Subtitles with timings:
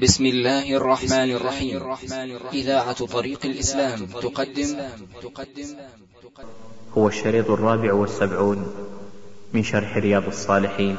[0.00, 1.96] بسم الله الرحمن الرحيم.
[2.52, 4.80] إذاعة طريق الإسلام تقدم.
[6.92, 8.74] هو الشريط الرابع والسبعون
[9.52, 10.96] من شرح رياض الصالحين.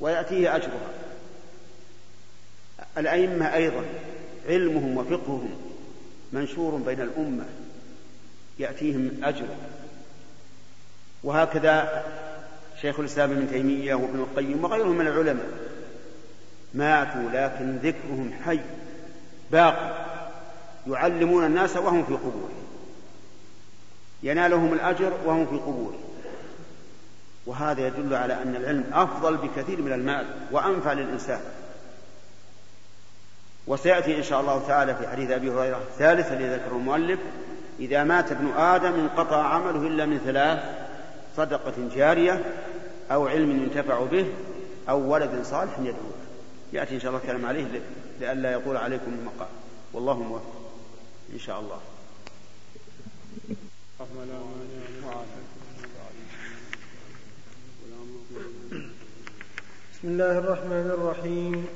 [0.00, 0.90] ويأتيه أجرها.
[2.98, 3.84] الأئمة أيضا
[4.48, 5.50] علمهم وفقههم
[6.32, 7.44] منشور بين الأمة.
[8.58, 9.48] يأتيهم أجر
[11.24, 12.04] وهكذا
[12.82, 15.46] شيخ الإسلام ابن تيمية وابن القيم وغيرهم من العلماء
[16.74, 18.60] ماتوا لكن ذكرهم حي
[19.52, 20.06] باقي.
[20.86, 22.66] يعلمون الناس وهم في قبورهم
[24.22, 26.00] ينالهم الأجر وهم في قبورهم
[27.46, 31.40] وهذا يدل على أن العلم أفضل بكثير من المال وأنفع للإنسان.
[33.66, 37.20] وسيأتي إن شاء الله تعالى في حديث أبي هريرة الثالث الذي ذكره المؤلف
[37.80, 40.85] إذا مات ابن آدم انقطع عمله إلا من ثلاث
[41.36, 42.44] صدقة جارية
[43.10, 44.26] أو علم ينتفع به
[44.88, 46.26] أو ولد صالح يدعو له
[46.72, 47.64] يأتي إن شاء الله الكلام عليه
[48.20, 49.48] لئلا يقول عليكم المقام
[49.92, 50.52] والله موفق.
[51.32, 51.80] إن شاء الله.
[59.92, 61.66] بسم الله الرحمن الرحيم.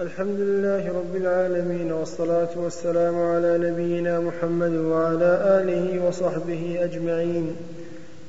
[0.00, 7.56] الحمد لله رب العالمين والصلاة والسلام على نبينا محمد وعلى آله وصحبه أجمعين.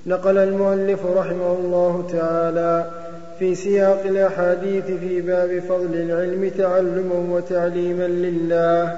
[0.06, 2.86] نقل المؤلف رحمه الله تعالى
[3.40, 8.98] في سياق الأحاديث في باب فضل العلم تعلما وتعليما لله.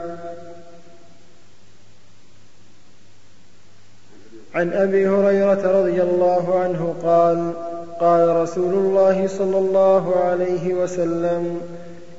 [4.55, 7.53] عن أبي هريرة رضي الله عنه قال
[7.99, 11.61] قال رسول الله صلى الله عليه وسلم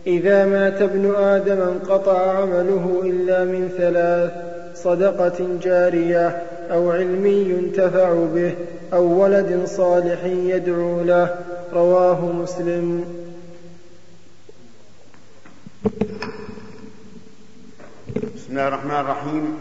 [0.07, 4.54] إذا مات ابن آدم انقطع عمله إلا من ثلاث
[4.85, 8.55] صدقة جارية أو علم ينتفع به
[8.93, 11.37] أو ولد صالح يدعو له.
[11.73, 13.05] رواه مسلم.
[18.35, 19.57] بسم الله الرحمن الرحيم.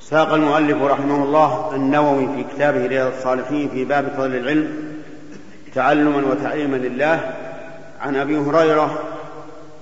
[0.00, 4.68] ساق المؤلف رحمه الله النووي في كتابه رياض الصالحين في باب فضل العلم
[5.74, 7.20] تعلما وتعليما لله.
[8.00, 8.98] عن أبي هريرة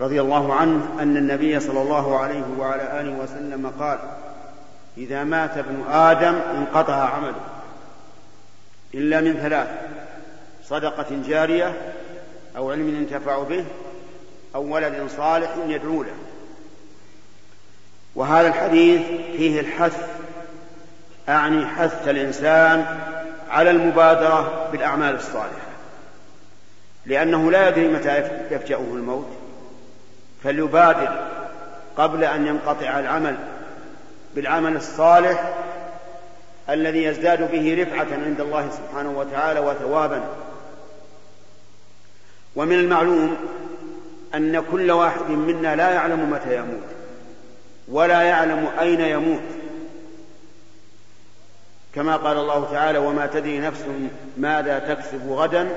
[0.01, 3.99] رضي الله عنه أن النبي صلى الله عليه وعلى آله وسلم قال
[4.99, 7.41] إذا مات ابن آدم انقطع عمله
[8.95, 9.69] إلا من ثلاث
[10.65, 11.95] صدقة جارية
[12.57, 13.65] أو علم ينتفع به
[14.55, 16.15] أو ولد صالح يدعو له.
[18.15, 19.01] وهذا الحديث
[19.37, 20.09] فيه الحث
[21.29, 22.99] أعني حث الإنسان
[23.51, 25.67] على المبادرة بالأعمال الصالحة
[27.07, 28.19] لأنه لا يدري متى
[28.51, 29.36] يفجأه الموت
[30.47, 31.29] فليبادر
[31.97, 33.37] قبل أن ينقطع العمل
[34.35, 35.55] بالعمل الصالح
[36.71, 40.21] الذي يزداد به رفعة عند الله سبحانه وتعالى وثوابا.
[42.57, 43.37] ومن المعلوم
[44.35, 46.87] أن كل واحد منا لا يعلم متى يموت
[47.89, 49.43] ولا يعلم أين يموت.
[51.95, 53.85] كما قال الله تعالى وما تدري نفس
[54.37, 55.69] ماذا تكسب غدا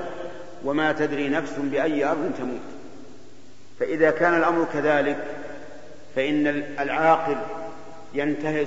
[0.64, 2.79] وما تدري نفس بأي أرض تموت.
[3.80, 5.16] فإذا كان الأمر كذلك
[6.16, 6.46] فإن
[6.80, 7.36] العاقل
[8.14, 8.66] ينتهز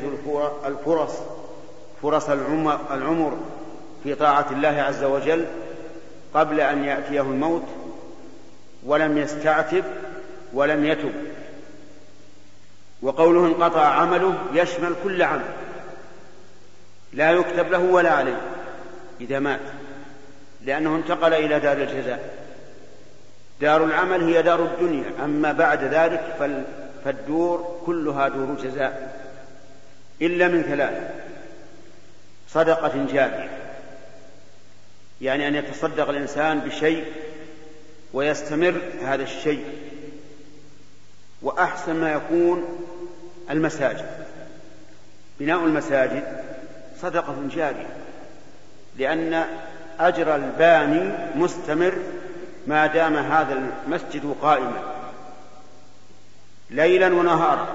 [0.66, 1.12] الفرص
[2.02, 2.30] فرص
[2.92, 3.38] العمر
[4.04, 5.46] في طاعة الله عز وجل
[6.34, 7.66] قبل أن يأتيه الموت
[8.86, 9.84] ولم يستعتب
[10.54, 11.14] ولم يتب.
[13.02, 15.54] وقوله انقطع عمله يشمل كل عمل
[17.14, 18.42] لا يكتب له ولا عليه
[19.22, 19.60] إذا مات
[20.66, 22.43] لأنه انتقل إلى دار الجزاء.
[23.62, 25.12] دار العمل هي دار الدنيا.
[25.24, 26.22] أما بعد ذلك
[27.06, 29.24] فالدور كلها دور جزاء
[30.22, 31.12] إلا من ثلاث
[32.50, 33.50] صدقة جارية
[35.22, 37.06] يعني أن يتصدق الإنسان بشيء
[38.14, 39.66] ويستمر هذا الشيء
[41.42, 42.88] وأحسن ما يكون
[43.50, 44.06] المساجد.
[45.40, 46.24] بناء المساجد
[47.02, 47.90] صدقة جارية
[48.98, 49.46] لأن
[50.00, 51.94] أجر الباني مستمر
[52.68, 54.82] ما دام هذا المسجد قائما
[56.70, 57.68] ليلا ونهارا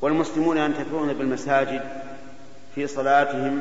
[0.00, 1.82] والمسلمون ينتفعون بالمساجد
[2.74, 3.60] في صلاتهم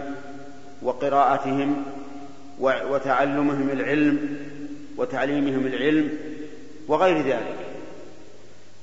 [0.82, 1.84] وقراءتهم
[2.60, 4.38] وتعلمهم العلم
[4.98, 6.10] وتعليمهم العلم
[6.88, 7.56] وغير ذلك.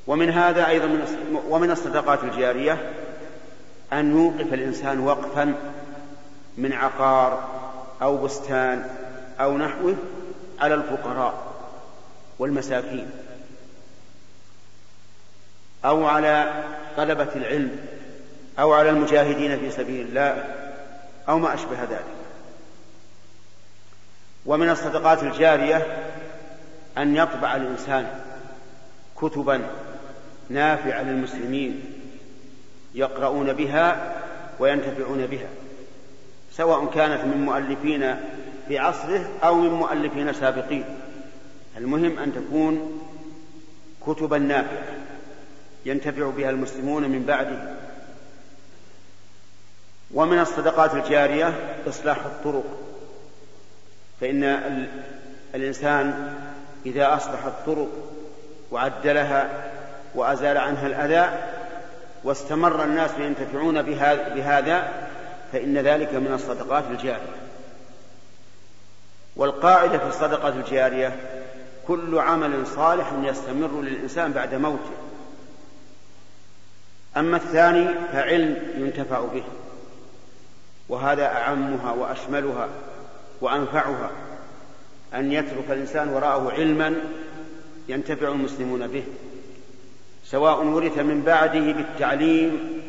[0.06, 1.04] ومن هذا أيضا من
[1.48, 2.92] ومن الصدقات الجارية
[3.92, 5.54] أن يوقف الإنسان وقفا
[6.58, 7.48] من عقار
[8.02, 8.84] أو بستان
[9.40, 9.94] أو نحوه
[10.60, 11.54] على الفقراء
[12.38, 13.10] والمساكين
[15.84, 16.64] أو على
[16.96, 17.76] طلبة العلم
[18.58, 20.44] أو على المجاهدين في سبيل الله
[21.28, 22.04] أو ما أشبه ذلك.
[24.46, 26.06] ومن الصدقات الجارية
[26.98, 28.20] أن يطبع الإنسان
[29.16, 29.66] كتبا
[30.48, 31.82] نافعة للمسلمين
[32.94, 34.14] يقرؤون بها
[34.58, 35.48] وينتفعون بها
[36.52, 38.16] سواء كانت من مؤلفين
[38.68, 40.84] في عصره أو من مؤلفين سابقين
[41.76, 43.00] المهم أن تكون
[44.06, 44.82] كتبا نافعة
[45.84, 47.76] ينتفع بها المسلمون من بعده.
[50.14, 51.54] ومن الصدقات الجارية
[51.88, 52.64] إصلاح الطرق.
[54.20, 54.44] فإن
[55.54, 56.34] الإنسان
[56.86, 57.88] إذا أصلح الطرق
[58.70, 59.70] وعدلها
[60.14, 61.38] وأزال عنها الأذى
[62.24, 63.82] واستمر الناس ينتفعون
[64.34, 64.92] بهذا
[65.52, 67.47] فإن ذلك من الصدقات الجارية.
[69.38, 71.16] والقاعدة في الصدقة الجارية
[71.86, 74.94] كل عمل صالح يستمر للإنسان بعد موته.
[77.16, 79.42] أما الثاني فعلم ينتفع به
[80.88, 82.68] وهذا أعمها وأشملها
[83.40, 84.10] وأنفعها
[85.14, 86.94] أن يترك الإنسان وراءه علما
[87.88, 89.04] ينتفع المسلمون به
[90.24, 92.80] سواء ورث من بعده بالتعليم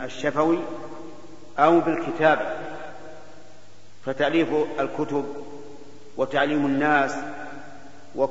[0.00, 0.58] الشفوي
[1.58, 2.53] أو بالكتابة.
[4.06, 4.48] فتأليف
[4.80, 5.24] الكتب
[6.16, 7.14] وتعليم الناس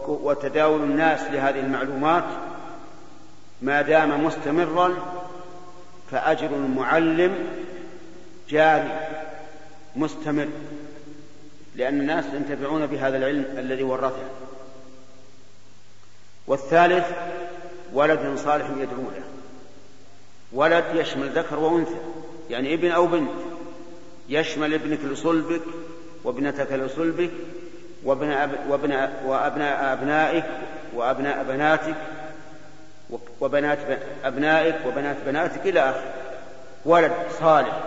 [0.08, 2.24] وتداول الناس لهذه المعلومات
[3.62, 4.94] ما دام مستمرا
[6.12, 7.36] فأجر المعلم
[8.50, 9.10] جاري
[9.96, 10.48] مستمر
[11.76, 14.30] لأن الناس ينتفعون بهذا العلم الذي ورثه.
[16.48, 17.06] والثالث
[17.94, 19.24] ولد صالح يدعو له.
[20.54, 21.98] ولد يشمل ذكر وأنثى
[22.50, 23.30] يعني ابن أو بنت.
[24.30, 25.62] يشمل ابنك لصلبك
[26.24, 27.32] وابنتك لصلبك
[28.04, 30.46] وابن وابن وأبناء أبنائك
[30.96, 31.96] وأبناء بناتك
[33.42, 33.78] وبنات
[34.24, 36.14] أبنائك وبنات بناتك إلى آخره.
[36.86, 37.84] ولد صالح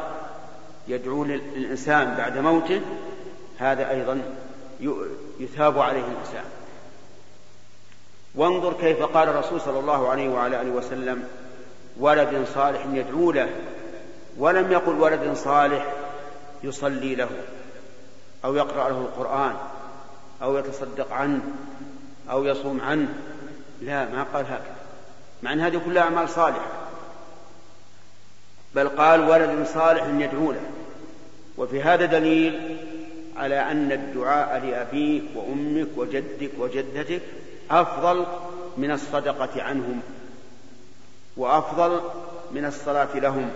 [0.88, 2.81] يدعو للإنسان بعد موته
[3.59, 4.23] هذا أيضا
[5.41, 6.44] يثاب عليه الإنسان.
[8.35, 11.29] وانظر كيف قال الرسول صلى الله عليه وعلى آله وسلم
[12.00, 13.49] ولد صالح يدعو له.
[14.39, 15.93] ولم يقل ولد صالح
[16.62, 17.29] يصلي له
[18.44, 19.56] أو يقرأ له القرآن
[20.43, 21.41] أو يتصدق عنه
[22.31, 23.08] أو يصوم عنه.
[23.82, 24.76] لا ما قال هكذا.
[25.43, 26.70] مع أن هذه كلها أعمال صالحة.
[28.75, 30.70] بل قال ولد صالح يدعو له.
[31.58, 32.76] وفي هذا دليل
[33.37, 37.23] على أن الدعاء لأبيك وأمك وجدك وجدتك
[37.70, 38.26] أفضل
[38.76, 40.00] من الصدقة عنهم
[41.37, 42.00] وأفضل
[42.53, 43.50] من الصلاة لهم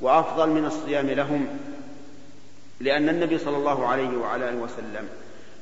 [0.00, 1.46] وأفضل من الصيام لهم.
[2.80, 5.08] لأن النبي صلى الله عليه وعلى آله وسلم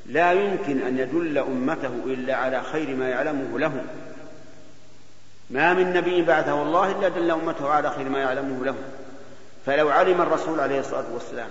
[0.06, 3.86] لا يمكن أن يدل أمته إلا على خير ما يعلمه لهم
[5.50, 8.82] ما من نبي بعثه الله إلا دل أمته على خير ما يعلمه لهم
[9.66, 11.48] فلو علم الرسول عليه الصلاة والسلام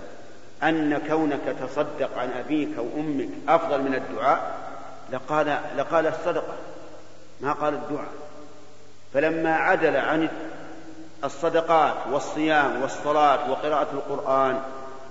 [0.64, 4.58] أن كونك تصدق عن أبيك أو أمك أفضل من الدعاء
[5.12, 6.56] لقال لقال الصدقة
[7.42, 8.10] ما قال الدعاء.
[9.14, 10.30] فلما عدل عن
[11.24, 14.60] الصدقات والصيام والصلاة وقراءة القرآن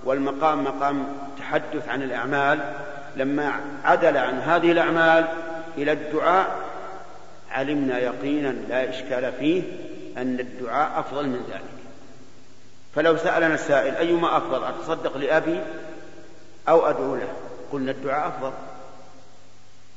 [0.03, 2.73] والمقام مقام تحدث عن الأعمال
[3.15, 5.27] لما عدل عن هذه الأعمال
[5.77, 6.59] إلى الدعاء
[7.51, 9.63] علمنا يقينا لا إشكال فيه
[10.17, 11.77] أن الدعاء أفضل من ذلك.
[12.95, 15.59] فلو سألنا السائل أيما أفضل أتصدق لأبي
[16.69, 17.33] أو أدعو له؟
[17.71, 18.53] قلنا الدعاء أفضل.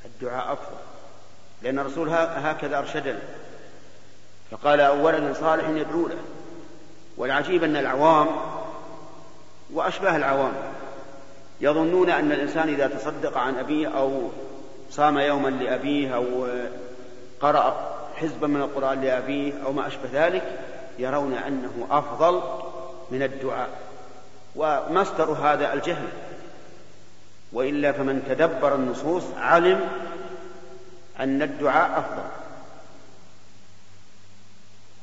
[0.05, 0.77] الدعاء أفضل
[1.63, 3.21] لأن الرسول هكذا أرشدنا.
[4.51, 6.19] فقال أو ولد صالح يدعو له
[7.17, 8.29] والعجيب أن العوام
[9.75, 10.53] وأشباه العوام.
[11.61, 14.31] يظنون أن الإنسان إذا تصدق عن أبيه أو
[14.91, 16.49] صام يوما لأبيه أو
[17.41, 20.59] قرأ حزبا من القرآن لأبيه أو ما أشبه ذلك
[20.99, 22.43] يرون أنه أفضل
[23.11, 23.69] من الدعاء.
[24.57, 26.09] ومصدر هذا الجهل.
[27.53, 29.89] وإلا فمن تدبر النصوص علم
[31.21, 32.29] أن الدعاء أفضل.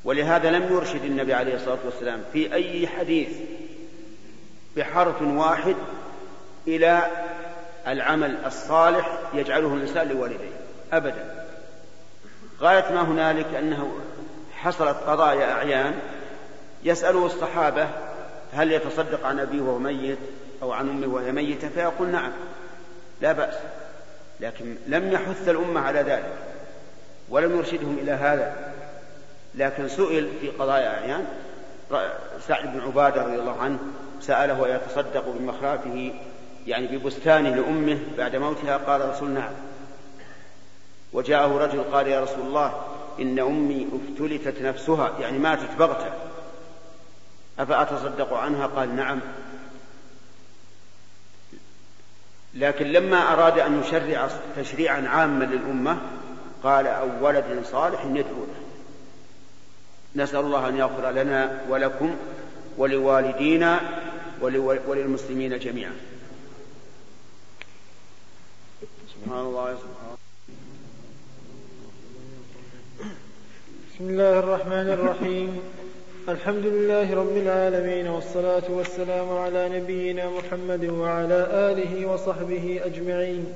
[0.03, 3.29] ولهذا لم يرشد النبي عليه الصلاة والسلام في أي حديث
[4.77, 5.75] بحرف واحد
[6.67, 7.01] إلى
[7.87, 10.51] العمل الصالح يجعله الإنسان لوالديه.
[10.93, 11.45] أبدا.
[12.61, 13.91] غاية ما هنالك أنه
[14.55, 15.93] حصلت قضايا أعيان
[16.83, 17.87] يسأله الصحابة
[18.53, 20.17] هل يتصدق عن أبيه وهو ميت
[20.61, 22.31] أو عن أمه وهي ميتة؟ فيقول نعم
[23.21, 23.55] لا بأس.
[24.39, 26.33] لكن لم يحث الأمة على ذلك
[27.29, 28.73] ولم يرشدهم إلى هذا.
[29.55, 31.25] لكن سئل في قضايا أعيان
[32.47, 33.79] سعد بن عبادة رضي الله عنه
[34.21, 36.13] سأله أيتصدق بمخافه
[36.67, 39.51] يعني ببستانه لأمه بعد موتها قال الرسول نعم.
[41.13, 42.81] وجاءه رجل قال يا رسول الله
[43.19, 46.13] إن أمي افتلتت نفسها يعني ماتت بغتة.
[47.59, 49.19] أفأتصدق عنها؟ قال نعم.
[52.53, 55.97] لكن لما أراد أن يشرع تشريعا عاما للأمة
[56.63, 58.67] قال أو ولد صالح يدعو له.
[60.15, 62.15] نسأل الله أن يغفر لنا ولكم
[62.77, 63.79] ولوالدينا
[64.41, 65.93] وللمسلمين جميعا.
[69.13, 69.77] سبحان الله.
[73.95, 75.59] بسم الله الرحمن الرحيم.
[76.29, 83.53] الحمد لله رب العالمين والصلاة والسلام على نبينا محمد وعلى آله وصحبه أجمعين.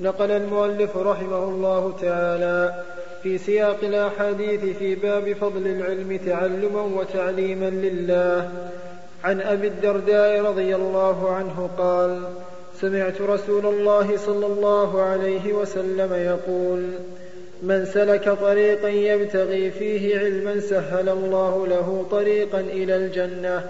[0.00, 2.84] نقل المؤلف رحمه الله تعالى
[3.22, 8.70] في سياق الأحاديث في باب فضل العلم تعلما وتعليما لله.
[9.24, 12.22] عن أبي الدرداء رضي الله عنه قال
[12.80, 16.86] سمعت رسول الله صلى الله عليه وسلم يقول
[17.62, 23.64] من سلك طريقا يبتغي فيه علما سهل الله له طريقا إلى الجنة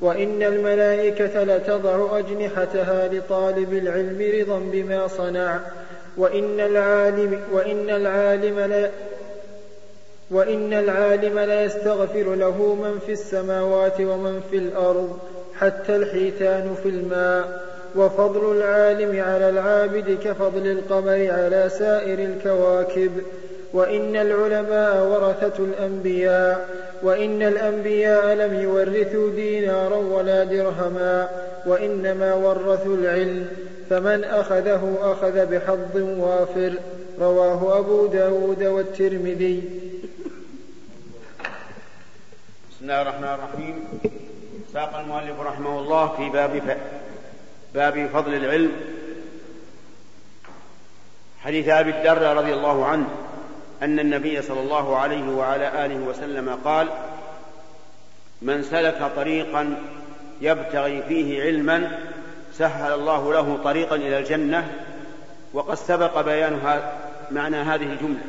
[0.00, 5.60] وإن الملائكة لتضع أجنحتها لطالب العلم رضا بما صنع
[6.16, 8.90] وإن العالم وإن العالم لا
[10.30, 15.18] وإن العالم ليستغفر له من في السماوات ومن في الأرض
[15.54, 17.70] حتى الحيتان في الماء.
[17.96, 23.10] وفضل العالم على العابد كفضل القمر على سائر الكواكب.
[23.72, 26.68] وإن العلماء ورثة الأنبياء.
[27.02, 31.28] وإن الأنبياء لم يورثوا دينارا ولا درهما.
[31.66, 33.46] وإنما ورثوا العلم.
[33.90, 36.72] فمن أخذه أخذ بحظ وافر.
[37.20, 39.62] رواه أبو داود والترمذي.
[42.80, 43.84] بسم الله الرحمن الرحيم.
[44.72, 46.76] ساق المؤلف رحمه الله في باب ف...
[47.74, 48.72] باب فضل العلم.
[51.40, 53.06] حديث أبي الدرداء رضي الله عنه
[53.82, 56.88] أن النبي صلى الله عليه وعلى آله وسلم قال
[58.42, 59.76] من سلك طريقا
[60.40, 61.98] يبتغي فيه علما
[62.52, 64.72] سهل الله له طريقا إلى الجنة
[65.52, 66.80] وقد سبق بيان
[67.30, 68.20] معنى هذه الجملة.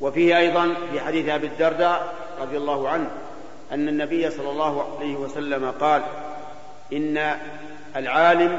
[0.00, 3.10] وفيه أيضا في حديث أبي الدرداء رضي الله عنه
[3.72, 6.02] أن النبي صلى الله عليه وسلم قال
[6.92, 7.36] إن
[7.96, 8.58] العالم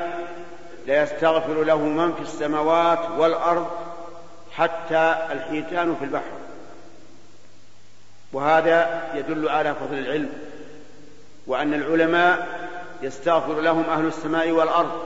[0.87, 3.67] ليستغفر له من في السماوات والأرض
[4.55, 6.31] حتى الحيتان في البحر.
[8.33, 10.29] وهذا يدل على فضل العلم
[11.47, 12.47] وأن العلماء
[13.01, 15.03] يستغفر لهم أهل السماء والأرض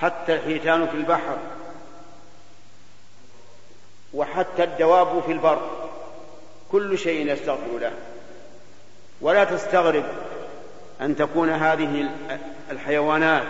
[0.00, 1.36] حتى الحيتان في البحر.
[4.16, 5.70] وحتى الدواب في البر.
[6.72, 7.92] كل شيء يستغفر له.
[9.20, 10.04] ولا تستغرب
[11.00, 12.10] أن تكون هذه
[12.70, 13.46] الحيوانات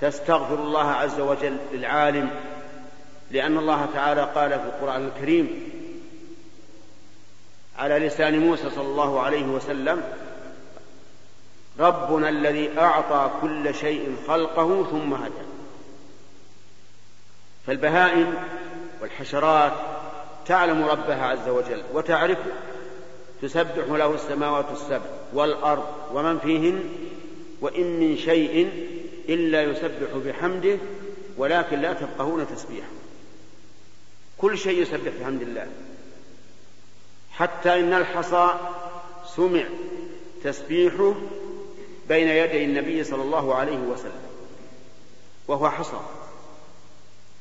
[0.00, 2.30] تستغفر الله عز وجل للعالم
[3.30, 5.72] لأن الله تعالى قال في القرآن الكريم
[7.78, 10.02] على لسان موسى صلى الله عليه وسلم
[11.78, 15.44] ربنا الذي أعطى كل شيء خلقه ثم هدى.
[17.66, 18.34] فالبهائم
[19.02, 19.72] والحشرات
[20.46, 22.52] تعلم ربها عز وجل وتعرفه.
[23.42, 26.84] تسبح له السماوات السبع والأرض ومن فيهن
[27.60, 28.70] وإن من شيء
[29.28, 30.78] إلا يسبح بحمده
[31.36, 32.88] ولكن لا تفقهون تسبيحه.
[34.38, 35.66] كل شيء يسبح بحمد الله.
[37.32, 38.54] حتى إن الحصى
[39.36, 39.64] سمع
[40.44, 41.14] تسبيحه
[42.08, 44.22] بين يدي النبي صلى الله عليه وسلم
[45.48, 46.00] وهو حصى.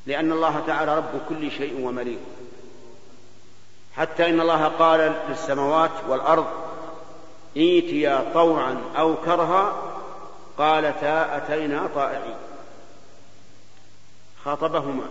[0.05, 2.19] لأن الله تعالى رب كل شيء ومليك.
[3.95, 6.47] حتى إن الله قال للسماوات والأرض
[7.57, 9.73] ائتيا طوعا أو كرها
[10.57, 12.35] قالتا أتينا طائعين.
[14.45, 15.05] خاطبهما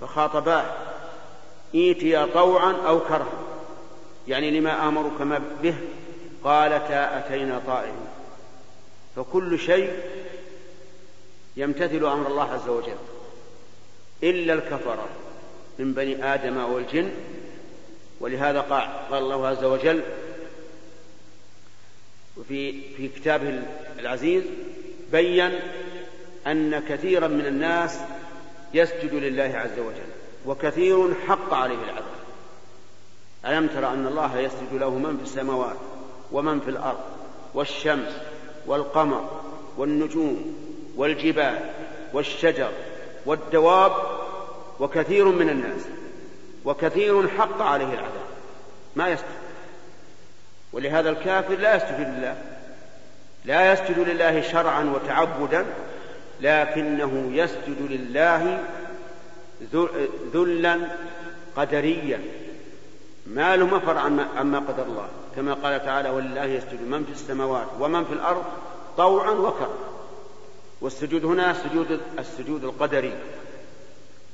[0.00, 0.64] فخاطباه
[1.74, 3.32] ائتيا طوعا أو كرها.
[4.28, 5.74] يعني لما آمركما به
[6.44, 8.06] قالتا أتينا طائعين.
[9.16, 9.92] فكل شيء
[11.56, 12.96] يمتثل أمر الله عز وجل.
[14.22, 15.08] إلا الكفرة
[15.78, 17.10] من بني آدم والجن
[18.20, 20.02] ولهذا قال, الله عز وجل
[22.36, 23.62] وفي في كتابه
[23.98, 24.42] العزيز
[25.12, 25.50] بين
[26.46, 27.98] أن كثيرا من الناس
[28.74, 30.08] يسجد لله عز وجل
[30.46, 32.18] وكثير حق عليه العذاب.
[33.46, 35.76] ألم تر أن الله يسجد له من في السماوات
[36.32, 37.00] ومن في الأرض
[37.54, 38.12] والشمس
[38.66, 39.40] والقمر
[39.76, 40.56] والنجوم
[40.96, 41.70] والجبال
[42.12, 42.70] والشجر
[43.26, 43.92] والدواب
[44.80, 45.82] وكثير من الناس
[46.64, 48.28] وكثير حق عليه العذاب.
[48.96, 49.38] ما يسجد
[50.72, 52.36] ولهذا الكافر لا يسجد لله
[53.44, 55.66] لا يسجد لله شرعا وتعبدا
[56.40, 58.64] لكنه يسجد لله
[60.34, 60.78] ذلا
[61.56, 62.20] قدريا.
[63.26, 63.98] ما له مفر
[64.36, 65.08] عما قدر الله.
[65.36, 68.44] كما قال تعالى ولله يسجد من في السماوات ومن في الأرض
[68.96, 69.97] طوعا وكرها
[70.80, 73.18] والسجود هنا سجود السجود القدري.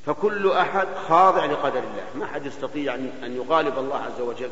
[0.07, 2.07] فكل أحد خاضع لقدر الله.
[2.15, 4.51] ما أحد يستطيع أن يغالب الله عز وجل.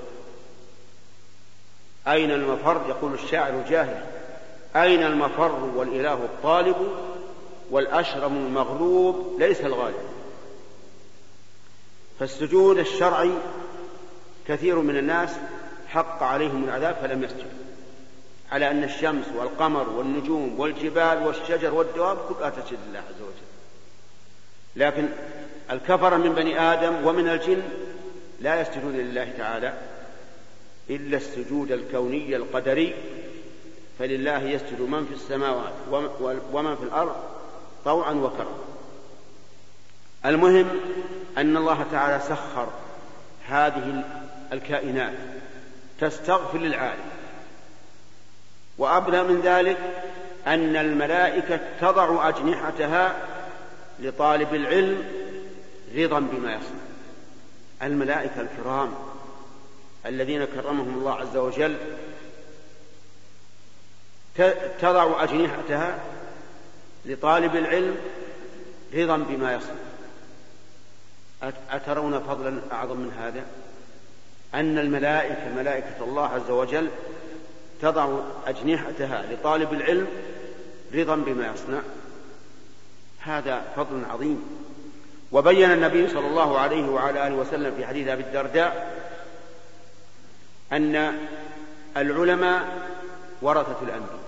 [2.08, 4.04] أين المفر؟ يقول الشاعر جاهل
[4.76, 6.76] أين المفر والإله الطالب
[7.70, 10.12] والأشرم المغلوب؟ ليس الغالب.
[12.20, 13.32] فالسجود الشرعي
[14.48, 15.30] كثير من الناس
[15.88, 17.71] حق عليهم العذاب فلم يسجدوا
[18.52, 23.52] على أن الشمس والقمر والنجوم والجبال والشجر والدواب كلها تسجد لله عز وجل.
[24.76, 25.08] لكن
[25.70, 27.62] الكفر من بني آدم ومن الجن
[28.40, 29.74] لا يسجدون لله تعالى
[30.90, 32.94] إلا السجود الكوني القدري
[33.98, 35.72] فلله يسجد من في السماوات
[36.52, 37.16] ومن في الأرض
[37.84, 38.58] طوعا وكرها
[40.24, 40.68] المهم
[41.38, 42.68] أن الله تعالى سخر
[43.46, 44.04] هذه
[44.52, 45.14] الكائنات
[46.00, 47.11] تستغفر للعالم.
[48.78, 49.78] وأبلغ من ذلك
[50.46, 53.16] أن الملائكة تضع أجنحتها
[53.98, 55.04] لطالب العلم
[55.96, 56.82] رضا بما يصنع.
[57.82, 58.94] الملائكة الكرام
[60.06, 61.76] الذين كرمهم الله عز وجل
[64.80, 65.98] تضع أجنحتها
[67.04, 67.96] لطالب العلم
[68.94, 69.74] رضا بما يصنع.
[71.70, 73.44] أترون فضلا أعظم من هذا؟
[74.54, 76.90] أن الملائكة ملائكة الله عز وجل
[77.82, 80.06] تضع أجنحتها لطالب العلم
[80.94, 81.80] رضا بما يصنع.
[83.20, 84.42] هذا فضل عظيم.
[85.32, 89.02] وبين النبي صلى الله عليه وعلى آله وسلم في حديث أبي الدرداء
[90.72, 91.18] أن
[91.96, 92.88] العلماء
[93.42, 94.22] ورثة الأنبياء.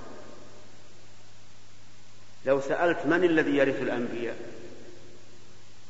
[2.46, 4.36] لو سألت من الذي يرث الأنبياء؟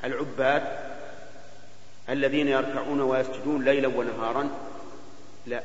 [0.04, 0.62] العباد
[2.08, 4.48] الذين يركعون ويسجدون ليلا ونهارا؟
[5.46, 5.62] لا.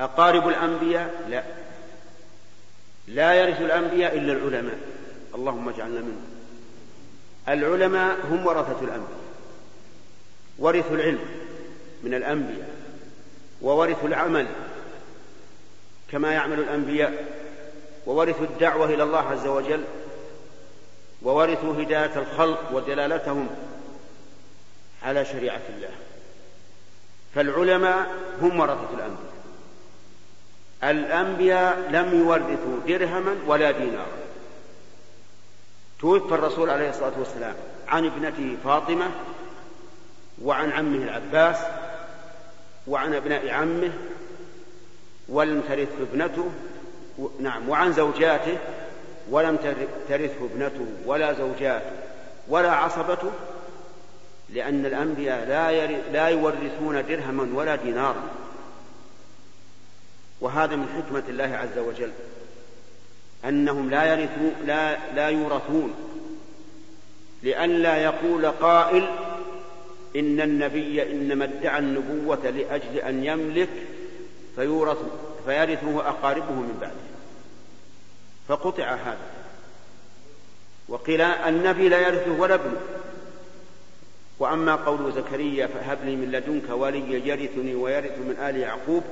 [0.00, 1.42] أقارب الأنبياء؟ لا.
[3.08, 4.78] لا يرث الأنبياء إلا العلماء.
[5.34, 6.26] اللهم اجعلنا منهم.
[7.48, 9.24] العلماء هم ورثة الأنبياء.
[10.58, 11.24] ورثوا العلم
[12.02, 12.68] من الأنبياء
[13.62, 14.46] وورثوا العمل
[16.12, 17.24] كما يعمل الأنبياء
[18.06, 19.84] وورثوا الدعوة إلى الله عز وجل
[21.22, 23.48] وورثوا هداية الخلق ودلالتهم
[25.02, 25.94] على شريعة الله.
[27.34, 28.06] فالعلماء
[28.40, 29.33] هم ورثة الأنبياء.
[30.90, 34.24] الأنبياء لم يورثوا درهما ولا دينارا.
[36.00, 37.54] توفى الرسول عليه الصلاة والسلام
[37.88, 39.10] عن ابنته فاطمة
[40.42, 41.56] وعن عمه العباس
[42.86, 43.92] وعن أبناء عمه
[45.28, 46.50] ولم ترثه ابنته
[47.40, 48.58] نعم وعن زوجاته
[49.30, 49.56] ولم
[50.08, 51.90] ترثه ابنته ولا زوجاته
[52.48, 53.30] ولا عصبته
[54.50, 58.22] لأن الأنبياء لا لا يورثون درهما ولا دينارا.
[60.44, 62.10] وهذا من حكمة الله عز وجل
[63.44, 65.94] أنهم لا يرثون لا لا يورثون
[67.42, 69.08] لئلا يقول قائل
[70.16, 73.68] إن النبي إنما ادعى النبوة لأجل أن يملك
[74.56, 74.98] فيورث
[75.46, 76.94] فيرثه أقاربه من بعده.
[78.48, 79.26] فقطع هذا.
[80.88, 82.80] وقيل النبي لا يرثه ولا ابنه.
[84.38, 89.04] وأما قول زكريا فهب لي من لدنك وليا يرثني ويرث من آل يعقوب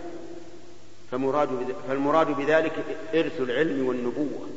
[1.12, 2.72] فمراد فالمراد بذلك
[3.14, 4.48] إرث العلم والنبوة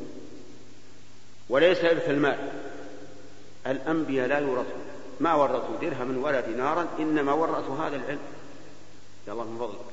[1.48, 2.38] وليس إرث المال.
[3.66, 4.82] الأنبياء لا يورثون.
[5.20, 8.18] ما ورثوا درهما ولا دينارا إنما ورثوا هذا العلم.
[9.28, 9.86] يا الله من فضلك.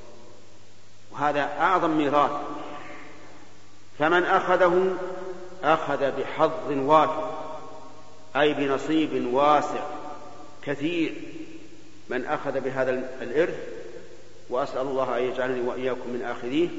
[1.12, 2.32] وهذا أعظم ميراث.
[4.00, 4.96] فمن أخذه
[5.64, 7.32] أخذ بحظ وافر
[8.36, 9.84] أي بنصيب واسع
[10.62, 11.14] كثير.
[12.10, 13.83] من أخذ بهذا الإرث
[14.54, 16.70] وأسأل الله أن يجعلني وإياكم من آخذيه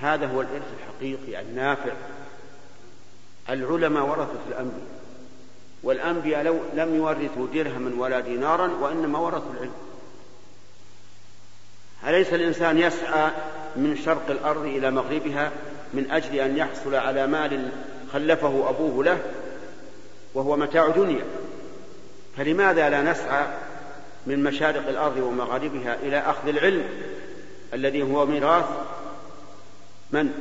[0.00, 1.92] هذا هو الإرث الحقيقي النافع.
[3.50, 4.88] العلماء ورثة الأنبياء
[5.82, 9.72] والأنبياء لو لم يورثوا درهما ولا دينارا وإنما ورثوا العلم.
[12.06, 13.30] أليس الإنسان يسعى
[13.76, 15.52] من شرق الأرض إلى مغربها
[15.94, 17.70] من أجل أن يحصل على مال
[18.12, 19.18] خلفه أبوه له
[20.34, 21.24] وهو متاع دنيا؟
[22.36, 23.46] فلماذا لا نسعى
[24.28, 26.84] من مشارق الأرض ومغاربها إلى أخذ العلم
[27.74, 28.64] الذي هو ميراث
[30.12, 30.32] من؟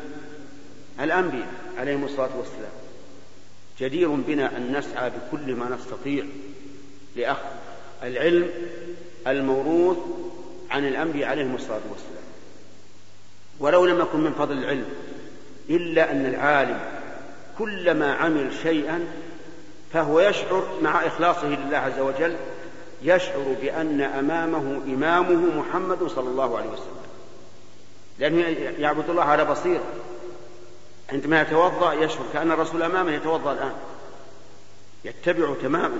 [0.99, 1.47] الأنبياء
[1.77, 2.71] عليهم الصلاة والسلام
[3.79, 6.23] جدير بنا أن نسعى بكل ما نستطيع
[7.15, 7.45] لأخذ
[8.03, 8.49] العلم
[9.27, 9.97] الموروث
[10.71, 12.27] عن الأنبياء عليهم الصلاة والسلام
[13.59, 14.85] ولو لم يكن من فضل العلم
[15.69, 16.79] إلا أن العالم
[17.57, 19.07] كلما عمل شيئا
[19.93, 22.35] فهو يشعر مع إخلاصه لله عز وجل
[23.01, 26.97] يشعر بأن أمامه إمامه محمد صلى الله عليه وسلم.
[28.19, 28.41] لأنه
[28.79, 29.83] يعبد الله على بصيرة.
[31.11, 33.73] عندما يتوضأ يشعر كأن الرسول أمامه يتوضأ الآن.
[35.05, 35.99] يتبع تماما.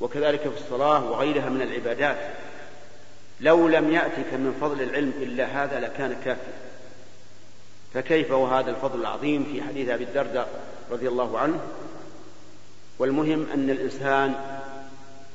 [0.00, 2.18] وكذلك في الصلاة وغيرها من العبادات.
[3.40, 6.52] لو لم يأتك من فضل العلم إلا هذا لكان كافيا.
[7.94, 10.48] فكيف وهذا الفضل العظيم في حديث أبي الدرداء
[10.90, 11.60] رضي الله عنه؟
[12.98, 14.59] والمهم أن الإنسان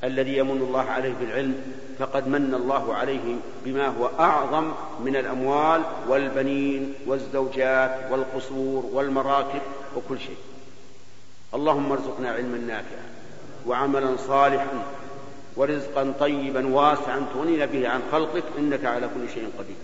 [0.04, 1.62] الذي يمن الله عليه بالعلم
[2.00, 9.62] فقد من الله عليه بما هو أعظم من الأموال والبنين والزوجات والقصور والمراكب
[9.96, 10.38] وكل شيء.
[11.54, 13.06] اللهم ارزقنا علما نافعا
[13.68, 14.84] وعملا صالحا
[15.56, 19.76] ورزقا طيبا واسعا تغنينا به عن خلقك إنك على كل شيء قدير.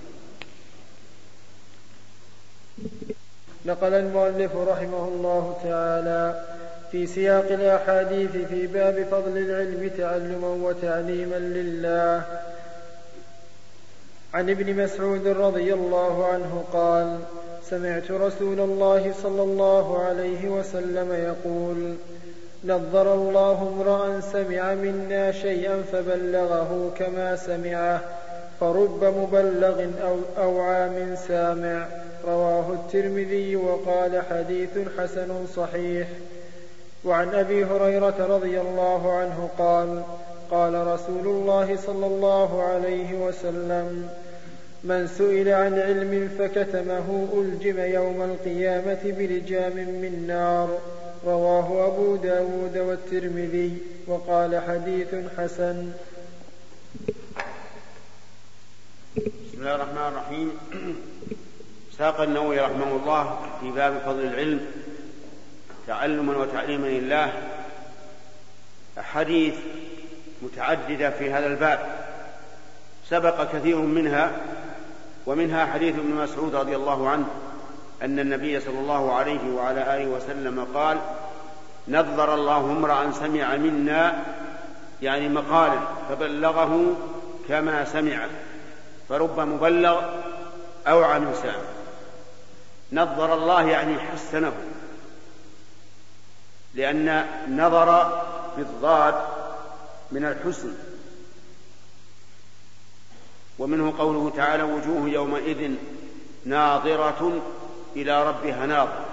[3.65, 6.45] نقل المؤلف رحمه الله تعالى
[6.91, 12.23] في سياق الأحاديث في باب فضل العلم تعلما وتعليما لله.
[14.33, 17.19] عن ابن مسعود رضي الله عنه قال
[17.69, 21.95] سمعت رسول الله صلى الله عليه وسلم يقول
[22.65, 28.01] نظر الله امرأ سمع منا شيئا فبلغه كما سمعه
[28.59, 31.87] فرب مبلغ أو أوعى من سامع.
[32.27, 36.07] رواه الترمذي وقال حديث حسن صحيح.
[37.05, 40.03] وعن أبي هريرة رضي الله عنه قال
[40.51, 44.09] قال رسول الله صلى الله عليه وسلم
[44.83, 50.79] من سئل عن علم فكتمه ألجم يوم القيامة بلجام من نار.
[51.25, 55.91] رواه أبو داود والترمذي وقال حديث حسن.
[59.17, 60.51] بسم الله الرحمن الرحيم.
[61.97, 64.59] ساق النووي رحمه الله في باب فضل العلم.
[65.87, 67.33] تعلما وتعليما لله
[68.99, 69.55] أحاديث
[70.41, 71.79] متعددة في هذا الباب
[73.09, 74.31] سبق كثير منها
[75.25, 77.25] ومنها حديث ابن مسعود رضي الله عنه
[78.01, 80.97] أن النبي صلى الله عليه وعلى آله وسلم قال
[81.87, 84.23] نظر الله امرأ سمع منا
[85.01, 86.95] يعني مقالا فبلغه
[87.49, 88.25] كما سمع
[89.09, 90.01] فرب مبلغ
[90.87, 91.55] أوعى من سامع
[92.93, 94.53] نظر الله يعني حسنه.
[96.73, 98.21] لأن نظر
[98.57, 99.15] بالضاد
[100.11, 100.73] من الحسن.
[103.59, 105.71] ومنه قوله تعالى وجوه يومئذ
[106.45, 107.41] ناظرة
[107.95, 109.05] إلى ربها ناظرة.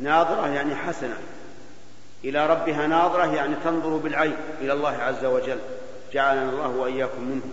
[0.00, 1.18] ناظرة يعني حسنة.
[2.24, 5.58] إلى ربها ناظرة يعني تنظر بالعين إلى الله عز وجل.
[6.12, 7.50] جعلنا الله وإياكم منه.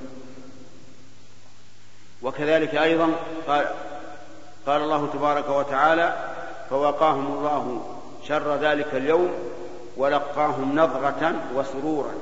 [2.22, 3.12] وكذلك أيضا
[3.48, 3.66] قال,
[4.68, 6.34] قال الله تبارك وتعالى
[6.70, 7.93] فوقاهم الله
[8.28, 9.32] شر ذلك اليوم
[9.98, 12.14] ولقاهم نظرة وسرورا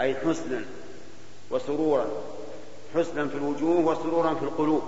[0.00, 0.60] أي حسنا
[1.50, 2.06] وسرورا
[2.94, 4.82] حسنا في الوجوه وسرورا في القلوب.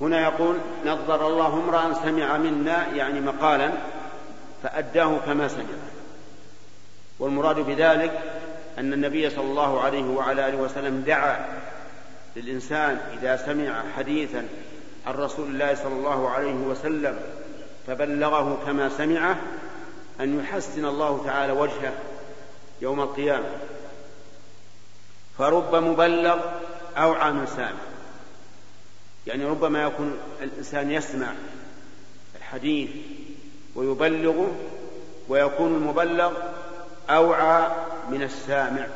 [0.00, 3.72] هنا يقول نظر الله امرأ سمع منا يعني مقالا
[4.62, 5.64] فأداه كما سمع.
[7.18, 8.20] والمراد بذلك
[8.78, 11.46] أن النبي صلى الله عليه وعلى آله وسلم دعا
[12.36, 14.44] للإنسان إذا سمع حديثا
[15.06, 17.18] عن رسول الله صلى الله عليه وسلم
[17.88, 19.36] فبلغه كما سمعه
[20.20, 21.92] أن يحسن الله تعالى وجهه
[22.80, 23.48] يوم القيامة.
[25.38, 26.38] فرب مبلغ
[26.96, 27.80] أوعى من سامع.
[29.26, 31.32] يعني ربما يكون الإنسان يسمع
[32.36, 32.90] الحديث
[33.74, 34.56] ويبلغه
[35.28, 36.32] ويكون المبلغ
[37.10, 37.70] أوعى
[38.10, 38.86] من السامع.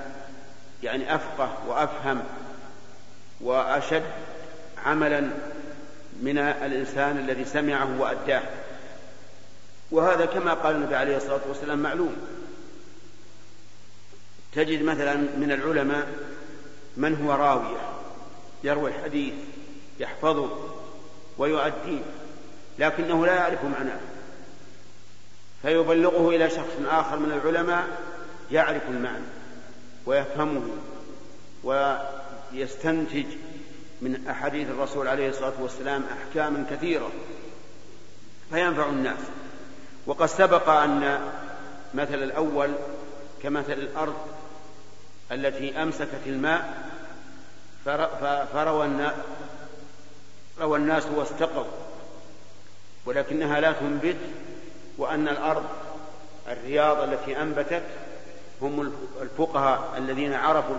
[0.82, 2.22] يعني أفقه وأفهم
[3.40, 4.04] وأشد
[4.86, 5.20] عملا
[6.22, 8.42] من الإنسان الذي سمعه وأداه.
[9.92, 12.16] وهذا كما قال النبي عليه الصلاة والسلام معلوم.
[14.52, 16.08] تجد مثلا من العلماء
[16.96, 17.80] من هو راوية
[18.64, 19.34] يروي الحديث
[20.00, 20.50] يحفظه
[21.38, 22.02] ويؤديه
[22.78, 24.00] لكنه لا يعرف معناه.
[25.62, 27.86] فيبلغه إلى شخص آخر من العلماء
[28.50, 29.24] يعرف المعنى
[30.06, 30.62] ويفهمه
[31.64, 33.26] ويستنتج
[34.02, 37.12] من أحاديث الرسول عليه الصلاة والسلام أحكاما كثيرة.
[38.50, 39.18] فينفع الناس.
[40.06, 41.20] وقد سبق أن
[41.94, 42.70] مثل الأول
[43.42, 44.14] كمثل الأرض
[45.32, 46.88] التي أمسكت الماء
[48.52, 49.10] فروى
[50.60, 51.64] روى الناس واستقوا
[53.06, 54.16] ولكنها لا تنبت
[54.98, 55.64] وأن الأرض
[56.48, 57.82] الرياض التي أنبتت
[58.62, 60.76] هم الفقهاء الذين عرفوا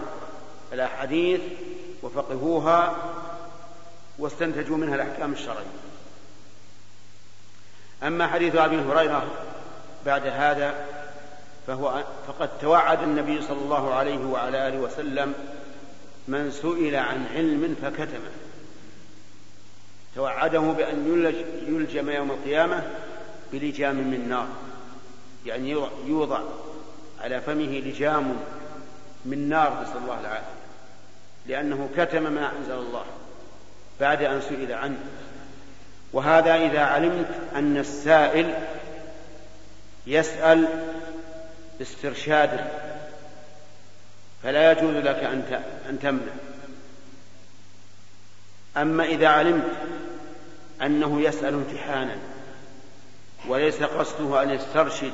[0.73, 1.41] الأحاديث
[2.03, 2.95] وفقهوها
[4.19, 5.92] واستنتجوا منها الأحكام الشرعية.
[8.03, 9.27] أما حديث أبي هريرة
[10.05, 10.85] بعد هذا
[11.67, 15.33] فهو فقد توعد النبي صلى الله عليه وعلى آله وسلم
[16.27, 18.31] من سئل عن علم فكتمه.
[20.15, 21.35] توعده بأن يلج
[21.67, 22.83] يلجم يوم القيامة
[23.51, 24.47] بلجام من نار
[25.45, 26.39] يعني يوضع
[27.21, 28.37] على فمه لجام
[29.25, 30.53] من نار نسأل الله العافية
[31.47, 33.05] لأنه كتم ما أنزل الله
[33.99, 34.99] بعد أن سئل عنه.
[36.13, 38.53] وهذا إذا علمت أن السائل
[40.07, 40.67] يسأل
[41.81, 42.71] استرشادا
[44.43, 45.43] فلا يجوز لك
[45.89, 46.33] أن تمنع.
[48.77, 49.71] أما إذا علمت
[50.81, 52.15] أنه يسأل امتحانا
[53.47, 55.13] وليس قصده أن يسترشد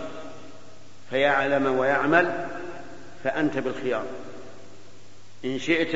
[1.09, 2.47] فيعلم ويعمل
[3.23, 4.05] فأنت بالخيار.
[5.45, 5.95] إن شئت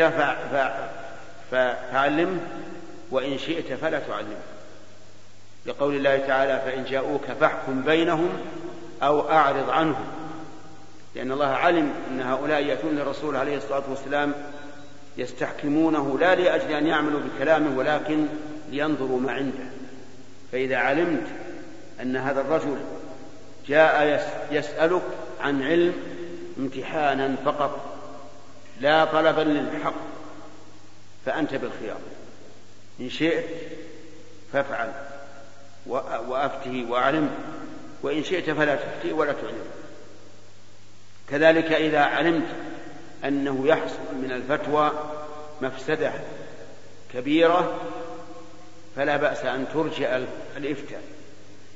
[1.52, 2.40] فعلمه
[3.12, 4.53] وإن شئت فلا تعلمه.
[5.66, 8.30] لقول الله تعالى فإن جاءوك فاحكم بينهم
[9.04, 10.06] أو أعرض عنهم.
[11.16, 14.34] لأن الله علم أن هؤلاء يأتون للرسول عليه الصلاة والسلام
[15.18, 18.26] يستحكمونه لا لأجل أن يعملوا بكلامه ولكن
[18.70, 19.66] لينظروا ما عنده.
[20.52, 21.28] فإذا علمت
[22.02, 22.78] أن هذا الرجل
[23.68, 25.04] جاء يسألك
[25.42, 25.94] عن علم
[26.60, 27.98] امتحانا فقط
[28.82, 29.94] لا طلبا للحق
[31.26, 32.00] فأنت بالخيار.
[33.00, 33.46] إن شئت
[34.54, 35.13] فافعل.
[35.88, 37.30] وأفته وأعلم.
[38.04, 39.66] وإن شئت فلا تفتي ولا تعلم.
[41.30, 42.48] كذلك إذا علمت
[43.26, 44.92] أنه يحصل من الفتوى
[45.62, 46.12] مفسدة
[47.14, 47.80] كبيرة
[48.96, 50.20] فلا بأس أن ترجع
[50.58, 51.02] الإفتاء.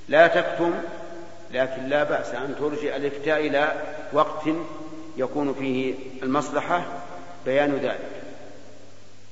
[0.10, 0.74] لا تكتم
[1.52, 4.50] لكن لا بأس أن ترجع الإفتاء إلى وقت
[5.18, 6.86] يكون فيه المصلحة
[7.46, 8.00] بيان ذلك.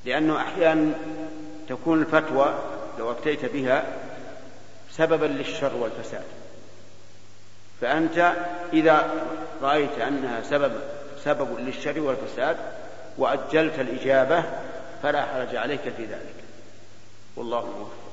[0.05, 0.91] لأنه أحيانا
[1.69, 2.59] تكون الفتوى
[2.99, 3.83] لو أفتيت بها
[4.97, 6.23] سببا للشر والفساد.
[7.81, 8.33] فأنت
[8.73, 9.09] إذا
[9.61, 10.79] رأيت أنها سبب
[11.23, 12.57] سبب للشر والفساد
[13.17, 14.43] وأجلت الإجابة
[15.03, 16.35] فلا حرج عليك في ذلك.
[17.35, 18.05] والله موفق.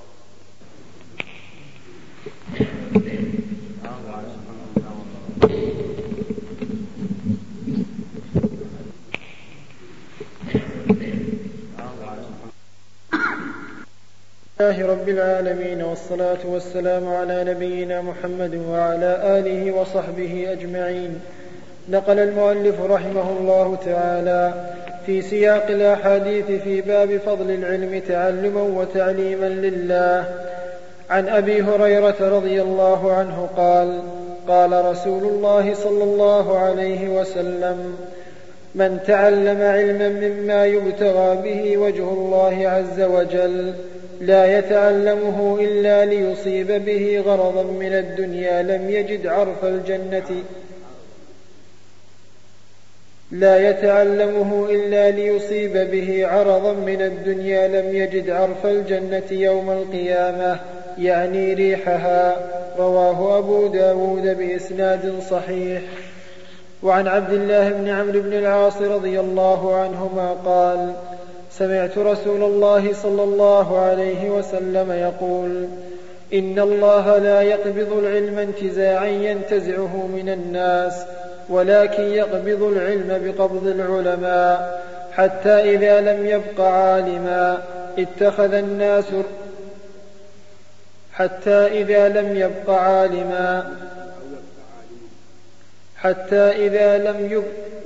[14.62, 21.20] الله رب العالمين والصلاة والسلام على نبينا محمد وعلى آله وصحبه أجمعين.
[21.88, 24.55] نقل المؤلف رحمه الله تعالى
[25.07, 30.25] في سياق الأحاديث في باب فضل العلم تعلما وتعليما لله.
[31.11, 34.03] عن أبي هريرة رضي الله عنه قال
[34.48, 37.96] قال رسول الله صلى الله عليه وسلم
[38.75, 43.75] من تعلم علما مما يبتغى به وجه الله عز وجل
[44.22, 48.62] لا يتعلمه إلا ليصيب به غرضا من الدنيا.
[48.62, 50.42] لم يجد عرف الجنة.
[53.30, 57.68] لا يتعلمه إلا ليصيب به عرضا من الدنيا.
[57.68, 60.61] لم يجد عرف الجنة يوم القيامة
[60.98, 62.37] يعني ريحها.
[62.78, 65.82] رواه أبو داود بإسناد صحيح.
[66.82, 70.92] وعن عبد الله بن عمرو بن العاص رضي الله عنهما قال
[71.58, 75.68] سمعت رسول الله صلى الله عليه وسلم يقول
[76.34, 81.04] إن الله لا يقبض العلم انتزاعا ينتزعه من الناس
[81.48, 87.62] ولكن يقبض العلم بقبض العلماء حتى إذا لم يبق عالما
[87.98, 89.04] اتخذ الناس
[91.12, 93.76] حتى إذا لم يبق عالما
[95.96, 97.81] حتى إذا لم يبق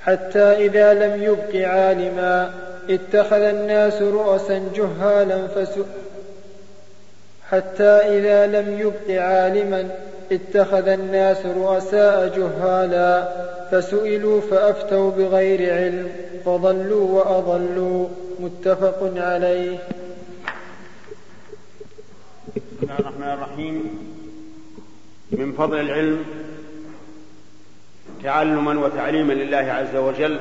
[0.00, 2.54] حتى إذا لم يبق عالما
[2.90, 5.48] اتخذ الناس رؤسا جهالا
[7.50, 9.88] حتى إذا لم يبق عالما
[10.32, 13.28] اتخذ الناس رؤساء جهالا
[13.70, 16.08] فسئلوا فأفتوا بغير علم
[16.44, 18.08] فضلوا وأضلوا.
[18.40, 19.78] متفق عليه.
[22.56, 23.98] بسم الله الرحمن الرحيم.
[25.32, 26.24] من فضل العلم
[28.22, 30.40] تعلما وتعليما لله عز وجل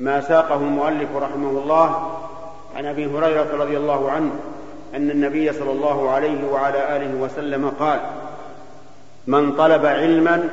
[0.00, 2.18] ما ساقه المؤلف رحمه الله
[2.76, 4.30] عن أبي هريرة رضي الله عنه
[4.94, 8.00] أن النبي صلى الله عليه وعلى آله وسلم قال
[9.26, 10.48] من طلب علما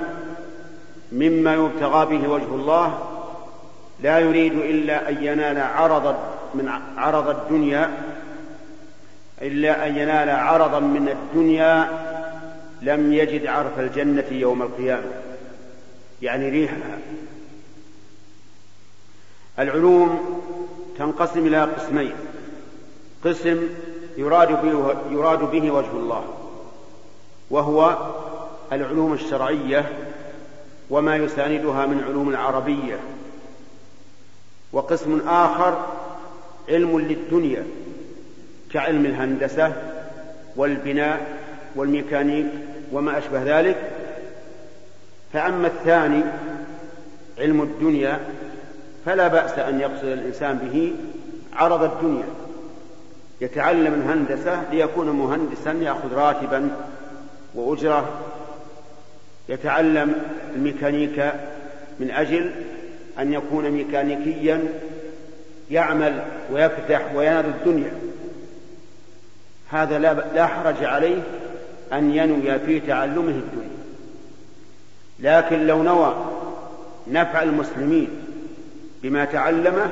[1.12, 2.98] مما يبتغى به وجه الله
[4.04, 6.18] لا يريد إلا أن ينال عرضا
[6.54, 7.92] من عرض الدنيا
[9.42, 11.90] إلا أن ينال عرضا من الدنيا
[12.82, 15.04] لم يجد عرف الجنة يوم القيامة.
[16.24, 17.00] يعني ريحها
[19.60, 20.42] العلوم
[20.98, 22.14] تنقسم إلى قسمين.
[23.26, 23.68] قسم
[24.18, 26.24] يراد به, يراد به وجه الله
[27.50, 27.98] وهو
[28.72, 30.10] العلوم الشرعية
[30.90, 33.00] وما يساندها من علوم العربية.
[34.74, 35.86] وقسم آخر
[36.70, 37.66] علم للدنيا
[38.72, 39.74] كعلم الهندسة
[40.56, 41.38] والبناء
[41.76, 42.48] والميكانيك
[42.92, 44.03] وما أشبه ذلك.
[45.34, 46.24] فأما الثاني
[47.40, 48.20] علم الدنيا
[49.06, 50.94] فلا بأس أن يقصد الإنسان به
[51.54, 52.26] عرض الدنيا.
[53.42, 56.70] يتعلم الهندسة ليكون مهندسا يأخذ راتبا
[57.56, 58.10] وأجرة.
[59.50, 60.16] يتعلم
[60.56, 61.34] الميكانيكا
[62.00, 62.52] من أجل
[63.20, 64.64] أن يكون ميكانيكيا
[65.72, 67.92] يعمل ويفتح وينال الدنيا.
[69.70, 71.22] هذا لا, لا حرج عليه
[71.94, 73.83] أن ينوي في تعلمه الدنيا.
[75.20, 76.16] لكن لو نوى
[77.08, 78.10] نفع المسلمين
[79.04, 79.92] بما تعلمه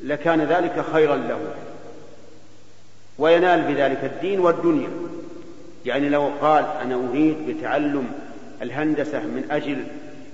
[0.00, 1.38] لكان ذلك خيرا له
[3.18, 4.88] وينال بذلك الدين والدنيا.
[5.86, 8.12] يعني لو قال أنا أريد بتعلم
[8.62, 9.84] الهندسة من أجل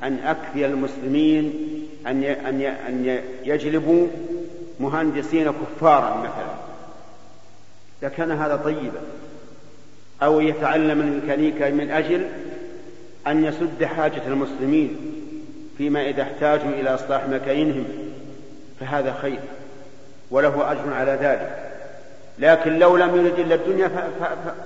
[0.02, 1.52] أن أكفي المسلمين
[2.06, 4.06] أن أن أن يجلبوا
[4.80, 6.54] مهندسين كفارا مثلا
[8.02, 9.00] لكان هذا طيبا.
[10.22, 12.28] أو يتعلم الميكانيكا من أجل
[13.26, 14.96] أن يسد حاجة المسلمين
[15.78, 17.84] فيما إذا احتاجوا إلى إصلاح مكاينهم
[18.80, 19.38] فهذا خير
[20.30, 21.64] وله أجر على ذلك.
[22.38, 23.90] لكن لو لم يرد إلا الدنيا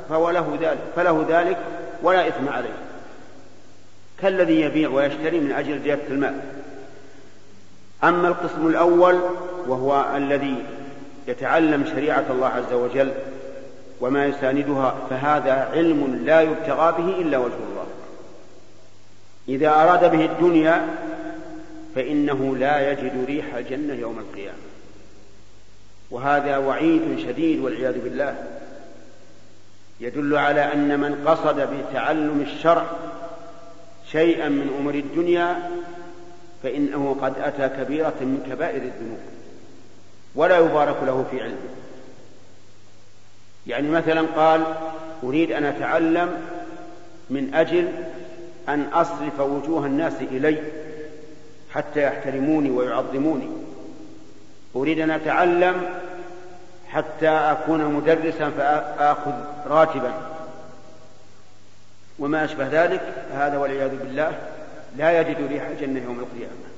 [0.08, 1.56] فله ذلك فله ذلك
[2.02, 2.76] ولا إثم عليه.
[4.20, 6.34] كالذي يبيع ويشتري من أجل زيادة المال.
[8.04, 9.20] أما القسم الأول
[9.66, 10.54] وهو الذي
[11.28, 13.12] يتعلم شريعة الله عز وجل
[14.00, 17.81] وما يساندها فهذا علم لا يبتغى به إلا وجه الله.
[19.48, 20.88] إذا أراد به الدنيا
[21.94, 24.58] فإنه لا يجد ريح الجنة يوم القيامة.
[26.10, 28.36] وهذا وعيد شديد والعياذ بالله.
[30.00, 32.86] يدل على أن من قصد بتعلم الشرع
[34.12, 35.70] شيئا من أمور الدنيا
[36.62, 39.18] فإنه قد أتى كبيرة من كبائر الذنوب.
[40.34, 41.56] ولا يبارك له في علمه
[43.66, 44.64] يعني مثلا قال
[45.24, 46.40] أريد أن أتعلم
[47.30, 47.88] من أجل
[48.68, 50.58] أن أصرف وجوه الناس إلي
[51.70, 53.48] حتى يحترموني ويعظموني.
[54.76, 55.82] أريد أن أتعلم
[56.88, 59.32] حتى أكون مدرسا فآخذ
[59.66, 60.12] راتبا.
[62.18, 63.00] وما أشبه ذلك
[63.32, 64.32] هذا والعياذ بالله
[64.96, 66.72] لا يجد ريح الجنة يوم القيامة.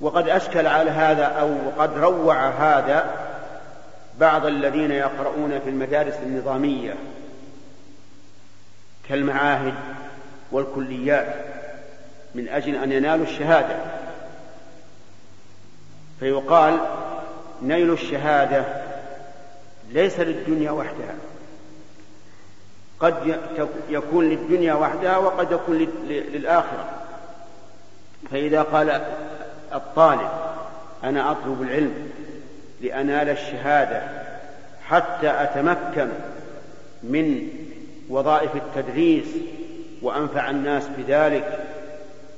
[0.00, 3.10] وقد أشكل على هذا أو قد روع هذا
[4.20, 6.94] بعض الذين يقرؤون في المدارس النظامية.
[9.08, 9.74] كالمعاهد
[10.52, 11.34] والكليات
[12.34, 13.76] من أجل أن ينالوا الشهادة.
[16.20, 16.78] فيقال
[17.62, 18.64] نيل الشهادة
[19.90, 21.14] ليس للدنيا وحدها.
[23.00, 23.38] قد
[23.88, 25.76] يكون للدنيا وحدها وقد يكون
[26.08, 26.88] للآخرة.
[28.30, 29.00] فإذا قال
[29.74, 30.30] الطالب
[31.04, 32.10] أنا أطلب العلم
[32.80, 34.02] لأنال الشهادة
[34.86, 36.08] حتى أتمكن
[37.02, 37.48] من
[38.08, 39.26] وظائف التدريس
[40.02, 41.66] وأنفع الناس بذلك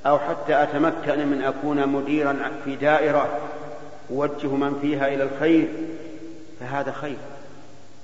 [0.05, 3.39] أو حتى أتمكن من أكون مديرا في دائرة
[4.11, 5.67] أوجه من فيها إلى الخير
[6.59, 7.17] فهذا خير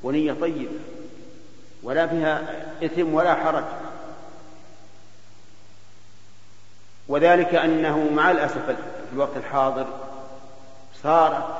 [0.03, 0.79] ونية طيبة
[1.83, 2.41] ولا فيها
[2.83, 3.63] إثم ولا حرج.
[7.07, 9.85] وذلك أنه مع الأسف في الوقت الحاضر
[11.03, 11.57] صار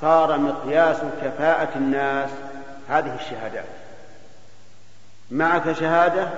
[0.00, 2.30] صار مقياس كفاءة الناس
[2.88, 3.83] هذه الشهادات.
[5.30, 6.28] معك شهادة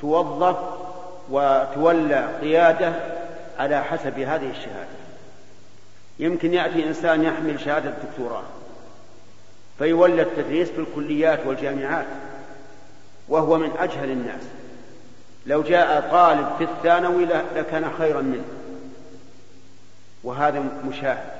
[0.00, 0.56] توظف
[1.30, 2.92] وتولى قيادة
[3.58, 4.98] على حسب هذه الشهادة.
[6.18, 8.42] يمكن يأتي إنسان يحمل شهادة دكتوراه
[9.78, 12.06] فيولى التدريس في الكليات والجامعات
[13.28, 14.42] وهو من أجهل الناس.
[15.46, 17.24] لو جاء طالب في الثانوي
[17.56, 18.44] لكان خيرا منه.
[20.24, 21.30] وهذا مشاهد.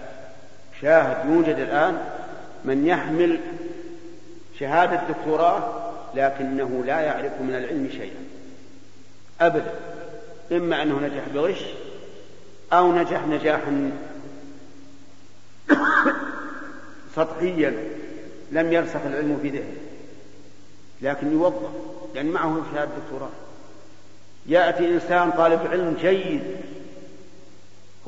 [0.81, 1.99] شاهد يوجد الآن
[2.65, 3.41] من يحمل
[4.61, 8.25] شهادة دكتوراه لكنه لا يعرف من العلم شيئا.
[9.41, 9.75] أبدا.
[10.53, 11.65] إما أنه نجح بغش
[12.73, 13.91] أو نجح نجاحا
[17.17, 17.75] سطحيا
[18.53, 19.77] لم يرسخ العلم في ذهنه.
[21.03, 21.71] لكن يوظف
[22.15, 23.31] يعني معه شهادة دكتوراه
[24.47, 26.43] يأتي إنسان طالب علم جيد.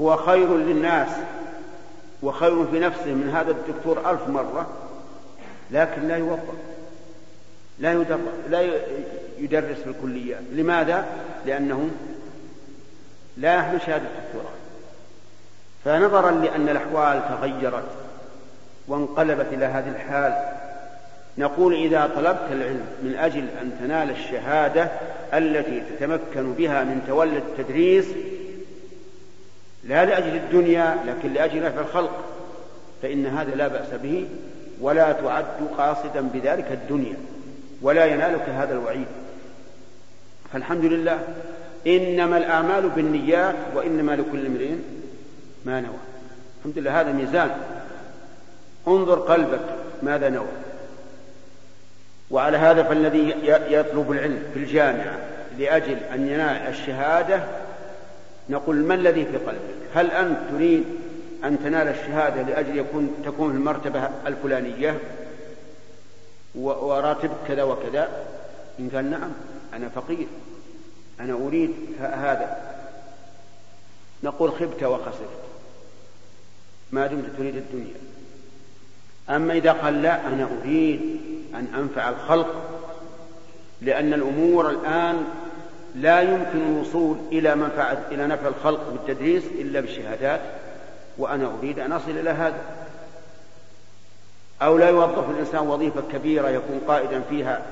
[0.00, 1.08] هو خير للناس
[2.22, 4.68] وخير في نفسه من هذا الدكتور ألف مرة
[5.70, 6.69] لكن لا يوظف
[7.80, 8.04] لا
[8.50, 8.62] لا
[9.38, 11.06] يدرس في الكليات لماذا؟
[11.46, 11.90] لأنه
[13.36, 14.54] لا يحمل شهادة الدكتوراه.
[15.84, 17.88] فنظرا لأن الأحوال تغيرت
[18.88, 20.34] وانقلبت إلى هذه الحال.
[21.38, 24.90] نقول إذا طلبت العلم من أجل أن تنال الشهادة
[25.34, 28.06] التي تتمكن بها من تولي التدريس
[29.84, 32.24] لا لأجل الدنيا لكن لأجل نفع الخلق.
[33.02, 34.28] فإن هذا لا بأس به
[34.80, 35.46] ولا تعد
[35.78, 37.16] قاصدا بذلك الدنيا.
[37.82, 39.06] ولا ينالك هذا الوعيد.
[40.52, 41.18] فالحمد لله
[41.86, 44.70] إنما الأعمال بالنيات وإنما لكل امرئ
[45.64, 45.98] ما نوى.
[46.58, 47.50] الحمد لله هذا ميزان.
[48.88, 49.64] انظر قلبك
[50.02, 50.48] ماذا نوى.
[52.30, 53.34] وعلى هذا فالذي
[53.68, 55.18] يطلب العلم في الجامعة
[55.58, 57.42] لأجل أن ينال الشهادة
[58.50, 59.60] نقول ما الذي في قلبك؟
[59.94, 60.84] هل أنت تريد
[61.44, 64.96] أن تنال الشهادة لأجل يكون تكون المرتبة الفلانية؟
[66.54, 68.08] وراتب كذا وكذا.
[68.80, 69.30] إن قال نعم
[69.74, 70.26] أنا فقير.
[71.20, 71.70] أنا أريد
[72.00, 72.56] هذا.
[74.22, 75.40] نقول خبت وخسرت.
[76.92, 77.94] ما دمت تريد الدنيا.
[79.30, 81.20] أما إذا قال لا أنا أريد
[81.54, 82.80] أن أنفع الخلق
[83.82, 85.24] لأن الأمور الآن
[85.94, 90.40] لا يمكن الوصول إلى منفعة إلى نفع الخلق بالتدريس إلا بالشهادات
[91.18, 92.60] وأنا أريد أن أصل إلى هذا.
[94.62, 97.62] أو لا يوظف الإنسان وظيفة كبيرة يكون قائدا فيها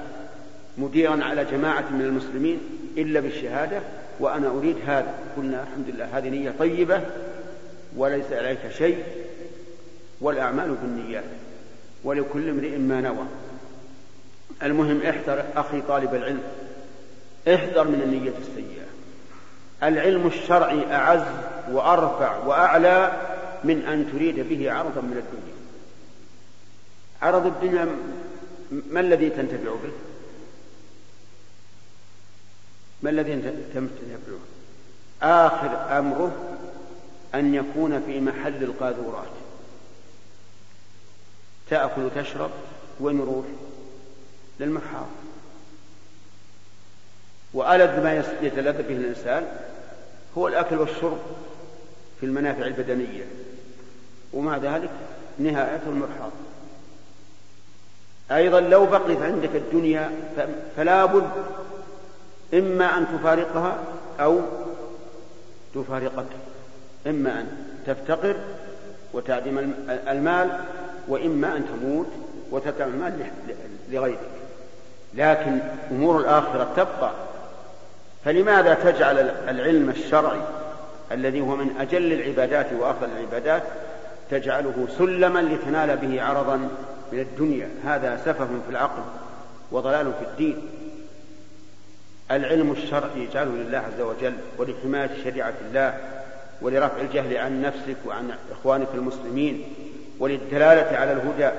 [0.79, 2.61] مديرا على جماعة من المسلمين
[2.97, 3.81] إلا بالشهادة
[4.21, 5.15] وأنا أريد هذا.
[5.37, 7.03] قلنا الحمد لله هذه نية طيبة
[7.97, 9.05] وليس عليك شيء
[10.21, 11.25] والأعمال بالنيات
[12.05, 13.27] ولكل امرئ ما نوى.
[14.63, 16.43] المهم احذر أخي طالب العلم
[17.49, 18.89] احذر من النية السيئة.
[19.83, 21.23] العلم الشرعي أعز
[21.73, 23.13] وأرفع وأعلى
[23.65, 25.58] من أن تريد به عرضا من الدنيا.
[27.23, 27.97] عرض الدنيا
[28.91, 29.93] ما الذي تنتفع به؟
[33.03, 33.33] ما الذي
[33.75, 34.39] تنتفع به؟
[35.23, 36.57] آخر أمره
[37.35, 39.29] أن يكون في محل القاذورات.
[41.71, 42.51] تأكل وتشرب
[43.01, 43.47] وين يروح؟
[44.61, 45.07] للمحاض
[47.55, 49.59] وألذ ما يتلذذ به الإنسان
[50.39, 51.19] هو الأكل والشرب
[52.21, 53.25] في المنافع البدنية.
[54.33, 54.91] ومع ذلك
[55.39, 56.33] نهاية المرحاض
[58.33, 60.11] أيضا لو بقيت عندك الدنيا
[60.77, 61.31] فلا بد
[62.55, 63.79] إما أن تفارقها
[64.21, 64.41] أو
[65.75, 66.27] تفارقك.
[67.07, 67.47] إما أن
[67.87, 68.37] تفتقر
[69.13, 69.73] وتعدم
[70.09, 70.61] المال
[71.09, 72.07] وإما أن تموت
[72.51, 73.27] وتتبع المال
[73.91, 74.19] لغيرك.
[75.15, 75.59] لكن
[75.91, 77.11] أمور الآخرة تبقى.
[78.25, 79.19] فلماذا تجعل
[79.49, 80.41] العلم الشرعي
[81.13, 83.63] الذي هو من أجل العبادات وأفضل العبادات
[84.31, 86.69] تجعله سلما لتنال به عرضا
[87.13, 87.69] من الدنيا.
[87.85, 89.03] هذا سفه في العقل
[89.73, 90.63] وضلال في الدين.
[92.31, 95.99] العلم الشرعي يجعله لله عز وجل ولحماية شريعة الله
[96.63, 99.65] ولرفع الجهل عن نفسك وعن إخوانك المسلمين
[100.19, 101.51] وللدلالة على الهدى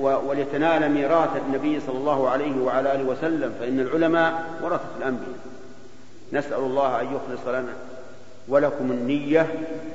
[0.00, 3.54] ولتنال ميراث النبي صلى الله عليه وعلى آله وسلم.
[3.60, 5.38] فإن العلماء ورثة الأنبياء.
[6.32, 7.72] نسأل الله أن يخلص لنا
[8.48, 9.46] ولكم النية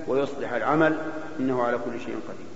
[0.07, 0.97] ويصلح العمل.
[1.39, 2.50] إنه على كل شيء قدير.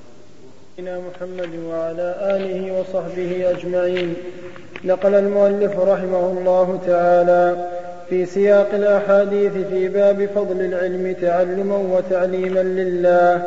[0.78, 4.14] سيدنا محمد وعلى آله وصحبه أجمعين.
[4.84, 7.56] نقل المؤلف رحمه الله تعالى
[8.10, 13.42] في سياق الأحاديث في باب فضل العلم تعلما وتعليما لله.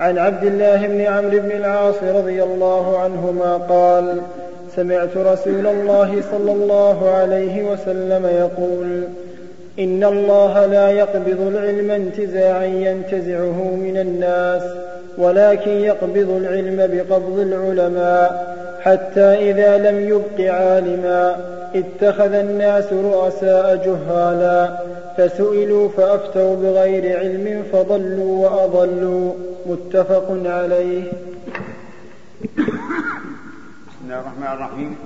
[0.00, 4.20] عن عبد الله بن عمرو بن العاص رضي الله عنهما قال
[4.76, 9.04] سمعت رسول الله صلى الله عليه وسلم يقول
[9.78, 14.62] إن الله لا يقبض العلم انتزاعا ينتزعه من الناس.
[15.18, 21.36] ولكن يقبض العلم بقبض العلماء حتى إذا لم يبق عالما
[21.74, 24.78] اتخذ الناس رؤساء جهالا
[25.16, 29.34] فسئلوا فأفتوا بغير علم فضلوا وأضلوا
[29.66, 31.02] متفق عليه.
[33.86, 34.96] بسم الله الرحمن الرحيم.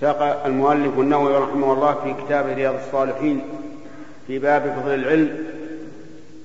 [0.00, 3.40] ساق المؤلف النووي رحمه الله في كتاب رياض الصالحين
[4.26, 5.30] في باب فضل العلم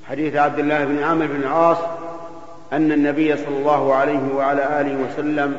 [0.09, 1.77] حديث عبد الله بن عامر بن العاص
[2.73, 5.55] أن النبي صلى الله عليه وعلى آله وسلم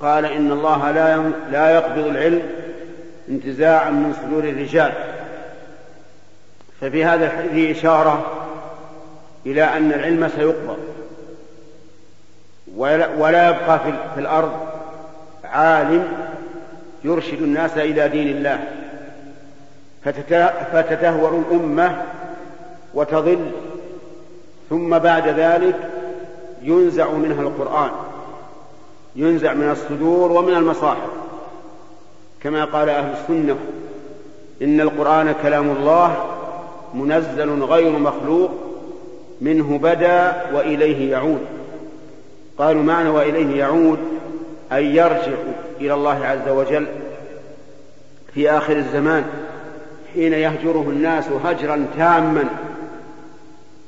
[0.00, 1.16] قال إن الله لا
[1.52, 2.42] لا يقبض العلم
[3.28, 4.92] انتزاعا من صدور الرجال.
[6.80, 8.26] ففي هذا الحديث إشارة
[9.46, 10.78] إلى أن العلم سيقبض.
[13.18, 13.78] ولا يبقى
[14.14, 14.52] في الأرض
[15.44, 16.08] عالم
[17.04, 18.60] يرشد الناس إلى دين الله.
[20.72, 22.02] فتتهور الأمة
[22.94, 23.50] وتضل
[24.70, 25.76] ثم بعد ذلك
[26.62, 27.90] ينزع منها القرآن
[29.16, 31.10] ينزع من الصدور ومن المصاحف.
[32.42, 33.56] كما قال أهل السنة
[34.62, 36.24] إن القرآن كلام الله
[36.94, 38.50] منزل غير مخلوق
[39.40, 41.40] منه بدا وإليه يعود.
[42.58, 43.98] قالوا معنى وإليه يعود
[44.72, 45.36] أن يرجع
[45.80, 46.86] إلى الله عز وجل
[48.34, 49.24] في آخر الزمان
[50.14, 52.44] حين يهجره الناس هجرا تاما.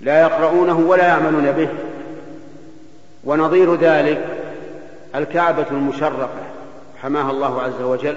[0.03, 1.69] لا يقرؤونه ولا يعملون به.
[3.25, 4.25] ونظير ذلك
[5.15, 6.29] الكعبة المشرفة
[7.03, 8.17] حماها الله عز وجل.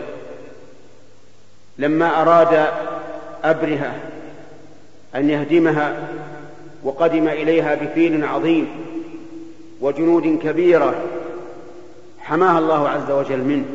[1.77, 2.65] لما أراد
[3.43, 3.95] أبرهة
[5.15, 5.93] أن يهدمها
[6.83, 8.67] وقدم إليها بفيل عظيم
[9.81, 10.95] وجنود كبيرة
[12.19, 13.65] حماها الله عز وجل منه.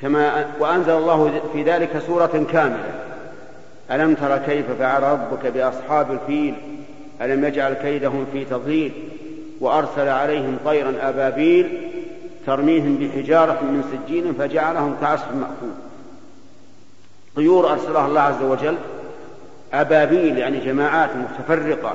[0.00, 3.03] كما وأنزل الله في ذلك سورة كاملة.
[3.90, 6.54] ألم تر كيف فعل ربك بأصحاب الفيل؟
[7.22, 8.92] ألم يجعل كيدهم في تضليل؟
[9.60, 11.90] وأرسل عليهم طيرا أبابيل
[12.46, 15.74] ترميهم بحجارة من سجين فجعلهم كعصف مأكول.
[17.36, 18.76] طيور أرسلها الله عز وجل.
[19.72, 21.94] أبابيل يعني جماعات متفرقة.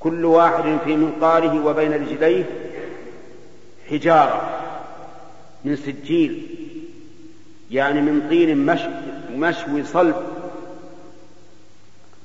[0.00, 2.44] كل واحد في منقاره وبين رجليه
[3.90, 4.42] حجارة
[5.64, 6.46] من سجيل
[7.70, 8.66] يعني من طين
[9.36, 10.37] مشوي صلب.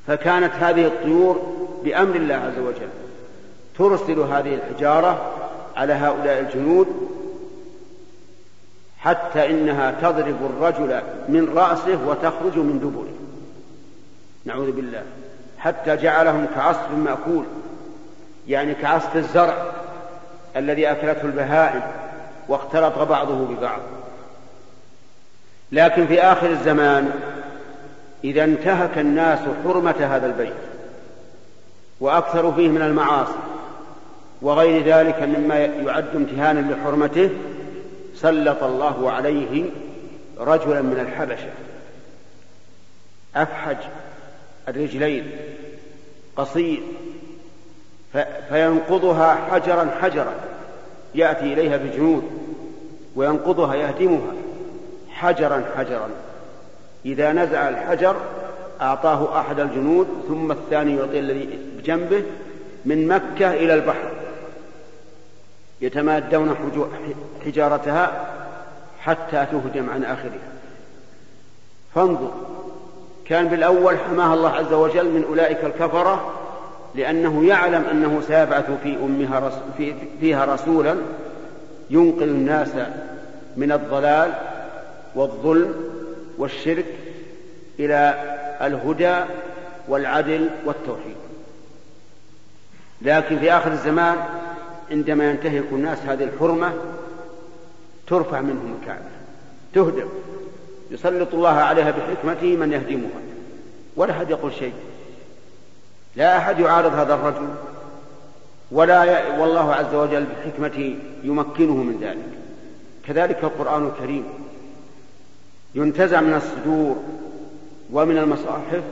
[0.07, 2.89] فكانت هذه الطيور بأمر الله عز وجل
[3.77, 5.31] ترسل هذه الحجارة
[5.75, 6.87] على هؤلاء الجنود
[8.99, 13.13] حتى إنها تضرب الرجل من رأسه وتخرج من دبره.
[14.45, 15.03] نعوذ بالله.
[15.57, 17.45] حتى جعلهم كعصف مأكول
[18.47, 19.65] يعني كعصف الزرع
[20.55, 21.81] الذي أكلته البهائم
[22.47, 23.79] واختلط بعضه ببعض.
[25.71, 27.11] لكن في آخر الزمان
[28.23, 30.53] إذا انتهك الناس حرمة هذا البيت
[31.99, 33.39] وأكثروا فيه من المعاصي
[34.41, 37.29] وغير ذلك مما يعد امتهانا لحرمته
[38.15, 39.65] سلط الله عليه
[40.39, 41.49] رجلا من الحبشة.
[43.35, 43.77] أفحج
[44.67, 45.31] الرجلين
[46.37, 46.81] قصير
[48.49, 50.33] فينقضها حجرا حجرا
[51.15, 52.23] يأتي إليها بجنود
[53.15, 54.33] وينقضها يهدمها
[55.09, 56.09] حجرا حجرا.
[57.05, 58.15] إذا نزع الحجر
[58.81, 62.23] أعطاه أحد الجنود ثم الثاني يعطي الذي بجنبه
[62.85, 64.11] من مكة إلى البحر.
[65.81, 66.55] يتمادون
[67.45, 68.25] حجارتها
[68.99, 70.53] حتى تهدم عن آخرها.
[71.95, 72.31] فانظر
[73.25, 76.33] كان بالأول حماها الله عز وجل من أولئك الكفرة
[76.95, 80.95] لأنه يعلم أنه سيبعث في أمها في فيها رسولا
[81.89, 82.69] ينقذ الناس
[83.57, 84.33] من الضلال
[85.15, 85.73] والظلم
[86.37, 86.85] والشرك
[87.79, 88.23] إلى
[88.61, 89.15] الهدى
[89.87, 91.15] والعدل والتوحيد.
[93.01, 94.17] لكن في آخر الزمان
[94.91, 96.73] عندما ينتهك الناس هذه الحرمة
[98.07, 99.09] ترفع منهم الكعبة
[99.73, 100.09] تهدم
[100.91, 103.21] يسلط الله عليها بحكمته من يهدمها
[103.95, 104.73] ولا أحد يقول شيء
[106.15, 107.47] لا أحد يعارض هذا الرجل
[108.71, 109.39] ولا ي...
[109.39, 112.25] والله عز وجل بحكمته يمكنه من ذلك.
[113.07, 114.25] كذلك القرآن الكريم
[115.75, 117.03] ينتزع من الصدور
[117.91, 118.83] ومن المصاحف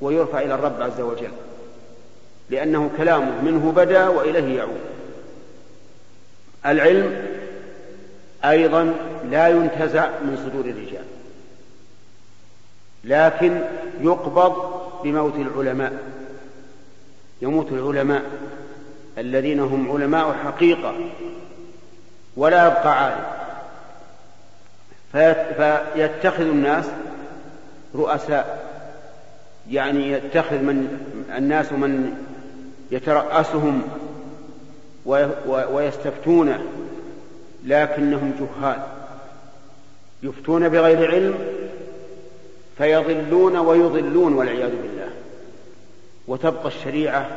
[0.00, 1.30] ويرفع إلى الرب عز وجل
[2.50, 4.80] لأنه كلامه منه بدا وإليه يعود.
[6.66, 7.26] العلم
[8.44, 8.94] أيضا
[9.30, 11.04] لا ينتزع من صدور الرجال
[13.04, 13.60] لكن
[14.00, 14.56] يقبض
[15.04, 15.92] بموت العلماء
[17.42, 18.22] يموت العلماء
[19.18, 20.94] الذين هم علماء حقيقة
[22.36, 23.39] ولا يبقى عالم.
[25.12, 26.84] فيتخذ الناس
[27.94, 28.70] رؤساء.
[29.70, 30.98] يعني يتخذ من
[31.36, 32.14] الناس من
[32.90, 33.82] يترأسهم
[35.46, 36.54] ويستفتون
[37.64, 38.78] لكنهم جهال.
[40.22, 41.34] يفتون بغير علم
[42.78, 45.08] فيضلون ويضلون والعياذ بالله.
[46.28, 47.28] وتبقى الشريعة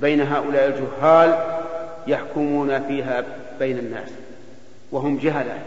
[0.00, 1.58] بين هؤلاء الجهال
[2.06, 3.24] يحكمون فيها
[3.58, 4.08] بين الناس
[4.92, 5.58] وهم جهلة.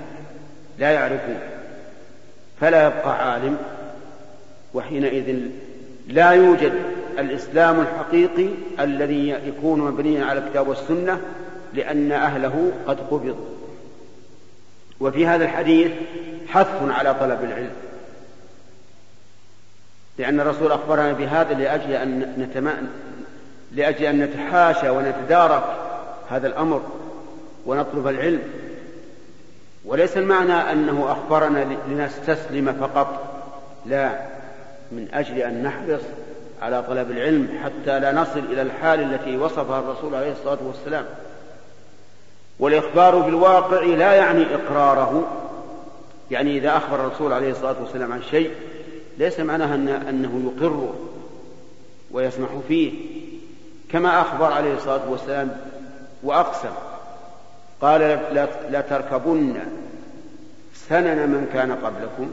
[0.79, 1.39] لا يعرفون
[2.61, 3.57] فلا يبقى عالم
[4.73, 5.39] وحينئذ
[6.07, 6.73] لا يوجد
[7.19, 8.49] الإسلام الحقيقي
[8.79, 11.21] الذي يكون مبنيا على الكتاب والسنة
[11.73, 13.55] لأن أهله قد قبضوا
[14.99, 15.91] وفي هذا الحديث
[16.47, 17.71] حث على طلب العلم.
[20.17, 22.69] لأن الرسول أخبرنا بهذا لأجل أن نتم...
[23.71, 25.63] لأجل أن نتحاشى ونتدارك
[26.29, 26.81] هذا الأمر
[27.65, 28.41] ونطلب العلم.
[29.85, 33.41] وليس المعنى أنه أخبرنا لنستسلم فقط
[33.85, 34.19] لا
[34.91, 36.01] من أجل أن نحرص
[36.61, 41.05] على طلب العلم حتى لا نصل إلى الحال التي وصفها الرسول عليه الصلاة والسلام.
[42.59, 45.27] والإخبار بالواقع لا يعني إقراره
[46.31, 48.51] يعني إذا أخبر الرسول عليه الصلاة والسلام عن شيء
[49.17, 49.75] ليس معناها
[50.09, 50.93] أنه يقره
[52.11, 52.93] ويسمح فيه
[53.91, 55.57] كما أخبر عليه الصلاة والسلام
[56.23, 56.69] وأقسم.
[57.81, 58.19] قال
[58.69, 59.59] لتركبن
[60.73, 62.31] سنن من كان قبلكم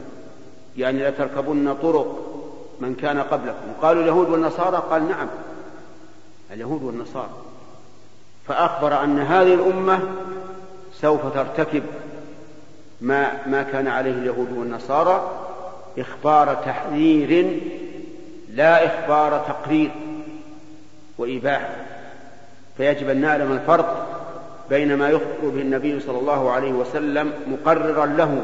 [0.77, 2.33] يعني لتركبن طرق
[2.79, 3.73] من كان قبلكم.
[3.81, 5.27] قالوا اليهود والنصارى؟ قال نعم
[6.51, 7.29] اليهود والنصارى.
[8.47, 9.99] فأخبر أن هذه الأمة
[10.93, 11.83] سوف ترتكب
[13.01, 15.31] ما ما كان عليه اليهود والنصارى
[15.97, 17.59] إخبار تحذير
[18.49, 19.91] لا إخبار تقرير
[21.17, 21.75] وإباحة.
[22.77, 24.12] فيجب أن نعلم الفرق
[24.73, 28.41] بين ما يخبر به النبي صلى الله عليه وسلم مقررا له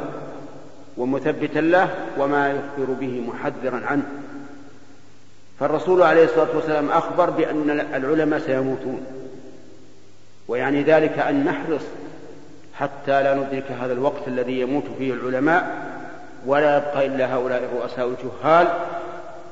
[0.98, 4.04] ومثبتا له وما يخبر به محذرا عنه.
[5.60, 9.02] فالرسول عليه الصلاة والسلام أخبر بأن العلماء سيموتون.
[10.48, 11.82] ويعني ذلك أن نحرص
[12.74, 15.62] حتى لا ندرك هذا الوقت الذي يموت فيه العلماء
[16.46, 18.68] ولا يبقى إلا هؤلاء الرؤساء الجهال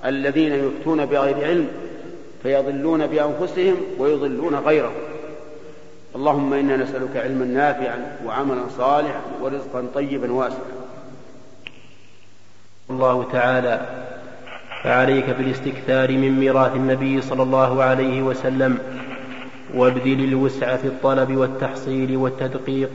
[0.05, 1.67] الذين يفتون بغير علم
[2.43, 5.06] فيضلون بأنفسهم ويضلون غيرهم.
[6.17, 10.77] اللهم إنا نسألك علما نافعا وعملا صالحا ورزقا طيبا واسعا.
[12.89, 13.81] الله تعالى
[14.83, 18.77] فعليك بالاستكثار من ميراث النبي صلى الله عليه وسلم
[19.75, 22.89] وابذل الوسع في الطلب والتحصيل والتدقيق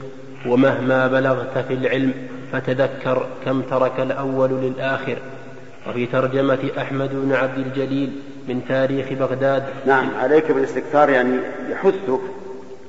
[0.47, 2.13] ومهما بلغت في العلم
[2.51, 5.17] فتذكر كم ترك الأول للآخر.
[5.89, 8.11] وفي ترجمة أحمد بن عبد الجليل
[8.47, 9.63] من تاريخ بغداد.
[9.85, 11.37] نعم عليك بالاستكثار يعني
[11.69, 12.42] يحثك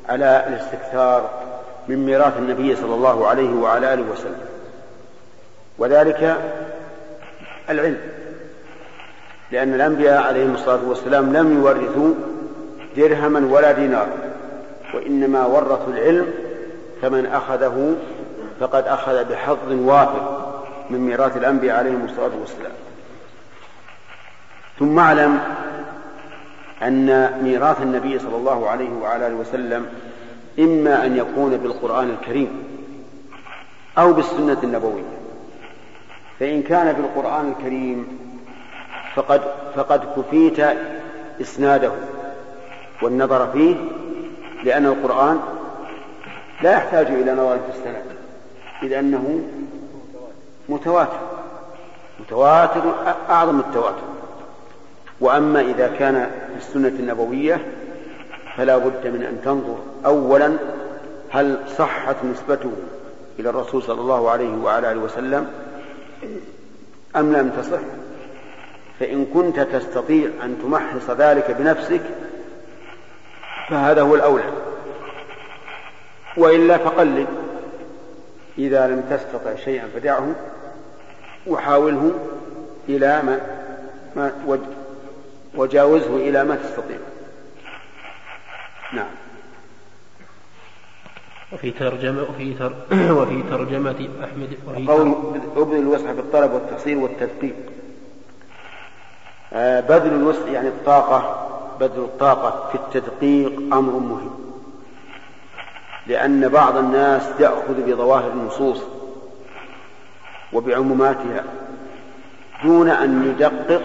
[0.09, 1.31] على الاستكثار
[1.89, 4.41] من ميراث النبي صلى الله عليه وعلى آله وسلم.
[5.79, 6.37] وذلك
[7.71, 7.99] العلم.
[9.53, 12.15] لأن الأنبياء عليهم الصلاة والسلام لم يورثوا
[12.97, 14.07] درهما ولا دينار
[14.95, 16.27] وإنما ورثوا العلم
[17.03, 17.97] فمن أخذه
[18.61, 20.53] فقد أخذ بحظ وافر
[20.91, 22.73] من ميراث الأنبياء عليهم الصلاة والسلام.
[24.79, 25.41] ثم اعلم
[26.83, 29.87] أن ميراث النبي صلى الله عليه وعلى آله وسلم
[30.59, 32.65] إما أن يكون بالقرآن الكريم
[33.99, 35.03] أو بالسنة النبوية.
[36.41, 38.19] فإن كان بالقرآن الكريم
[39.15, 39.41] فقد
[39.77, 40.61] فقد كفيت
[41.41, 41.93] إسناده
[43.03, 43.77] والنظر فيه
[44.65, 45.41] لأن القرآن
[46.63, 48.03] لا يحتاج إلى نظر في السند
[48.83, 49.41] إذ أنه
[50.69, 51.19] متواتر
[52.21, 52.83] متواتر
[53.31, 54.14] أعظم التواتر.
[55.25, 57.67] وأما إذا كان في السنة النبوية
[58.57, 60.57] فلا بد من أن تنظر أولا
[61.31, 62.73] هل صحت نسبته
[63.39, 65.47] إلى الرسول صلى الله عليه وعلى آله وسلم
[67.17, 67.81] أم لم تصح؟
[69.01, 72.03] فإن كنت تستطيع أن تمحص ذلك بنفسك
[73.69, 74.45] فهذا هو الأولى.
[76.37, 77.27] وإلا فقلد
[78.59, 80.35] إذا لم تستطع شيئا فدعه
[81.47, 82.13] وحاوله
[82.89, 83.41] إلى ما,
[84.17, 84.33] ما
[85.57, 86.99] وجاوزه إلى ما تستطيع.
[88.93, 89.11] نعم.
[91.53, 92.73] وفي ترجمة وفي تر
[93.19, 95.15] وفي ترجمة أحمد وفي قول
[95.57, 97.55] ابذل الوسع في الطلب والتحصيل والتدقيق
[99.53, 101.49] آه، بذل الوسع يعني الطاقة
[101.81, 104.31] بذل الطاقة في التدقيق أمر مهم.
[106.07, 108.83] لأن بعض الناس يأخذ بظواهر النصوص
[110.53, 111.45] وبعموماتها
[112.65, 113.83] دون أن يدقق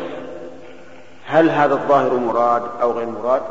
[1.30, 3.42] هل هذا الظاهر مراد أو غير مراد؟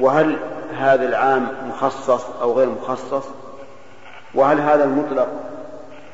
[0.00, 0.36] وهل
[0.78, 3.24] هذا العام مخصص أو غير مخصص؟
[4.34, 5.28] وهل هذا المطلق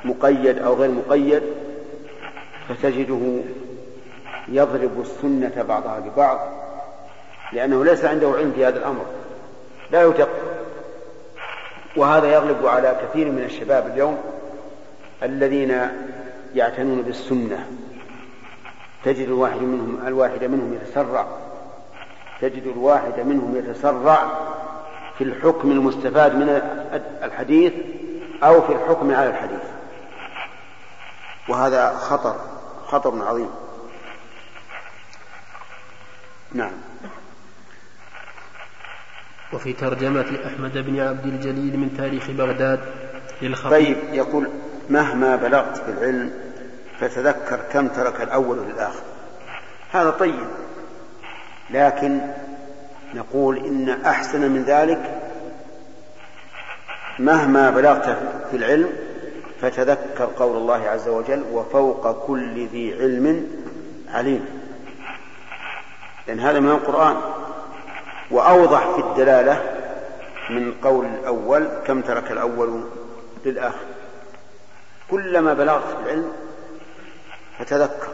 [0.04, 1.42] مقيد أو غير مقيد؟
[2.68, 3.40] فتجده
[4.48, 6.38] يضرب السنة بعضها ببعض
[7.52, 9.04] لأنه ليس عنده علم في هذا الأمر
[9.90, 10.28] لا يدقق
[11.96, 14.18] وهذا يغلب على كثير من الشباب اليوم
[15.22, 15.88] الذين
[16.54, 17.66] يعتنون بالسنة.
[19.08, 21.26] تجد الواحد منهم الواحد منهم يتسرع.
[22.40, 24.30] تجد الواحد منهم يتسرع
[25.18, 26.48] في الحكم المستفاد من
[27.22, 27.72] الحديث
[28.42, 29.62] أو في الحكم على الحديث.
[31.48, 32.36] وهذا خطر
[32.86, 33.50] خطر عظيم.
[36.52, 36.72] نعم.
[39.52, 42.80] وفي ترجمة أحمد بن عبد الجليل من تاريخ بغداد
[43.42, 43.70] للخطيب.
[43.70, 44.50] طيب يقول
[44.90, 46.47] مهما بلغت في العلم
[47.00, 49.02] فتذكر كم ترك الأول للآخر
[49.92, 50.46] هذا طيب.
[51.70, 52.20] لكن
[53.14, 55.20] نقول إن أحسن من ذلك
[57.18, 58.18] مهما بلغت
[58.50, 58.92] في العلم
[59.60, 63.46] فتذكر قول الله عز وجل وفوق كل ذي علم
[64.08, 64.44] عليم.
[66.26, 67.16] لأن هذا من القرآن.
[68.30, 69.62] وأوضح في الدلالة
[70.50, 72.82] من قول الأول كم ترك الأول
[73.44, 73.86] للآخر.
[75.10, 76.32] كلما بلغت في العلم
[77.58, 78.08] فتذكر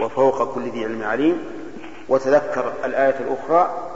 [0.00, 1.38] وفوق كل ذي علم عليم
[2.08, 3.92] وتذكر الآية الأخرى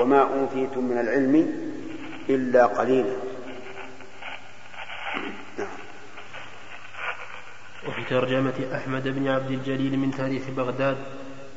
[0.00, 1.54] وما أوتيتم من العلم
[2.28, 3.16] إلا قليلا.
[7.88, 10.96] وفي ترجمة أحمد بن عبد الجليل من تاريخ بغداد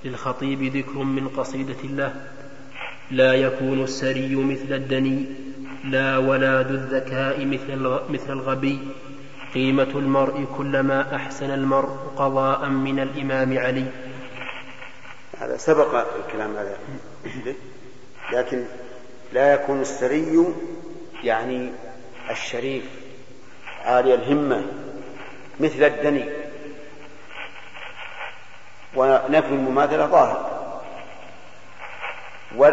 [0.06, 2.16] للخطيب ذكر من قصيدة الله
[3.12, 5.26] لا يكون السري مثل الدني
[5.84, 8.80] لا ولا ذو الذكاء مثل مثل الغبي.
[9.54, 13.86] قيمة المرء كلما أحسن المرء قضاء من الإمام علي.
[15.40, 16.78] هذا سبق الكلام هذا.
[18.32, 18.66] لكن
[19.34, 20.46] لا يكون السري
[21.24, 21.72] يعني
[22.30, 22.84] الشريف
[23.86, 24.66] عالي الهمة
[25.60, 26.30] مثل الدني.
[28.96, 30.54] ونفي المماثلة ظاهر.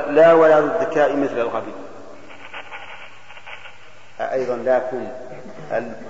[0.09, 1.73] لا ولا الذكاء مثل الغبي.
[4.21, 5.13] أيضا لا يكون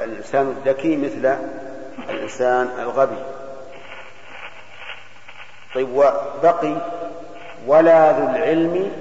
[0.00, 1.36] الإنسان الذكي مثل
[2.10, 3.22] الإنسان الغبي.
[5.74, 6.76] طيب وبقي
[7.66, 8.92] ولا ذو العلم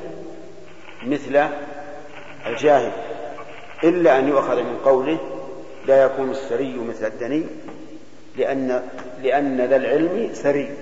[1.06, 1.48] مثل
[2.48, 2.92] الجاهل
[3.84, 5.18] إلا أن يؤخذ من قوله
[5.86, 7.46] لا يكون السري مثل الدني
[8.38, 8.90] لأن
[9.22, 10.78] لأن ذا العلم سري.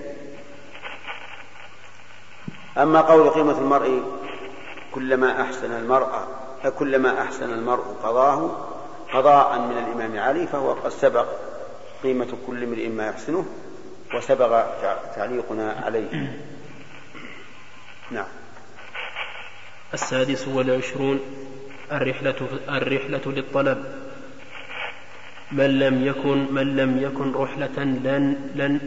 [2.78, 4.02] أما قول قيمة المرء
[4.96, 6.08] كلما أحسن المرء
[6.80, 8.50] كلما أحسن المرء قضاه
[9.14, 11.28] قضاء من الإمام علي فهو قد سبق
[12.04, 13.46] قيمة كل امرئ ما يحسنه
[14.16, 14.66] وسبق
[15.16, 16.40] تعليقنا عليه.
[18.12, 18.28] نعم.
[19.94, 21.20] السادس والعشرون
[21.92, 22.36] الرحلة
[22.70, 24.08] الرحلة للطلب.
[25.52, 28.80] من لم يكن من لم يكن رحلة لن لن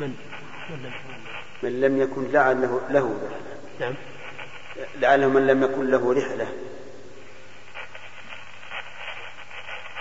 [0.00, 0.14] من
[1.62, 3.56] من لم يكن لعله له رحلة.
[3.80, 3.94] نعم.
[5.00, 6.46] لعله من لم يكن له رحلة.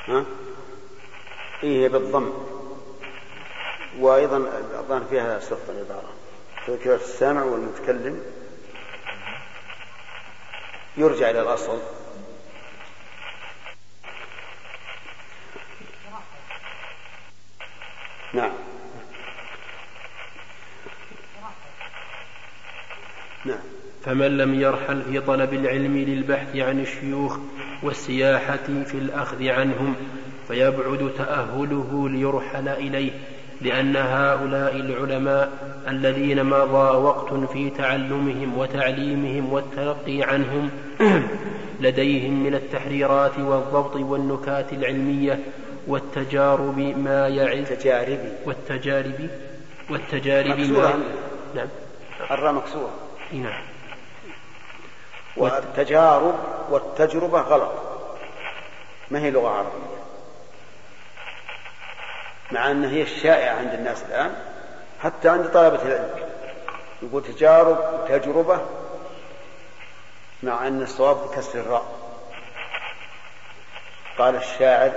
[0.08, 0.26] ها؟
[1.64, 2.34] إيه بالضم.
[4.00, 4.38] وأيضا
[4.80, 6.14] الظاهر فيها سقط العبارة
[6.68, 8.24] تذكرة السامع والمتكلم.
[10.98, 11.80] يرجع إلى الأصل
[18.34, 18.52] نعم
[23.46, 23.60] نعم
[24.14, 27.38] فمن لم يرحل في طلب العلم للبحث عن الشيوخ
[27.84, 29.96] والسياحة في الأخذ عنهم
[30.48, 33.12] فيبعد تأهله ليرحل إليه
[33.62, 35.52] لأن هؤلاء العلماء
[35.88, 40.70] الذين مضى وقت في تعلمهم وتعليمهم والتلقي عنهم
[41.84, 45.40] لديهم من التحريرات والضبط والنكات العلمية
[45.88, 49.30] والتجارب ما يعز التجارب والتجارب
[49.90, 50.94] والتجارب ما
[51.56, 51.68] نعم.
[52.32, 52.92] الراء مكسورة.
[53.34, 53.73] نعم.
[55.38, 56.36] والتجارب
[56.70, 57.72] والتجربة غلط.
[59.12, 60.04] ما هي لغة عربية؟
[62.52, 64.36] مع أنها هي الشائعة عند الناس الآن.
[65.00, 66.10] حتى عند طلبة العلم.
[67.04, 68.62] يقول تجارب وتجربة
[70.44, 71.86] مع أن الصواب بكسر الراء.
[74.18, 74.92] قال الشاعر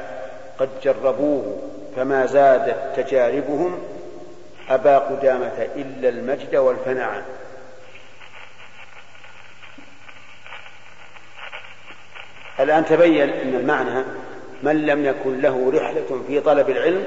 [0.59, 1.63] قد جربوه
[1.97, 3.83] فما زادت تجاربهم
[4.71, 7.36] أبا قدامة إلا المجد والفناء.
[12.61, 14.05] الآن تبين أن المعنى
[14.63, 17.05] من لم يكن له رحلة في طلب العلم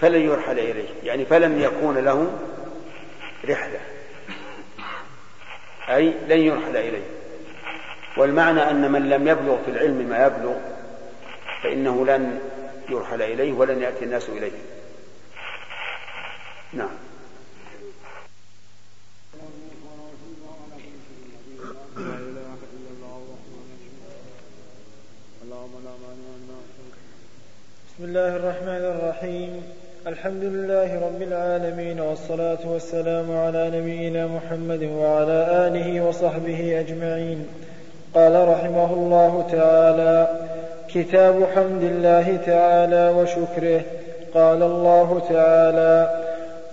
[0.00, 2.38] فلن يرحل إليه يعني فلن يكون له
[3.48, 3.80] رحلة
[5.88, 7.02] أي لن يرحل إليه.
[8.16, 10.54] والمعنى أن من لم يبلغ في العلم ما يبلغ
[11.62, 12.40] فإنه لن
[12.88, 14.50] يرحل إليه ولن يأتي الناس إليه.
[16.72, 16.90] نعم.
[28.02, 29.62] بسم الله الرحمن الرحيم.
[30.06, 37.46] الحمد لله رب العالمين والصلاة والسلام على نبينا محمد وعلى آله وصحبه أجمعين.
[38.14, 40.28] قال رحمه الله تعالى
[40.88, 43.80] كتاب حمد الله تعالى وشكره.
[44.34, 46.10] قال الله تعالى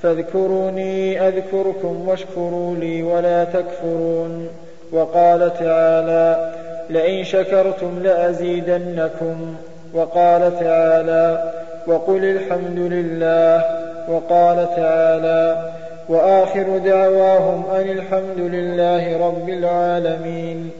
[0.01, 4.49] فاذكروني أذكركم واشكروا لي ولا تكفرون.
[4.91, 6.53] وقال تعالى
[6.89, 9.55] لئن شكرتم لأزيدنكم.
[9.93, 11.53] وقال تعالى
[11.87, 13.63] وقل الحمد لله
[14.09, 15.71] وقال تعالى
[16.09, 20.71] وآخر دعواهم أن الحمد لله رب العالمين.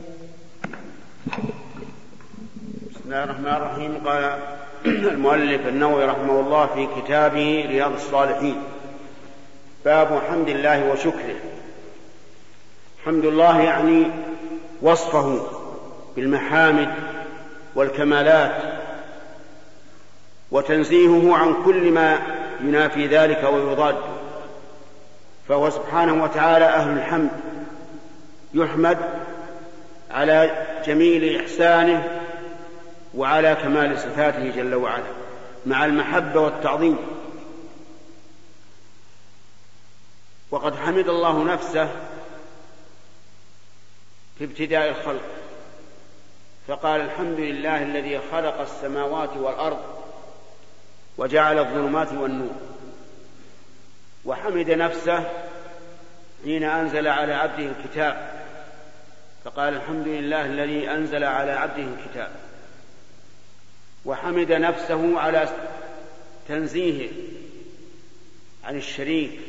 [2.91, 4.01] بسم الله الرحمن الرحيم.
[4.05, 4.39] قال
[4.85, 8.55] المؤلف النووي رحمه الله في كتابه رياض الصالحين
[9.85, 11.39] باب حمد الله وشكره.
[13.05, 14.03] حمد الله يعني
[14.81, 15.41] وصفه
[16.15, 16.89] بالمحامد
[17.75, 18.51] والكمالات
[20.51, 22.19] وتنزيهه عن كل ما
[22.61, 23.95] ينافي ذلك ويضاد.
[25.47, 27.29] فهو سبحانه وتعالى أهل الحمد
[28.53, 28.97] يحمد
[30.11, 32.19] على جميل إحسانه
[33.15, 35.03] وعلى كمال صفاته جل وعلا
[35.65, 36.97] مع المحبة والتعظيم.
[40.51, 41.89] وقد حمد الله نفسه
[44.37, 45.21] في ابتداء الخلق
[46.67, 49.98] فقال الحمد لله الذي خلق السماوات والأرض
[51.19, 52.55] وجعل الظلمات والنور.
[54.25, 55.31] وحمد نفسه
[56.43, 58.43] حين أنزل على عبده الكتاب.
[59.45, 62.31] فقال الحمد لله الذي أنزل على عبده الكتاب.
[64.05, 65.49] وحمد نفسه على
[66.47, 67.11] تنزيهه
[68.63, 69.39] عن الشريك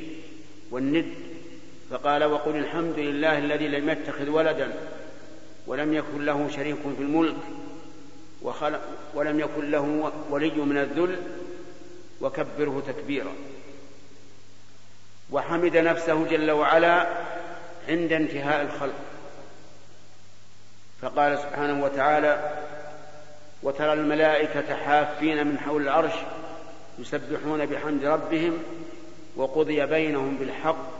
[0.70, 1.14] والند.
[1.90, 4.72] فقال وقل الحمد لله الذي لم يتخذ ولدا
[5.66, 7.36] ولم يكن له شريك في الملك
[8.42, 8.80] وخلق
[9.14, 11.16] ولم يكن له ولي من الذل
[12.20, 13.32] وكبره تكبيرا.
[15.30, 17.06] وحمد نفسه جل وعلا
[17.88, 18.94] عند انتهاء الخلق.
[21.02, 22.64] فقال سبحانه وتعالى
[23.62, 26.14] وترى الملائكة حافين من حول العرش
[26.98, 28.58] يسبحون بحمد ربهم
[29.36, 30.90] وقضي بينهم بالحق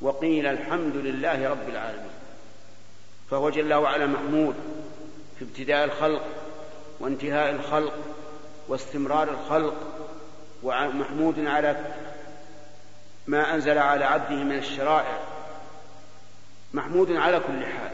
[0.00, 2.10] وقيل الحمد لله رب العالمين.
[3.30, 4.54] فهو جل وعلا محمود
[5.38, 6.22] في ابتداء الخلق
[7.00, 7.94] وانتهاء الخلق
[8.68, 9.74] واستمرار الخلق
[10.66, 11.76] ومحمود على
[13.26, 15.18] ما أنزل على عبده من الشرائع.
[16.74, 17.90] محمود على كل حال.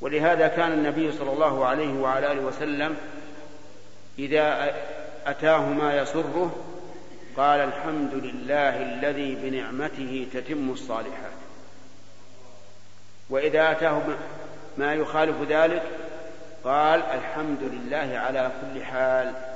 [0.00, 2.96] ولهذا كان النبي صلى الله عليه وعلى آله وسلم
[4.18, 4.74] إذا
[5.26, 6.56] أتاه ما يسره
[7.36, 11.32] قال الحمد لله الذي بنعمته تتم الصالحات.
[13.30, 14.02] وإذا أتاه
[14.78, 15.82] ما يخالف ذلك
[16.64, 19.51] قال الحمد لله على كل حال.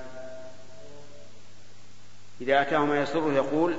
[2.40, 3.76] إذا أتاه ما يسره يقول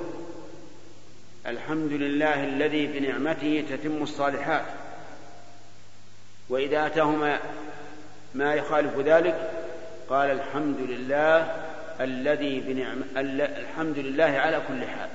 [1.46, 4.64] الحمد لله الذي بنعمته تتم الصالحات.
[6.48, 7.38] وإذا أتاه ما
[8.34, 9.50] ما يخالف ذلك
[10.10, 11.36] قال الحمد لله
[12.00, 15.08] الذي بنعم الحمد لله على كل حال.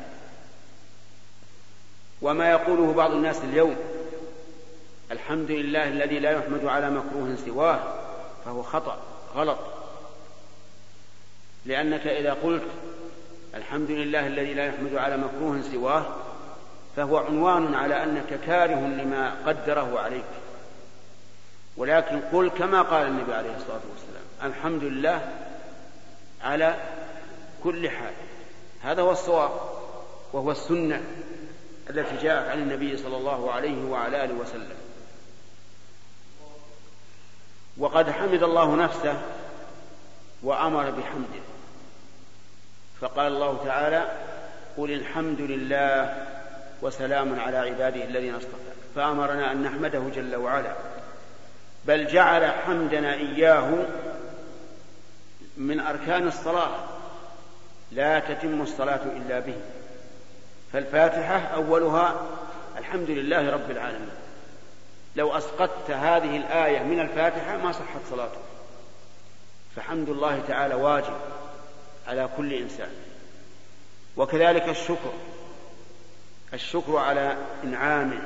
[2.22, 3.76] وما يقوله بعض الناس اليوم
[5.12, 7.80] الحمد لله الذي لا يحمد على مكروه سواه
[8.46, 9.02] فهو خطأ
[9.36, 9.60] غلط.
[11.66, 12.64] لأنك إذا قلت
[13.56, 16.06] الحمد لله الذي لا يحمد على مكروه سواه
[16.96, 20.24] فهو عنوان على أنك كاره لما قدره عليك.
[21.78, 25.32] ولكن قل كما قال النبي عليه الصلاة والسلام الحمد لله
[26.42, 26.76] على
[27.64, 28.14] كل حال.
[28.84, 29.52] هذا هو الصواب
[30.34, 31.02] وهو السنة
[31.90, 34.78] التي جاءت عن النبي صلى الله عليه وعلى آله وسلم.
[37.78, 39.22] وقد حمد الله نفسه
[40.44, 41.53] وأمر بحمده.
[43.04, 44.04] فقال الله تعالى
[44.78, 46.26] قل الحمد لله
[46.82, 48.72] وسلام على عباده الذين اصطفى.
[48.96, 50.74] فأمرنا أن نحمده جل وعلا.
[51.86, 53.86] بل جعل حمدنا إياه
[55.58, 56.72] من أركان الصلاة.
[57.92, 59.56] لا تتم الصلاة إلا به.
[60.74, 62.16] فالفاتحة أولها
[62.78, 64.12] الحمد لله رب العالمين.
[65.16, 68.42] لو أسقطت هذه الآية من الفاتحة ما صحت صلاتك
[69.76, 71.18] فحمد الله تعالى واجب.
[72.08, 72.90] على كل إنسان.
[74.18, 75.14] وكذلك الشكر.
[76.54, 78.22] الشكر على إنعامه.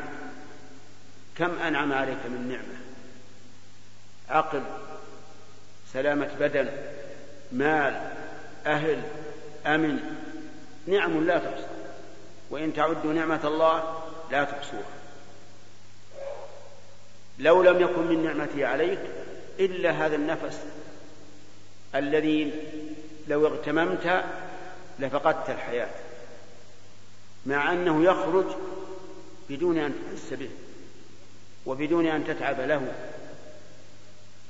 [1.38, 2.78] كم أنعم عليك من نعمة؟
[4.30, 4.64] عقل
[5.94, 6.70] سلامة بدن
[7.52, 8.12] مال
[8.66, 9.02] أهل
[9.66, 10.00] أمن.
[10.88, 11.68] نعم لا تحصى.
[12.50, 14.98] وإن تعدوا نعمة الله لا تحصوها.
[17.40, 19.00] لو لم يكن من نعمتي عليك
[19.60, 20.60] إلا هذا النفس
[21.96, 22.54] الذي
[23.28, 24.24] لو اغتممت
[25.00, 25.90] لفقدت الحياة
[27.46, 28.46] مع أنه يخرج
[29.50, 30.50] بدون أن تحس به
[31.66, 32.94] وبدون أن تتعب له.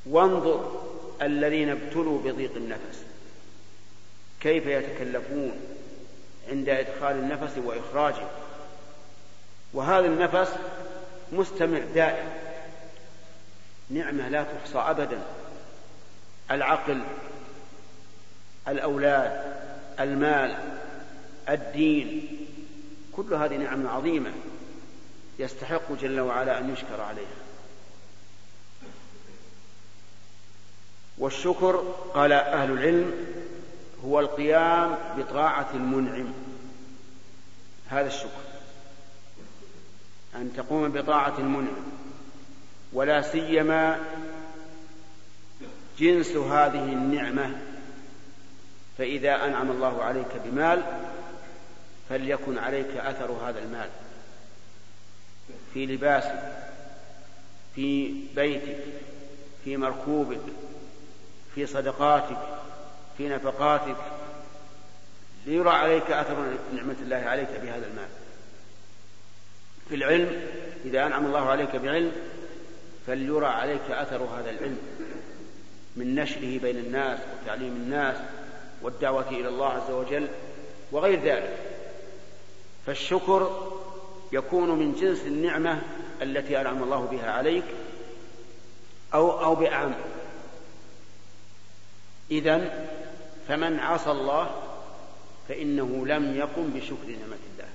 [0.05, 0.82] وانظر
[1.21, 3.03] الذين ابتلوا بضيق النفس
[4.41, 5.59] كيف يتكلفون
[6.49, 8.28] عند إدخال النفس وإخراجه.
[9.73, 10.53] وهذا النفس
[11.32, 12.30] مستمع دائم
[13.89, 15.21] نعمة لا تحصى أبدا.
[16.51, 17.01] العقل
[18.68, 19.41] الأولاد
[19.99, 20.55] المال
[21.49, 22.28] الدين
[23.11, 24.32] كل هذه نعم عظيمة
[25.39, 27.38] يستحق جل وعلا أن يشكر عليها.
[31.18, 31.76] والشكر
[32.13, 33.13] قال أهل العلم
[34.05, 36.34] هو القيام بطاعة المنعم.
[37.89, 38.47] هذا الشكر.
[40.36, 41.84] أن تقوم بطاعة المنعم.
[42.93, 43.99] ولا سيما
[45.99, 47.66] جنس هذه النعمة
[48.98, 50.84] فإذا أنعم الله عليك بمال
[52.10, 53.89] فليكن عليك أثر هذا المال.
[55.74, 56.68] في لباسك
[57.76, 58.78] في بيتك
[59.64, 60.41] في مركوبك
[61.56, 62.38] في صدقاتك
[63.18, 63.98] في نفقاتك
[65.45, 68.10] ليرى عليك أثر نعمة الله عليك بهذا المال.
[69.89, 70.41] في العلم
[70.86, 72.12] إذا أنعم الله عليك بعلم
[73.08, 74.78] فليرى عليك أثر هذا العلم
[75.95, 78.18] من نشره بين الناس وتعليم الناس
[78.82, 80.28] والدعوة إلى الله عز وجل
[80.91, 81.57] وغير ذلك.
[82.86, 83.71] فالشكر
[84.32, 85.82] يكون من جنس النعمة
[86.21, 87.63] التي أنعم الله بها عليك
[89.13, 89.93] أو أو بأعم
[92.32, 92.88] إذا
[93.47, 94.49] فمن عصى الله
[95.49, 97.69] فإنه لم يقم بشكر نعمة الله.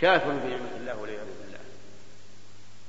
[0.00, 1.58] كافر بنعمة الله والعياذ بالله.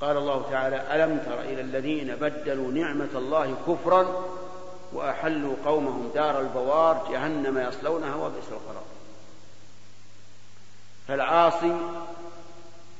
[0.02, 4.26] قال الله تعالى ألم تر إلى الذين بدلوا نعمة الله كفرا
[4.96, 8.84] وأحلوا قومهم دار البوار جهنم يصلونها وبئس القرار.
[11.08, 11.78] فالعاصي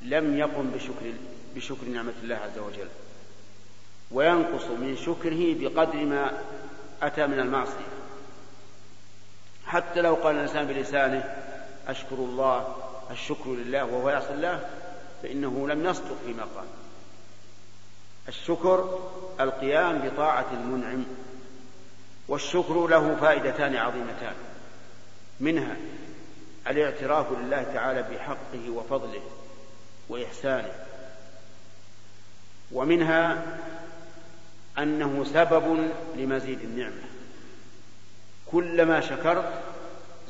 [0.02, 1.12] لم يقم بشكر
[1.54, 2.88] بشكر نعمة الله عز وجل
[4.10, 6.42] وينقص من شكره بقدر ما
[7.02, 7.96] أتى من المعصية.
[9.66, 11.34] حتى لو قال الإنسان بلسانه
[11.88, 12.76] أشكر الله
[13.10, 14.70] الشكر لله وهو يعصي الله
[15.22, 16.66] فإنه لم يصدق فيما قال.
[18.28, 19.00] الشكر
[19.40, 21.04] القيام بطاعة المنعم.
[22.28, 24.34] والشكر له فائدتان عظيمتان.
[25.40, 25.76] منها
[26.68, 29.22] الاعتراف لله تعالى بحقه وفضله
[30.08, 30.72] وإحسانه.
[32.72, 33.42] ومنها
[34.78, 37.02] أنه سبب لمزيد النعمة.
[38.46, 39.52] كلما شكرت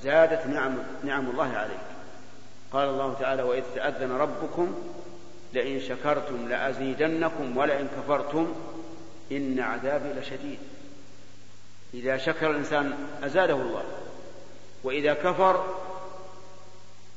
[0.03, 1.87] زادت نعم نعم الله عليك.
[2.73, 4.75] قال الله تعالى وإذ تأذن ربكم
[5.53, 8.55] لئن شكرتم لأزيدنكم ولئن كفرتم
[9.33, 10.59] إن عذابي لشديد.
[11.95, 13.85] إذا شكر الإنسان أزاده الله
[14.85, 15.75] وإذا كفر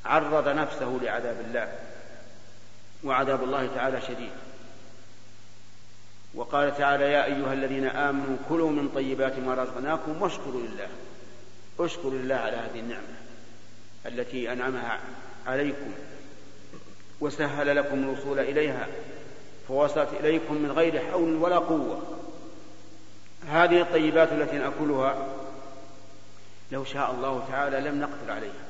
[0.04, 1.72] عرض نفسه لعذاب الله
[3.04, 4.32] وعذاب الله تعالى شديد.
[6.34, 10.88] وقال تعالى يا أيها الذين آمنوا كلوا من طيبات ما رزقناكم واشكروا لله
[11.80, 13.14] اشكروا لله على هذه النعمة
[14.06, 15.00] التي أنعمها
[15.46, 15.92] عليكم
[17.20, 18.86] وسهل لكم الوصول إليها
[19.68, 22.19] فوصلت إليكم من غير حول ولا قوة.
[23.48, 25.26] هذه الطيبات التي نأكلها
[26.72, 28.64] لو شاء الله تعالى لم نقدر عليها.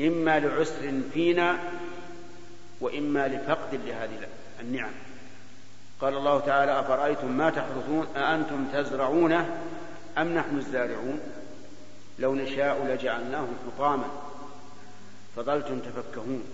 [0.00, 1.58] إما لعسر فينا
[2.80, 4.28] وإما لفقد لهذه
[4.60, 4.92] النعم.
[6.00, 9.58] قال الله تعالى أفرأيتم ما تحرثون أأنتم تزرعونه
[10.18, 11.20] أم نحن الزارعون؟
[12.18, 14.08] لو نشاء لجعلناه حطاما.
[15.36, 16.44] فظلتم تفكهون.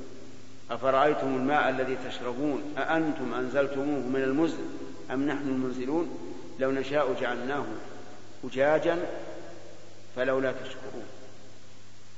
[0.70, 4.64] أفرأيتم الماء الذي تشربون أأنتم أنزلتموه من المزن
[5.11, 6.22] أم نحن المنزلون؟
[6.59, 7.64] لو نشاء جعلناه
[8.44, 8.98] أجاجا
[10.16, 11.05] فلولا تشكرون.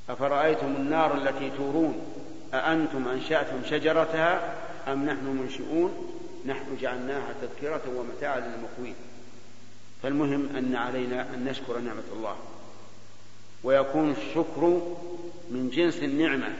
[0.08, 2.06] أفرأيتم النار التي تورون؟
[2.54, 4.54] أأنتم أنشأتم شجرتها
[4.88, 8.94] أم نحن منشئون؟ نحن جعلناها تذكرة ومتاعا للمقوين.
[10.02, 12.36] فالمهم أن علينا أن نشكر نعمة الله.
[13.64, 14.60] ويكون الشكر
[15.50, 16.54] من جنس النعمة.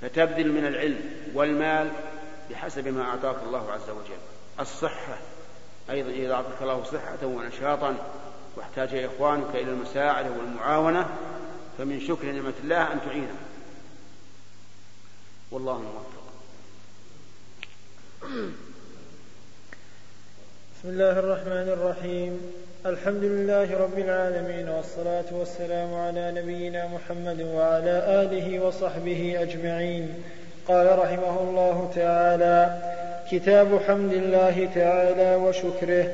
[0.00, 1.00] فتبذل من العلم
[1.34, 1.90] والمال
[2.50, 4.20] بحسب ما أعطاك الله عز وجل.
[4.60, 5.18] الصحة.
[5.90, 7.96] أيضا إذا أعطاك الله صحة ونشاطا
[8.56, 11.08] واحتاج إخوانك إلى المساعدة والمعاونة
[11.78, 13.36] فمن شكر نعمة الله أن تعينه.
[15.50, 16.20] والله موفق.
[20.78, 22.40] بسم الله الرحمن الرحيم.
[22.86, 30.22] الحمد لله رب العالمين والصلاة والسلام على نبينا محمد وعلى آله وصحبه أجمعين.
[30.68, 32.89] قال رحمه الله تعالى
[33.30, 36.04] كتاب حمد الله تعالى وشكره.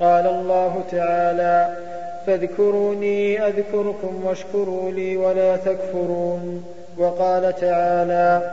[0.00, 1.76] قال الله تعالى
[2.26, 6.64] فاذكروني أذكركم واشكروا لي ولا تكفرون.
[6.98, 8.50] وقال تعالى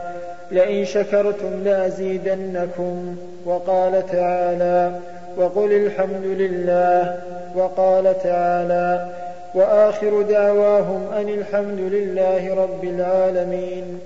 [0.50, 3.16] لئن شكرتم لأزيدنكم.
[3.46, 4.90] وقال تعالى
[5.36, 7.18] وقل الحمد لله.
[7.56, 9.08] وقال تعالى
[9.54, 14.00] وآخر دعواهم أن الحمد لله رب العالمين.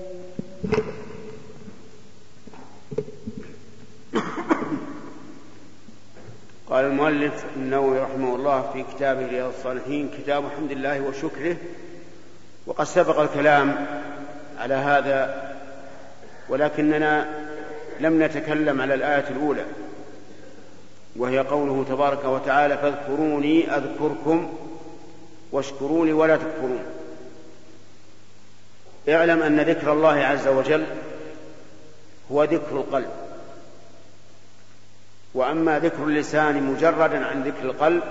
[6.69, 11.57] قال المؤلف النووي رحمه الله في كتابه رياض الصالحين كتاب حمد الله وشكره
[12.67, 13.85] وقد سبق الكلام
[14.59, 15.51] على هذا
[16.49, 17.27] ولكننا
[17.99, 19.65] لم نتكلم على الآية الأولى
[21.15, 24.53] وهي قوله تبارك وتعالى فاذكروني أذكركم
[25.51, 26.83] واشكروني ولا تكفرون
[29.09, 30.85] اعلم أن ذكر الله عز وجل
[32.31, 33.18] هو ذكر القلب
[35.33, 38.03] وأما ذكر اللسان مجردا عن ذكر القلب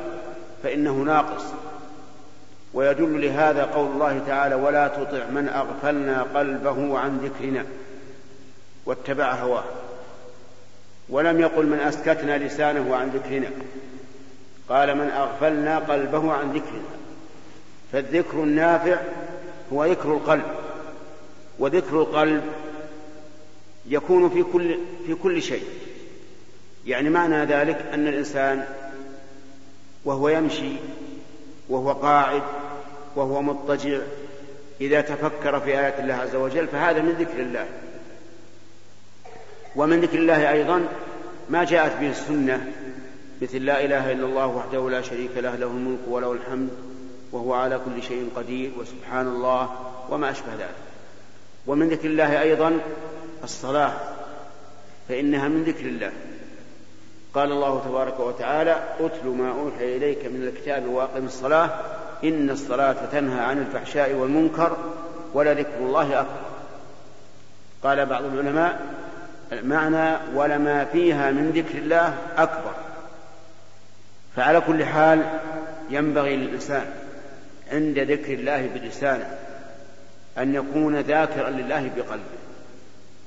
[0.63, 1.45] فإنه ناقص.
[2.75, 7.65] ويدل لهذا قول الله تعالى ولا تطع من أغفلنا قلبه عن ذكرنا
[8.87, 9.65] واتبع هواه.
[11.09, 13.51] ولم يقل من أسكتنا لسانه عن ذكرنا.
[14.69, 16.89] قال من أغفلنا قلبه عن ذكرنا
[17.93, 18.97] فالذكر النافع
[19.73, 20.45] هو ذكر القلب.
[21.59, 22.43] وذكر القلب
[23.87, 25.65] يكون في كل في كل شيء.
[26.89, 28.65] يعني معنى ذلك أن الإنسان
[30.05, 30.73] وهو يمشي
[31.69, 32.43] وهو قاعد
[33.17, 33.99] وهو مضطجع
[34.81, 37.67] إذا تفكر في آيات الله عز وجل فهذا من ذكر الله.
[39.77, 40.89] ومن ذكر الله أيضا
[41.51, 42.73] ما جاءت به السنة
[43.43, 46.69] مثل لا إله إلا الله وحده لا شريك له له الملك وله الحمد
[47.33, 49.71] وهو على كل شيء قدير وسبحان الله
[50.11, 50.75] وما أشبه ذلك.
[51.67, 52.79] ومن ذكر الله أيضا
[53.45, 53.93] الصلاة
[55.09, 56.13] فإنها من ذكر الله.
[57.39, 61.71] قال الله تبارك وتعالى أتل ما أوحي إليك من الكتاب وأقم الصلاة
[62.25, 64.77] إن الصلاة تنهى عن الفحشاء والمنكر
[65.35, 66.41] ولذكر الله أكبر.
[67.83, 68.81] قال بعض العلماء
[69.53, 72.73] المعنى ولما فيها من ذكر الله أكبر.
[74.37, 75.23] فعلى كل حال
[75.91, 76.87] ينبغي للإنسان
[77.73, 79.39] عند ذكر الله بلسانه
[80.39, 82.39] أن يكون ذاكرا لله بقلبه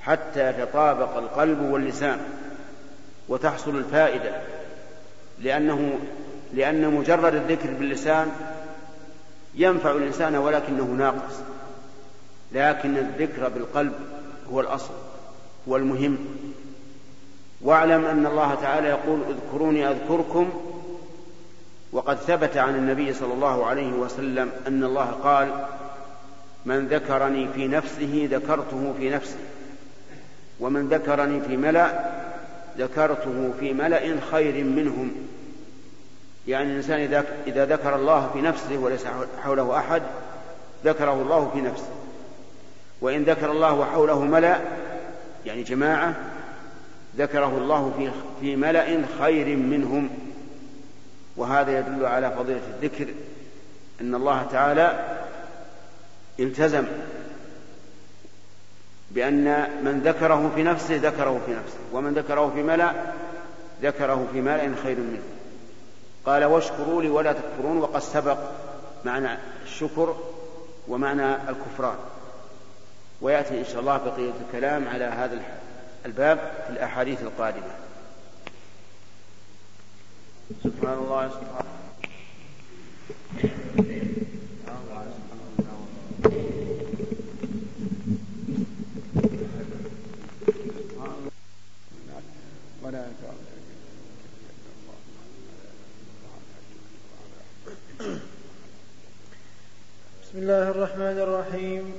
[0.01, 2.20] حتى يتطابق القلب واللسان.
[3.32, 4.32] وتحصل الفائدة
[5.40, 6.00] لأنه
[6.54, 8.32] لأن مجرد الذكر باللسان
[9.56, 11.36] ينفع الإنسان ولكنه ناقص
[12.52, 13.94] لكن الذكر بالقلب
[14.52, 14.94] هو الأصل
[15.70, 16.18] هو المهم.
[17.62, 20.50] واعلم أن الله تعالى يقول اذكروني أذكركم
[21.92, 25.66] وقد ثبت عن النبي صلى الله عليه وسلم أن الله قال
[26.66, 29.38] من ذكرني في نفسه ذكرته في نفسي
[30.60, 32.12] ومن ذكرني في ملأ
[32.78, 35.11] ذكرته في ملأ خير منهم.
[36.47, 39.05] يعني الإنسان إذا ذكر الله في نفسه وليس
[39.43, 40.01] حوله أحد
[40.86, 41.89] ذكره الله في نفسه.
[43.01, 44.59] وإن ذكر الله وحوله ملأ
[45.45, 46.15] يعني جماعة
[47.17, 48.11] ذكره الله في
[48.41, 50.09] في ملأ خير منهم.
[51.38, 53.07] وهذا يدل على فضيلة الذكر
[54.01, 55.17] أن الله تعالى
[56.39, 56.86] التزم
[59.16, 63.14] بأن من ذكره في نفسه ذكره في نفسه ومن ذكره في ملأ
[63.82, 65.24] ذكره في ملأ خير منه.
[66.26, 68.38] قال واشكروا لي ولا تكفرون وقد سبق
[69.05, 70.16] معنى الشكر
[70.88, 71.97] ومعنى الكفران.
[73.22, 75.41] ويأتي إن شاء الله بقية الكلام على هذا
[76.05, 76.38] الباب
[76.68, 77.74] في الأحاديث القادمة.
[80.64, 81.66] سبحان الله سبحان
[100.32, 101.93] بسم الله الرحمن الرحيم.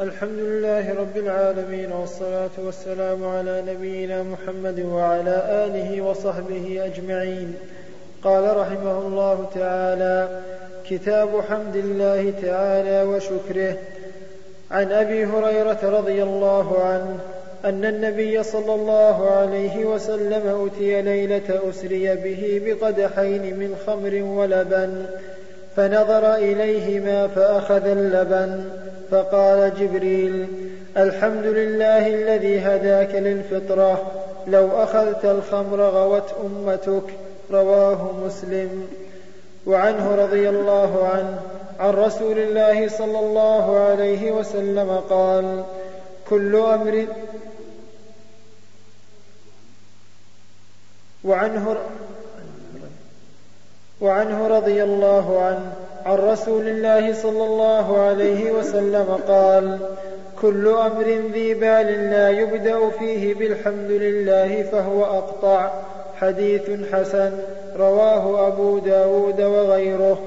[0.00, 7.54] الحمد لله رب العالمين والصلاة والسلام على نبينا محمد وعلى آله وصحبه أجمعين.
[8.22, 10.40] قال رحمه الله تعالى
[10.90, 13.76] كتاب حمد الله تعالى وشكره.
[14.70, 17.18] عن أبي هريرة رضي الله عنه
[17.64, 25.06] أن النبي صلى الله عليه وسلم أوتي ليلة أسري به بقدحين من خمر ولبن
[25.76, 28.64] فنظر اليهما فأخذ اللبن
[29.10, 30.46] فقال جبريل
[30.96, 34.12] الحمد لله الذي هداك للفطرة
[34.46, 37.14] لو أخذت الخمر غوت أمتك
[37.50, 38.88] رواه مسلم.
[39.66, 41.40] وعنه رضي الله عنه
[41.80, 45.64] عن رسول الله صلى الله عليه وسلم قال
[46.30, 47.06] كل أمر
[51.24, 51.76] وعنه
[54.00, 55.72] وعنه رضي الله عنه
[56.06, 59.78] عن رسول الله صلى الله عليه وسلم قال
[60.42, 65.70] كل أمر ذي بال لا يبدأ فيه بالحمد لله فهو أقطع
[66.20, 67.32] حديث حسن
[67.78, 70.18] رواه أبو داود وغيره.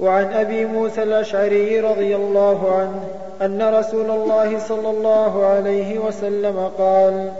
[0.00, 3.00] وعن أبي موسى الأشعري رضي الله عنه
[3.42, 7.32] أن رسول الله صلى الله عليه وسلم قال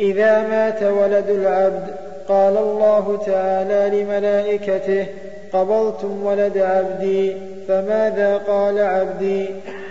[0.00, 5.06] إذا مات ولد العبد قال الله تعالى لملائكته
[5.52, 7.36] قبضتم ولد عبدي
[7.68, 9.46] فماذا قال عبدي؟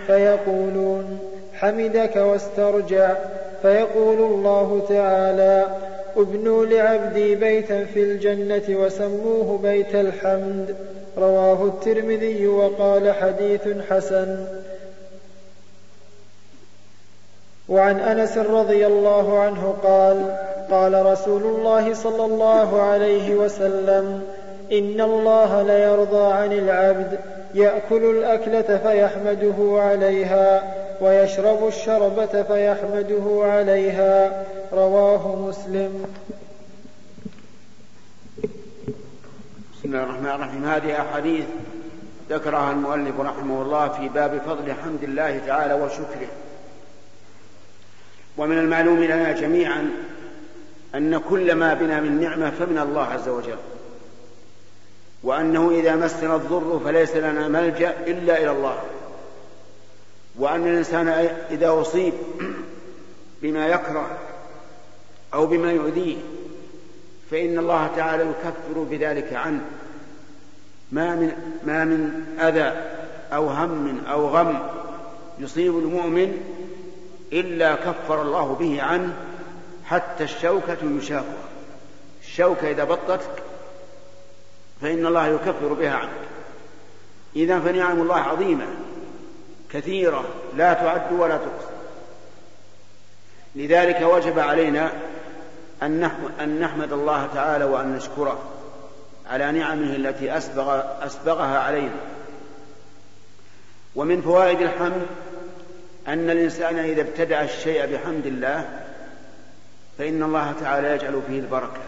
[0.06, 1.18] فيقولون
[1.54, 3.14] حمدك واسترجع.
[3.62, 5.66] فيقول الله تعالى
[6.16, 10.76] ابنوا لعبدي بيتا في الجنة وسموه بيت الحمد.
[11.18, 14.46] رواه الترمذي وقال حديث حسن.
[17.68, 24.22] وعن أنس رضي الله عنه قال قال رسول الله صلى الله عليه وسلم
[24.72, 27.18] إن الله ليرضى عن العبد
[27.54, 36.04] يأكل الأكلة فيحمده عليها ويشرب الشربة فيحمده عليها رواه مسلم.
[39.72, 40.64] بسم الله الرحمن الرحيم.
[40.64, 41.44] هذه أحاديث
[42.30, 46.28] ذكرها المؤلف رحمه الله في باب فضل حمد الله تعالى وشكره.
[48.38, 49.90] ومن المعلوم لنا جميعا
[50.94, 53.58] أن كل ما بنا من نعمة فمن الله عز وجل.
[55.22, 58.82] وأنه إذا مسنا الضر فليس لنا ملجأ إلا إلى الله.
[60.38, 61.08] وأن الإنسان
[61.50, 62.14] إذا أصيب
[63.42, 64.18] بما يكره
[65.34, 66.16] أو بما يؤذيه
[67.30, 69.60] فإن الله تعالى يكفر بذلك عنه.
[70.92, 71.32] ما من
[71.64, 73.00] ما من أذى
[73.32, 74.58] أو هم أو غم
[75.38, 76.36] يصيب المؤمن
[77.32, 79.14] إلا كفر الله به عنه
[79.90, 81.24] حتى الشوكة يشاكها
[82.22, 83.42] الشوكة إذا بطتك
[84.82, 86.10] فإن الله يكفر بها عنك
[87.36, 88.66] إذا فنعم الله عظيمة
[89.70, 90.24] كثيرة
[90.56, 91.74] لا تعد ولا تقصى
[93.54, 94.92] لذلك وجب علينا
[95.82, 98.38] أن نحمد الله تعالى وأن نشكره
[99.30, 101.96] على نعمه التي أسبغ أسبغها علينا.
[103.96, 105.06] ومن فوائد الحمد
[106.08, 108.89] أن الإنسان إذا ابتدأ الشيء بحمد الله
[110.00, 111.80] فإن الله تعالى يجعل فيه البركة.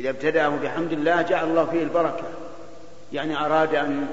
[0.00, 2.24] إذا ابتدأه بحمد الله جعل الله فيه البركة.
[3.12, 4.06] يعني أراد أن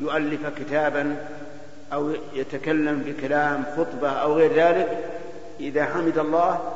[0.00, 1.26] يؤلف كتابا
[1.92, 5.10] أو يتكلم بكلام خطبة أو غير ذلك
[5.60, 6.72] إذا حمد الله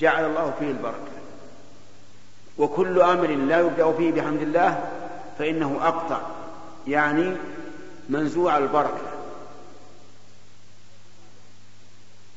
[0.00, 1.12] جعل الله فيه البركة.
[2.58, 4.84] وكل أمر لا يبدأ فيه بحمد الله
[5.38, 6.20] فإنه أقطع
[6.86, 7.36] يعني
[8.08, 9.11] منزوع البركة.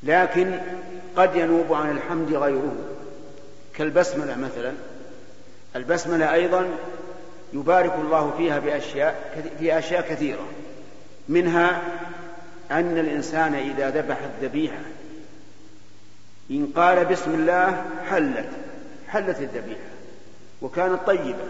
[0.05, 0.59] لكن
[1.15, 2.75] قد ينوب عن الحمد غيره.
[3.73, 4.73] كالبسملة مثلا.
[5.75, 6.69] البسملة أيضا
[7.53, 10.47] يبارك الله فيها بأشياء في أشياء كثيرة.
[11.29, 11.81] منها
[12.71, 14.81] أن الإنسان إذا ذبح الذبيحة
[16.51, 18.49] إن قال بسم الله حلت
[19.07, 19.89] حلت الذبيحة
[20.61, 21.47] وكانت طيبة.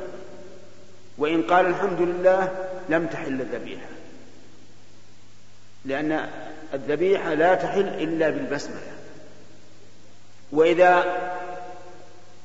[1.18, 3.88] وإن قال الحمد لله لم تحل الذبيحة.
[5.86, 6.30] لأن
[6.76, 8.92] الذبيحة لا تحل إلا بالبسملة.
[10.52, 11.06] وإذا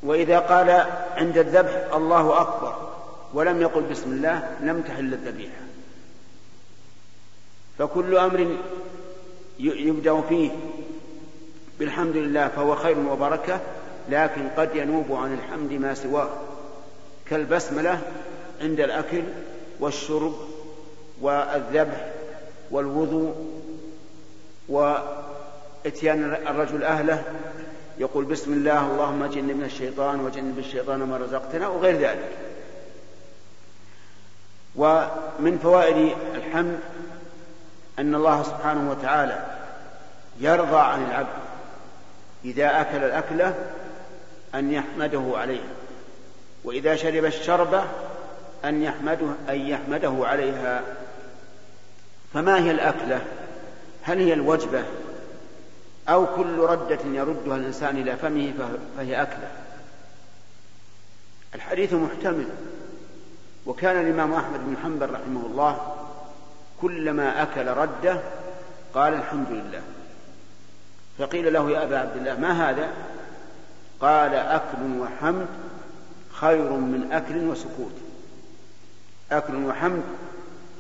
[0.03, 0.71] وإذا قال
[1.17, 2.91] عند الذبح الله أكبر
[3.35, 5.61] ولم يقل بسم الله لم تحل الذبيحة.
[7.79, 8.57] فكل أمر
[9.59, 10.51] يبدأ فيه
[11.79, 13.61] بالحمد لله فهو خير وبركة
[14.09, 16.29] لكن قد ينوب عن الحمد ما سواه.
[17.27, 18.01] كالبسملة
[18.61, 19.23] عند الأكل
[19.81, 20.35] والشرب
[21.21, 22.11] والذبح
[22.71, 23.35] والوضوء
[24.71, 27.23] وإتيان الرجل أهله
[27.99, 32.29] يقول بسم الله اللهم جنبنا الشيطان وجنب الشيطان ما رزقتنا وغير ذلك
[34.77, 36.79] ومن فوائد الحمد
[37.99, 39.45] أن الله سبحانه وتعالى
[40.41, 41.41] يرضى عن العبد
[42.45, 43.55] إذا أكل الأكلة
[44.55, 45.71] أن يحمده عليها
[46.65, 47.85] وإذا شرب الشربة
[48.65, 50.83] أن يحمده أن يحمده عليها
[52.35, 53.21] فما هي الأكلة؟
[54.03, 54.85] هل هي الوجبة
[56.09, 58.53] أو كل ردة يردها الإنسان إلى فمه
[58.97, 59.51] فهي أكلة؟
[61.55, 62.47] الحديث محتمل.
[63.67, 65.97] وكان الإمام أحمد بن حنبل رحمه الله
[66.81, 68.21] كلما أكل ردة
[68.95, 69.83] قال الحمد لله.
[71.19, 72.89] فقيل له يا أبا عبد الله ما هذا؟
[74.01, 75.47] قال أكل وحمد
[76.33, 77.95] خير من أكل وسكوت.
[79.33, 80.03] أكل وحمد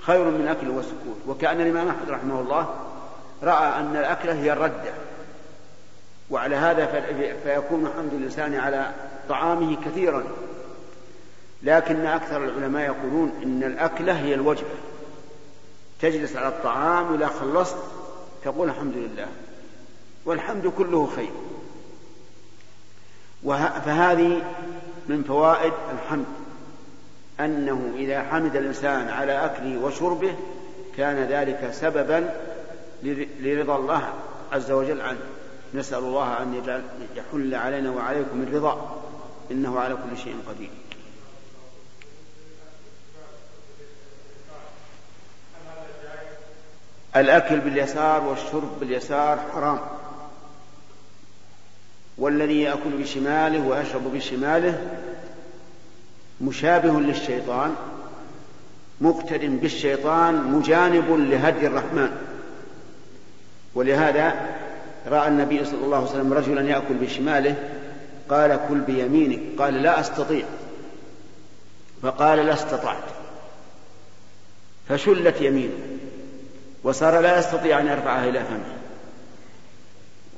[0.02, 1.16] خير من أكل وسكوت.
[1.26, 2.89] وكأن الإمام أحمد رحمه الله
[3.42, 4.92] رأى أن الأكلة هي الردة
[6.30, 6.86] وعلى هذا
[7.44, 8.90] فيكون حمد الإنسان على
[9.28, 10.24] طعامه كثيرا.
[11.62, 14.68] لكن أكثر العلماء يقولون إن الأكلة هي الوجبة
[16.00, 17.76] تجلس على الطعام وإذا خلصت
[18.44, 19.26] تقول الحمد لله.
[20.24, 21.30] والحمد كله خير.
[23.84, 24.42] فهذه
[25.08, 26.26] من فوائد الحمد.
[27.40, 30.34] أنه إذا حمد الإنسان على أكله وشربه
[30.96, 32.34] كان ذلك سببا
[33.40, 34.12] لرضا الله
[34.52, 35.20] عز وجل عنه.
[35.74, 36.62] نسأل الله أن
[37.16, 39.02] يحل علينا وعليكم الرضا.
[39.50, 40.70] إنه على كل شيء قدير.
[47.16, 49.78] الأكل باليسار والشرب باليسار حرام.
[52.18, 54.90] والذي يأكل بشماله ويشرب بشماله
[56.40, 57.74] مشابه للشيطان
[59.00, 62.29] مقتد بالشيطان مجانب لهدي الرحمن.
[63.74, 64.34] ولهذا
[65.06, 67.54] رأى النبي صلى الله عليه وسلم رجلا يأكل بشماله
[68.28, 69.40] قال كل بيمينك.
[69.58, 70.44] قال لا أستطيع.
[72.02, 73.04] فقال لا استطعت.
[74.88, 75.72] فشلت يمينه
[76.84, 78.76] وصار لا يستطيع أن يرفعها إلى فمه.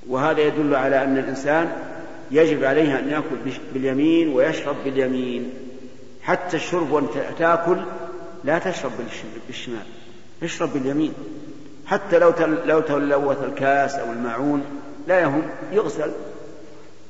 [0.09, 1.73] وهذا يدل على أن الإنسان
[2.31, 5.53] يجب عليه أن يأكل باليمين ويشرب باليمين.
[6.23, 7.83] حتى الشرب وأنت تأكل
[8.45, 8.93] لا تشرب
[9.47, 9.87] بالشمال
[10.43, 11.15] اشرب باليمين.
[11.87, 12.33] حتى لو
[12.65, 14.65] لو تلوث الكاس أو الماعون
[15.07, 15.43] لا يهم
[15.73, 16.11] يغسل.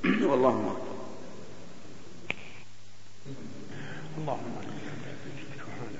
[0.30, 0.82] والله اكبر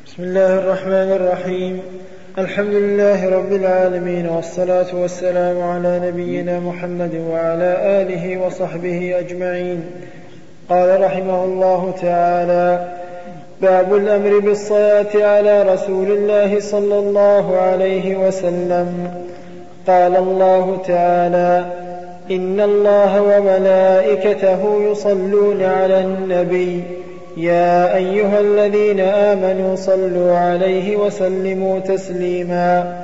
[0.07, 1.82] بسم الله الرحمن الرحيم.
[2.39, 9.90] الحمد لله رب العالمين والصلاة والسلام على نبينا محمد وعلى آله وصحبه أجمعين.
[10.69, 13.02] قال رحمه الله تعالى
[13.62, 19.10] باب الأمر بالصلاة على رسول الله صلى الله عليه وسلم.
[19.86, 21.64] قال الله تعالى
[22.30, 26.82] إن الله وملائكته يصلون على النبي.
[27.36, 32.97] يا أيها الذين آمنوا صلوا عليه وسلموا تسليما.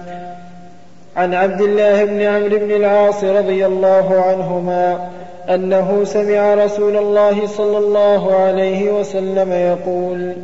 [1.16, 5.09] عن عبد الله بن عمرو بن العاص رضي الله عنهما
[5.49, 10.37] أنه سمع رسول الله صلى الله عليه وسلم يقول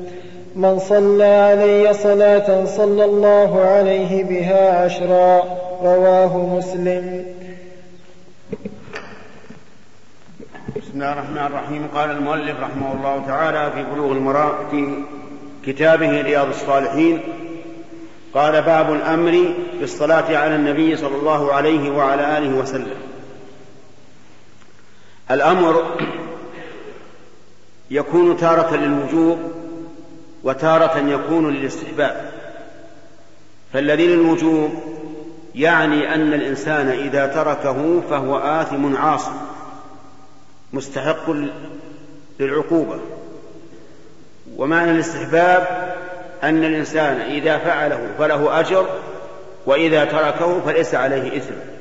[0.57, 5.43] من صلى علي صلاة صلى الله عليه بها عشرا
[5.83, 7.25] رواه مسلم.
[10.77, 11.89] بسم الله الرحمن الرحيم.
[11.95, 15.03] قال المؤلف رحمه الله تعالى في بلوغ المرام في
[15.67, 17.21] كتابه رياض الصالحين
[18.35, 23.14] قال باب الأمر بالصلاة على النبي صلى الله عليه وعلى آله وسلم.
[25.31, 25.97] الأمر
[27.91, 29.39] يكون تارة للوجوب
[30.45, 32.31] وتارة يكون للاستحباب.
[33.73, 34.71] فالذي للوجوب
[35.55, 39.33] يعني أن الإنسان إذا تركه فهو آثم عاصم
[40.73, 41.31] مستحق
[42.41, 42.99] للعقوبة.
[44.57, 45.95] ومعنى الاستحباب
[46.43, 48.87] أن الإنسان إذا فعله فله أجر
[49.67, 51.74] وإذا تركه فليس عليه إثم.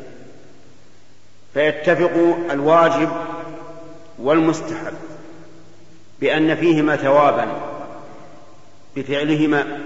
[1.53, 3.09] فيتفق الواجب
[4.19, 4.93] والمستحب
[6.21, 7.47] بأن فيهما ثوابا
[8.95, 9.79] بفعلهما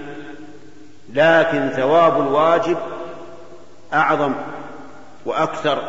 [1.14, 2.76] لكن ثواب الواجب
[3.92, 4.32] أعظم
[5.26, 5.82] وأكثر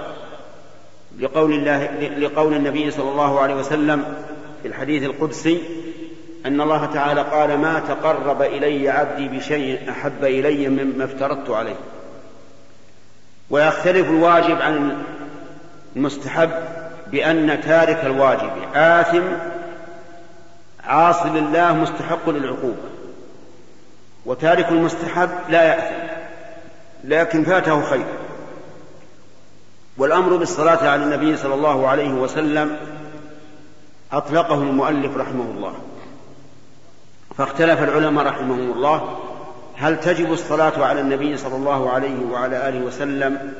[1.19, 1.85] لقول الله
[2.17, 4.15] لقول النبي صلى الله عليه وسلم
[4.61, 5.61] في الحديث القدسي
[6.45, 11.75] أن الله تعالى قال ما تقرب إلي عبدي بشيء أحب إلي مما افترضت عليه
[13.49, 15.03] ويختلف الواجب عن
[15.99, 16.49] المستحب
[17.07, 18.51] بأن تارك الواجب.
[18.75, 19.23] آثم
[20.83, 22.89] عاصي لله مستحق للعقوبة.
[24.25, 26.13] وتارك المستحب لا يأثم
[27.03, 28.05] لكن فاته خير.
[29.97, 32.77] والأمر بالصلاة على النبي صلى الله عليه وسلم
[34.11, 35.73] أطلقه المؤلف رحمه الله.
[37.37, 39.19] فاختلف العلماء رحمهم الله
[39.75, 43.53] هل تجب الصلاة على النبي صلى الله عليه وعلى آله وسلم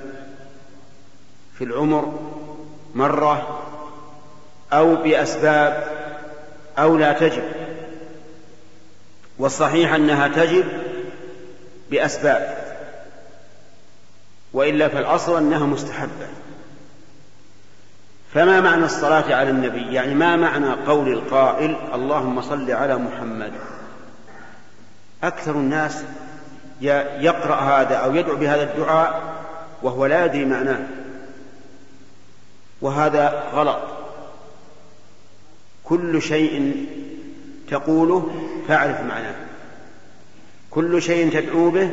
[1.59, 2.19] في العمر
[2.95, 3.59] مرة
[4.73, 5.83] أو بأسباب
[6.77, 7.43] أو لا تجب
[9.39, 10.65] والصحيح أنها تجب
[11.91, 12.57] بأسباب
[14.53, 16.27] وإلا فالأصل أنها مستحبة.
[18.33, 23.51] فما معنى الصلاة على النبي؟ يعني ما معنى قول القائل اللهم صل على محمد؟
[25.23, 26.03] أكثر الناس
[26.81, 29.21] يقرأ هذا أو يدعو بهذا الدعاء
[29.83, 30.79] وهو لا يدري معناه.
[32.81, 33.81] وهذا غلط.
[35.83, 36.85] كل شيء
[37.71, 38.31] تقوله
[38.67, 39.35] فاعرف معناه.
[40.71, 41.91] كل شيء تدعو به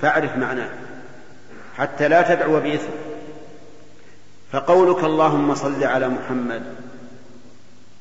[0.00, 0.70] فاعرف معناه.
[1.76, 2.92] حتى لا تدعو بإثم.
[4.52, 6.62] فقولك اللهم صل على محمد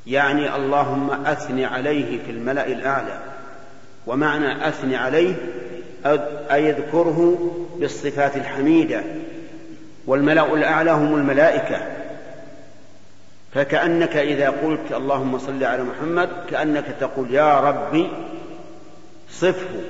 [0.07, 3.19] يعني اللهم أثن عليه في الملأ الأعلى.
[4.07, 5.35] ومعنى أثن عليه
[6.51, 9.03] أي اذكره بالصفات الحميدة.
[10.07, 11.77] والملأ الأعلى هم الملائكة.
[13.53, 18.09] فكأنك إذا قلت اللهم صل على محمد كأنك تقول يا ربي
[19.29, 19.81] صفه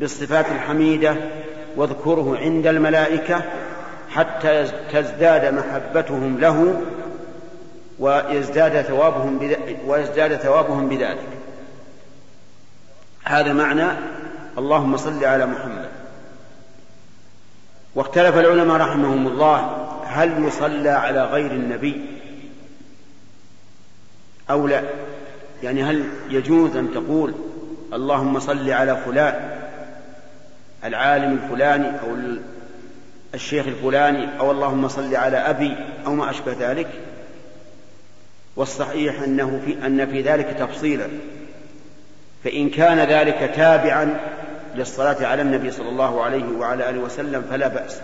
[0.00, 1.16] بالصفات الحميدة
[1.76, 3.42] واذكره عند الملائكة
[4.10, 6.80] حتى تزداد محبتهم له
[7.98, 9.52] ويزداد ثوابهم
[9.86, 11.28] ويزداد ثوابهم بذلك.
[13.24, 13.86] هذا معنى
[14.58, 15.77] اللهم صل على محمد.
[17.94, 22.06] واختلف العلماء رحمهم الله هل يصلى على غير النبي
[24.50, 24.82] أو لا؟
[25.62, 27.34] يعني هل يجوز أن تقول
[27.92, 29.58] اللهم صل على فلان
[30.84, 32.38] العالم الفلاني أو
[33.34, 36.88] الشيخ الفلاني أو اللهم صل على أبي أو ما أشبه ذلك؟
[38.56, 41.08] والصحيح أنه في أن في ذلك تفصيلا.
[42.44, 44.20] فإن كان ذلك تابعا
[44.78, 48.00] للصلاة على النبي صلى الله عليه وعلى آله وسلم فلا بأس.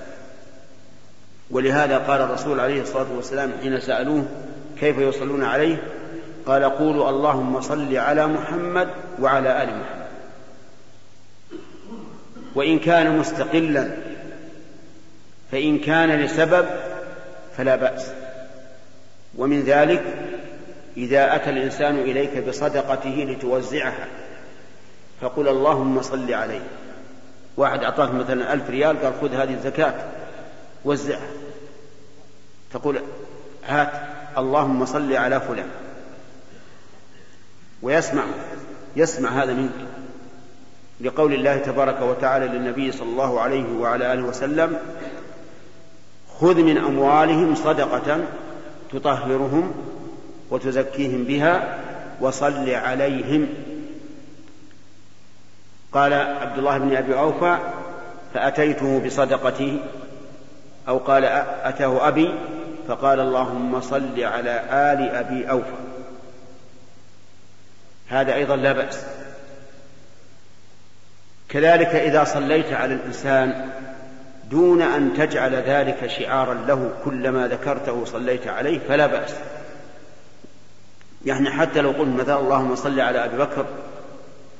[1.50, 4.24] ولهذا قال الرسول عليه الصلاة والسلام حين سألوه
[4.80, 5.82] كيف يصلون عليه؟
[6.46, 8.88] قال قولوا اللهم صل على محمد
[9.20, 10.06] وعلى آل محمد.
[12.54, 13.90] وإن كان مستقلا
[15.52, 16.66] فإن كان لسبب
[17.56, 18.10] فلا بأس.
[19.38, 20.02] ومن ذلك
[20.96, 24.06] إذا أتى الإنسان إليك بصدقته لتوزعها.
[25.20, 26.60] فقل اللهم صل عليه.
[27.56, 29.94] واحد أعطاك مثلا ألف ريال قال خذ هذه الزكاة
[30.84, 31.28] وزعها.
[32.72, 33.00] تقول
[33.66, 33.92] هات
[34.38, 35.68] اللهم صل على فلان.
[37.82, 38.24] ويسمع
[38.96, 39.86] يسمع هذا منك.
[41.00, 44.78] لقول الله تبارك وتعالى للنبي صلى الله عليه وعلى آله وسلم
[46.40, 48.18] خذ من أموالهم صدقة
[48.92, 49.74] تطهرهم
[50.50, 51.78] وتزكيهم بها
[52.20, 53.48] وصل عليهم.
[55.94, 57.58] قال عبد الله بن أبي اوفى
[58.34, 59.80] فأتيته بصدقته
[60.88, 61.24] أو قال
[61.64, 62.34] أتاه أبي
[62.88, 65.84] فقال اللهم صل على آل أبي اوفى
[68.08, 69.06] هذا أيضا لا بأس.
[71.48, 73.70] كذلك إذا صليت على الإنسان
[74.50, 79.34] دون أن تجعل ذلك شعارا له كلما ذكرته صليت عليه فلا بأس.
[81.24, 83.66] يعني حتى لو قلت مثلا اللهم صل على أبي بكر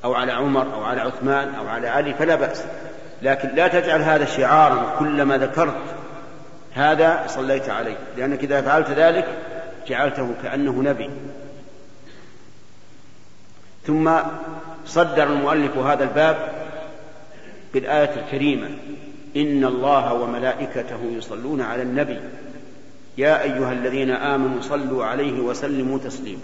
[0.05, 2.65] أو على عمر أو على عثمان أو على علي فلا بأس.
[3.23, 5.77] لكن لا تجعل هذا شعارا كلما ذكرت
[6.75, 7.97] هذا صليت عليه.
[8.17, 9.27] لأنك إذا فعلت ذلك
[9.89, 11.11] جعلته كأنه نبي.
[13.87, 14.11] ثم
[14.87, 16.37] صدر المؤلف هذا الباب
[17.75, 18.69] بالآية الكريمة.
[19.37, 22.21] إن الله وملائكته يصلون على النبي.
[23.19, 26.43] يا أيها الذين آمنوا صلوا عليه وسلموا تسليما.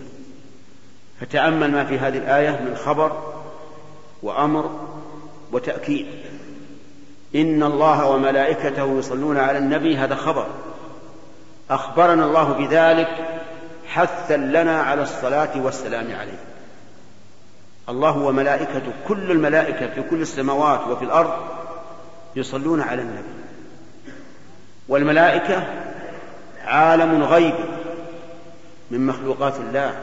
[1.20, 3.39] فتأمل ما في هذه الآية من خبر
[4.22, 4.88] وأمر
[5.52, 6.06] وتأكيد.
[7.34, 10.46] إن الله وملائكته يصلون على النبي هذا خبر.
[11.70, 13.40] أخبرنا الله بذلك
[13.86, 16.38] حثا لنا على الصلاة والسلام عليه.
[17.88, 21.32] الله وملائكته كل الملائكة في كل السماوات وفي الأرض
[22.36, 23.40] يصلون على النبي.
[24.88, 25.66] والملائكة
[26.64, 27.54] عالم غيب
[28.90, 29.94] من مخلوقات الله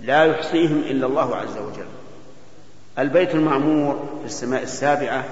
[0.00, 2.01] لا يحصيهم إلا الله عز وجل.
[2.98, 5.24] البيت المعمور في السماء السابعة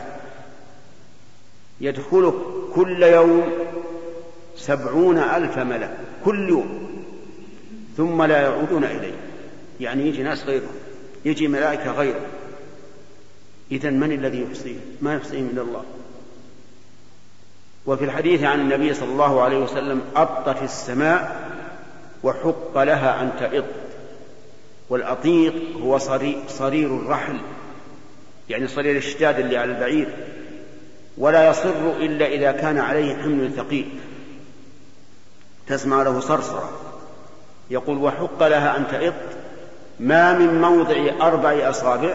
[1.80, 2.34] يدخله
[2.74, 3.52] كل يوم
[4.56, 6.90] سبعون ألف ملك كل يوم
[7.96, 9.14] ثم لا يعودون إليه.
[9.80, 10.74] يعني يجي ناس غيرهم
[11.24, 12.20] يجي ملائكة غيره.
[13.72, 15.84] إذا من الذي يحصيهم ما يحصيهم إلا الله.
[17.86, 21.50] وفي الحديث عن النبي صلى الله عليه وسلم أطت السماء
[22.22, 23.64] وحق لها أن تئط.
[24.90, 25.98] والأطيط هو
[26.48, 27.40] صرير الرحل
[28.48, 30.08] يعني صرير الشداد اللي على البعير
[31.18, 33.88] ولا يصر إلا إذا كان عليه حمل ثقيل.
[35.66, 36.70] تسمع له صرصرة
[37.70, 39.14] يقول وحق لها أن تئط
[40.00, 42.14] ما من موضع أربع أصابع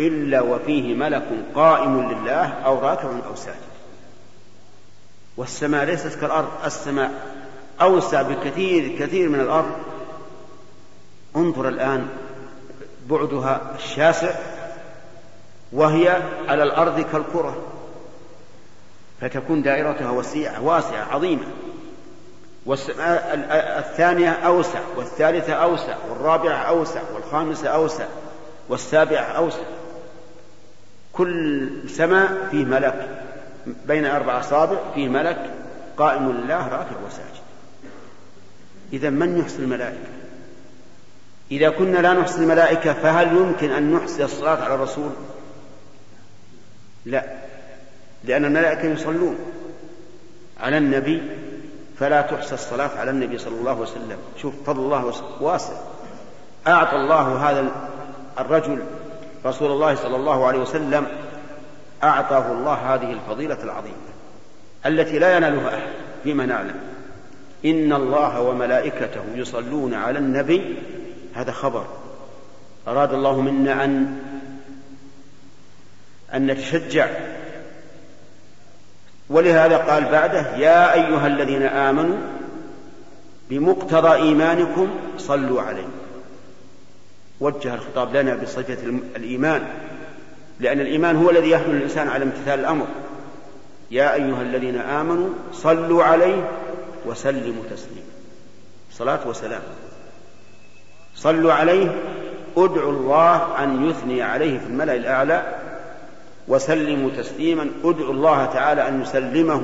[0.00, 3.56] إلا وفيه ملك قائم لله أو راكع أو ساجد.
[5.36, 7.10] والسماء ليست كالأرض السماء
[7.80, 9.70] أوسع بكثير كثير من الأرض
[11.36, 12.08] انظر الآن
[13.10, 14.34] بعدها الشاسع
[15.72, 17.56] وهي على الأرض كالكرة
[19.20, 21.44] فتكون دائرتها وسيعة واسعة عظيمة.
[22.66, 23.46] والسماء
[23.78, 28.06] الثانية أوسع والثالثة أوسع والرابعة أوسع والخامسة أوسع
[28.68, 29.62] والسابعة أوسع.
[31.12, 33.24] كل سماء فيه ملك
[33.86, 35.50] بين أربع أصابع فيه ملك
[35.96, 37.46] قائم لله راكع وساجد.
[38.92, 40.15] إذا من يحصي الملائكة؟
[41.50, 45.10] إذا كنا لا نحصي الملائكة فهل يمكن أن نحصي الصلاة على الرسول؟
[47.06, 47.24] لا
[48.24, 49.38] لأن الملائكة يصلون
[50.60, 51.22] على النبي
[51.98, 54.18] فلا تحصى الصلاة على النبي صلى الله عليه وسلم.
[54.36, 55.72] شوف فضل الله واسع.
[56.66, 57.70] أعطى الله هذا
[58.38, 58.82] الرجل
[59.46, 61.06] رسول الله صلى الله عليه وسلم
[62.04, 63.94] أعطاه الله هذه الفضيلة العظيمة
[64.86, 65.92] التي لا ينالها أحد
[66.24, 66.80] فيما نعلم.
[67.64, 70.76] إن الله وملائكته يصلون على النبي
[71.36, 71.86] هذا خبر.
[72.88, 74.18] أراد الله منا أن
[76.34, 77.08] أن نتشجع.
[79.30, 82.16] ولهذا قال بعده يا أيها الذين آمنوا
[83.50, 84.88] بمقتضى إيمانكم
[85.18, 85.88] صلوا عليه.
[87.40, 88.76] وجه الخطاب لنا بصفة
[89.16, 89.68] الإيمان.
[90.60, 92.86] لأن الإيمان هو الذي يحمل الإنسان على امتثال الأمر.
[93.90, 96.50] يا أيها الذين آمنوا صلوا عليه
[97.06, 98.06] وسلموا تسليما.
[98.92, 99.62] صلاة وسلام.
[101.16, 101.94] صلوا عليه
[102.56, 105.42] ادعوا الله أن يثني عليه في الملأ الأعلى
[106.48, 109.62] وسلموا تسليما ادعوا الله تعالى أن يسلمه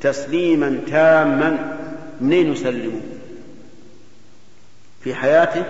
[0.00, 1.76] تسليما تاما
[2.20, 3.00] منين يسلمه؟
[5.04, 5.64] في حياته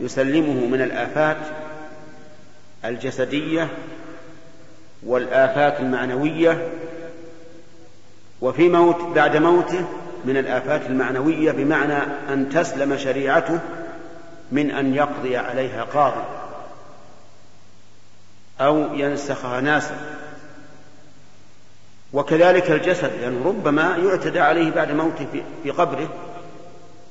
[0.00, 1.36] يسلمه من الآفات
[2.84, 3.68] الجسدية
[5.06, 6.68] والآفات المعنوية
[8.40, 9.84] وفي موت بعد موته
[10.24, 11.98] من الآفات المعنوية بمعنى
[12.32, 13.60] أن تسلم شريعته
[14.52, 16.24] من أن يقضي عليها قاضي
[18.60, 20.16] أو ينسخها ناسا.
[22.12, 25.26] وكذلك الجسد لأنه يعني ربما يعتدى عليه بعد موته
[25.62, 26.08] في قبره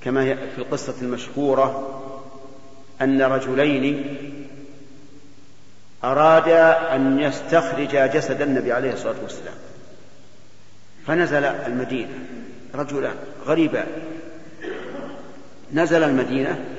[0.01, 1.93] كما في القصة المشهورة
[3.01, 4.17] أن رجلين
[6.03, 9.55] أرادا أن يستخرجا جسد النبي عليه الصلاة والسلام.
[11.07, 12.19] فنزل المدينة.
[12.75, 13.15] رجلان
[13.45, 13.87] غريبان
[15.73, 16.76] نزل المدينة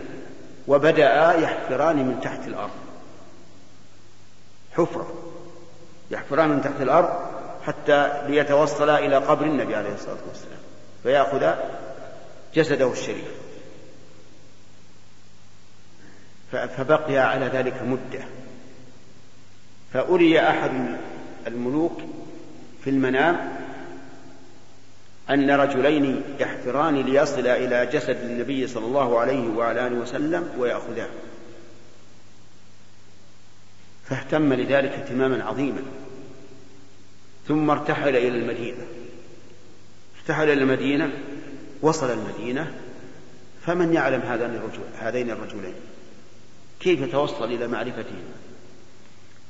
[0.69, 2.71] وبدأ يحفران من تحت الأرض.
[4.73, 5.13] حفرة.
[6.11, 7.11] يحفران من تحت الأرض
[7.63, 10.59] حتى ليتوصلا إلى قبر النبي عليه الصلاة والسلام
[11.03, 11.55] فيأخذ
[12.55, 13.31] جسده الشريف.
[16.51, 18.25] فبقي على ذلك مدة.
[19.93, 20.99] فأري أحد
[21.47, 22.01] الملوك
[22.85, 23.58] في المنام
[25.31, 31.09] أن رجلين يحفران ليصل إلى جسد النبي صلى الله عليه وعلى آله وسلم ويأخذاه.
[34.05, 35.83] فاهتم لذلك اهتماما عظيما.
[37.49, 38.87] ثم ارتحل إلى المدينة.
[40.21, 41.13] ارتحل إلى المدينة
[41.83, 42.73] وصل المدينة
[43.67, 45.75] فمن يعلم هذين الرجل هذين الرجلين؟
[46.81, 48.39] كيف توصل إلى معرفتهما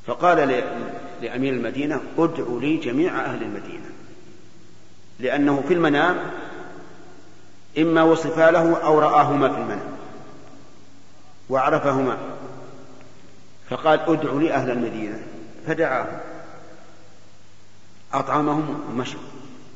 [0.07, 0.65] فقال
[1.23, 3.88] لأمير المدينة ادعوا لي جميع أهل المدينة.
[5.19, 6.31] لأنه في المنام
[7.78, 9.97] إما وصفا له أو رآهما في المنام
[11.51, 12.19] وعرفهما.
[13.70, 15.23] فقال ادعوا لي أهل المدينة.
[15.66, 16.20] فدعاهم.
[18.12, 19.20] أطعمهم ومشوا.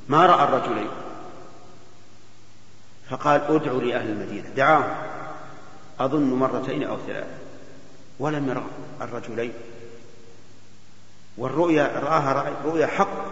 [0.09, 0.89] ما رأى الرجلين.
[3.11, 4.49] فقال ادعوا لي أهل المدينة.
[4.49, 4.95] دعاهم.
[6.01, 7.27] أظن مرتين أو ثلاث
[8.19, 8.65] ولم يرى
[9.01, 9.53] الرجلين.
[11.39, 13.25] والرؤيا رآها رؤيا حق.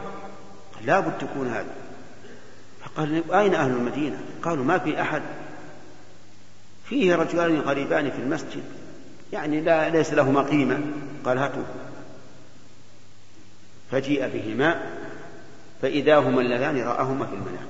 [0.84, 1.89] لا بد تكون هذه.
[3.00, 5.22] فقال أين أهل المدينة؟ قالوا ما في أحد.
[6.84, 8.64] فيه رجلان غريبان في المسجد.
[9.32, 10.80] يعني لا ليس لهما قيمة.
[11.24, 11.62] قال هاتوا.
[13.90, 14.82] فجيء بهما
[15.82, 17.66] فإذا هما اللذان رآهما في المنام.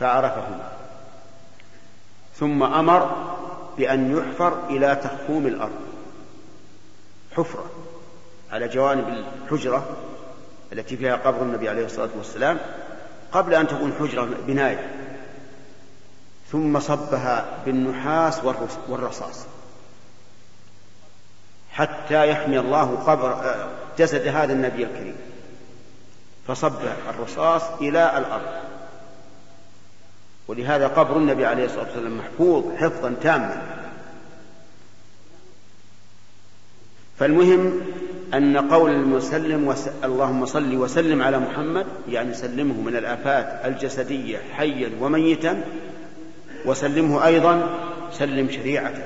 [0.00, 0.72] فعرفهما.
[2.36, 3.26] ثم أمر
[3.78, 5.80] بأن يحفر إلى تخوم الأرض.
[7.36, 7.70] حفرة
[8.52, 9.96] على جوانب الحجرة
[10.72, 12.58] التي فيها قبر النبي عليه الصلاة والسلام.
[13.34, 14.90] قبل أن تكون حجرة بناية.
[16.52, 18.40] ثم صبها بالنحاس
[18.88, 19.46] والرصاص.
[21.70, 23.56] حتى يحمي الله قبر
[23.98, 25.16] جسد هذا النبي الكريم.
[26.48, 28.64] فصب الرصاص إلى الأرض.
[30.48, 33.80] ولهذا قبر النبي عليه الصلاة والسلام محفوظ حفظا تاما.
[37.18, 37.80] فالمهم
[38.34, 39.88] أن قول المسلم وس...
[40.04, 45.64] اللهم صل وسلم على محمد يعني سلمه من الآفات الجسدية حيا وميتا
[46.66, 47.78] وسلمه أيضا
[48.12, 49.04] سلم شريعته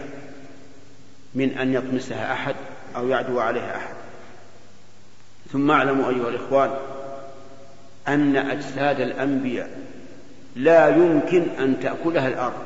[1.34, 2.54] من أن يطمسها أحد
[2.96, 3.94] أو يعدو عليها أحد.
[5.52, 6.70] ثم اعلموا أيها الإخوان
[8.08, 9.70] أن أجساد الأنبياء
[10.56, 12.62] لا يمكن أن تأكلها الأرض.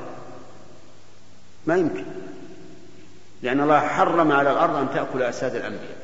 [1.67, 2.05] ما يمكن.
[3.43, 6.02] لأن الله حرم على الأرض أن تأكل أجساد الأنبياء.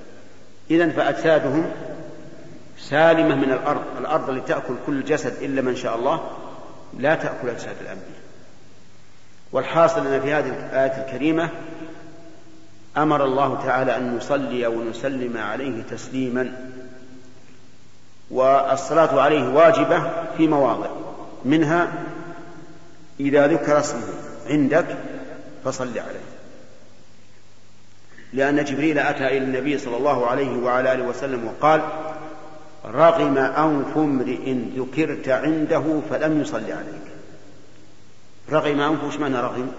[0.70, 1.70] إذا فأجسادهم
[2.78, 6.31] سالمة من الأرض الأرض اللي تأكل كل جسد إلا من شاء الله
[6.99, 8.19] لا تأكل أجساد الأنبياء.
[9.53, 11.51] والحاصل أن في هذه الآية الكريمة
[12.97, 16.70] أمر الله تعالى أن نصلي ونسلم عليه تسليما
[18.31, 20.90] والصلاة عليه واجبة في مواضع
[21.45, 21.93] منها
[23.20, 24.03] إذا ذكر اسمه
[24.47, 24.86] عندك
[25.65, 26.38] فصل عليه.
[28.32, 31.82] لأن جبريل أتى إلى النبي صلى الله عليه وعلى آله وسلم وقال
[32.84, 37.09] رغم أنف امرئ ذكرت عنده فلم يصل عليك.
[38.50, 39.72] رغم أنف وش معنى رغم؟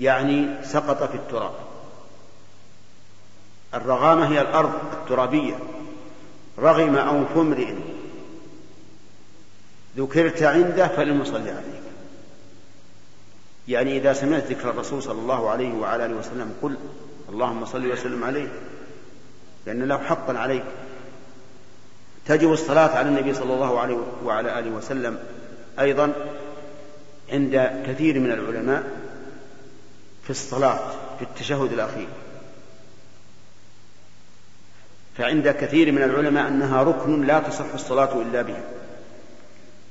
[0.00, 1.54] يعني سقط في التراب.
[3.74, 5.54] الرغامة هي الأرض الترابية.
[6.58, 7.74] رغم أنف امرئ
[9.96, 11.82] ذكرت عنده فلم يصلي عليك.
[13.68, 16.76] يعني إذا سمعت ذكر الرسول صلى الله عليه وعلى آله وسلم قل
[17.28, 18.48] اللهم صل وسلم عليه.
[19.66, 20.64] لأن له حقا عليك.
[22.26, 25.18] تجب الصلاة على النبي صلى الله عليه وعلى آله وسلم
[25.80, 26.12] أيضا
[27.32, 28.82] عند كثير من العلماء
[30.24, 32.08] في الصلاة في التشهد الأخير.
[35.18, 38.64] فعند كثير من العلماء أنها ركن لا تصح الصلاة إلا بها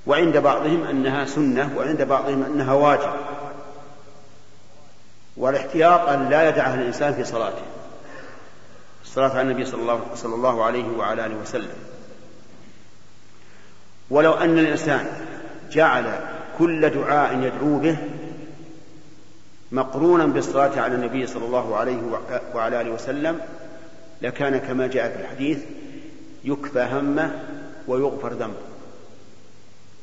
[0.07, 3.13] وعند بعضهم أنها سنة وعند بعضهم أنها واجب.
[5.37, 7.61] والاحتياط أن لا يدعها الإنسان في صلاته.
[9.03, 11.77] الصلاة على النبي صلى الله, صلى الله عليه وعلى آله وسلم.
[14.09, 15.05] ولو أن الإنسان
[15.71, 16.19] جعل
[16.57, 17.97] كل دعاء يدعو به
[19.71, 21.97] مقرونا بالصلاة على النبي صلى الله عليه
[22.53, 23.39] وعلى آله وسلم
[24.21, 25.59] لكان كما جاء في الحديث
[26.43, 27.39] يكفى همه
[27.87, 28.67] ويغفر ذنبه.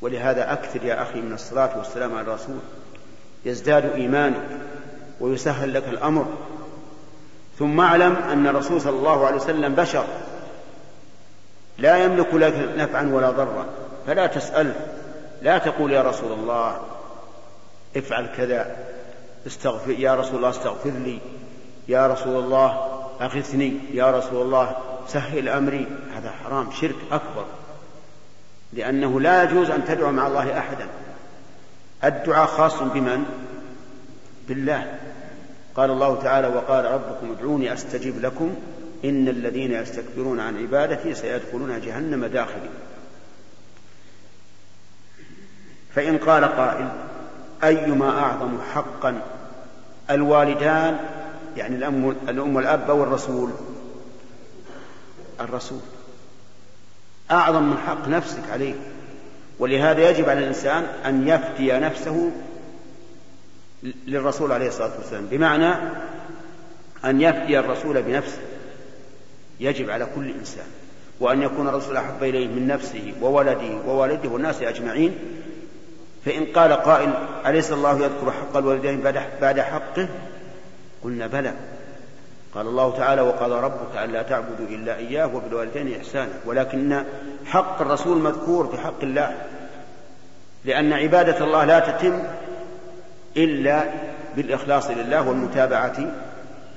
[0.01, 2.59] ولهذا أكثر يا أخي من الصلاة والسلام على الرسول
[3.45, 4.45] يزداد إيمانك
[5.19, 6.25] ويسهل لك الأمر.
[7.59, 10.05] ثم اعلم أن الرسول صلى الله عليه وسلم بشر.
[11.77, 13.65] لا يملك لك نفعا ولا ضرا.
[14.07, 14.75] فلا تسأله
[15.41, 16.81] لا تقول يا رسول الله
[17.97, 18.75] افعل كذا
[19.47, 21.19] استغفر يا رسول الله استغفر لي
[21.87, 24.75] يا رسول الله أغثني يا رسول الله
[25.07, 25.87] سهل أمري.
[26.15, 27.45] هذا حرام شرك أكبر.
[28.73, 30.87] لأنه لا يجوز أن تدعو مع الله أحدا.
[32.03, 33.25] الدعاء خاص بمن؟
[34.47, 34.99] بالله.
[35.75, 38.55] قال الله تعالى وقال ربكم ادعوني أستجب لكم
[39.05, 42.69] إن الذين يستكبرون عن عبادتي سيدخلون جهنم داخلين.
[45.95, 46.89] فإن قال قائل
[47.63, 49.21] أيما أعظم حقا
[50.09, 50.97] الوالدان
[51.57, 53.49] يعني الأم, الأم والأب أو الرسول؟
[55.39, 55.79] الرسول.
[57.31, 58.75] أعظم من حق نفسك عليه.
[59.59, 62.31] ولهذا يجب على الإنسان أن يفتي نفسه
[64.07, 65.25] للرسول عليه الصلاة والسلام.
[65.25, 65.73] بمعنى
[67.05, 68.41] أن يفتي الرسول بنفسه.
[69.59, 70.65] يجب على كل إنسان.
[71.19, 75.15] وأن يكون الرسول أحب إليه من نفسه وولده ووالده والناس أجمعين.
[76.25, 77.13] فإن قال قائل
[77.45, 79.01] أليس الله يذكر حق الوالدين
[79.41, 80.07] بعد حقه؟
[81.03, 81.53] قلنا بلى.
[82.55, 86.31] قال الله تعالى وقال ربك ألا تعبدوا إلا إياه وبالوالدين إحسانا.
[86.45, 87.03] ولكن
[87.45, 89.35] حق الرسول مذكور في حق الله.
[90.65, 92.23] لأن عبادة الله لا تتم
[93.37, 93.83] إلا
[94.35, 96.13] بالإخلاص لله والمتابعة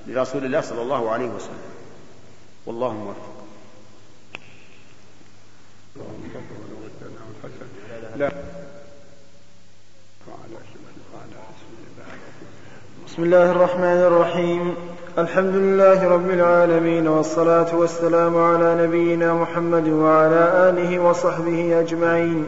[0.06, 1.62] لرسول الله صلى الله عليه وسلم.
[2.66, 3.38] والله موفق.
[8.16, 8.32] لا.
[13.06, 14.74] بسم الله الرحمن الرحيم.
[15.18, 22.46] الحمد لله رب العالمين والصلاة والسلام على نبينا محمد وعلى آله وصحبه أجمعين.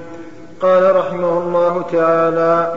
[0.60, 2.74] قال رحمه الله تعالى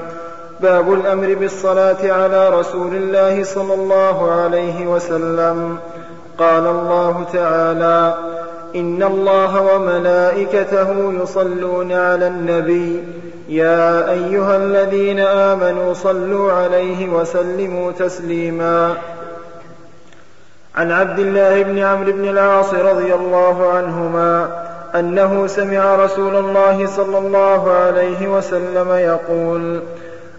[0.64, 5.78] باب الأمر بالصلاة على رسول الله صلى الله عليه وسلم.
[6.38, 8.14] قال الله تعالى
[8.76, 13.04] إن الله وملائكته يصلون على النبي.
[13.50, 18.96] يا أيها الذين آمنوا صلوا عليه وسلموا تسليما.
[20.76, 24.64] عن عبد الله بن عمرو بن العاص رضي الله عنهما
[24.96, 29.82] أنه سمع رسول الله صلى الله عليه وسلم يقول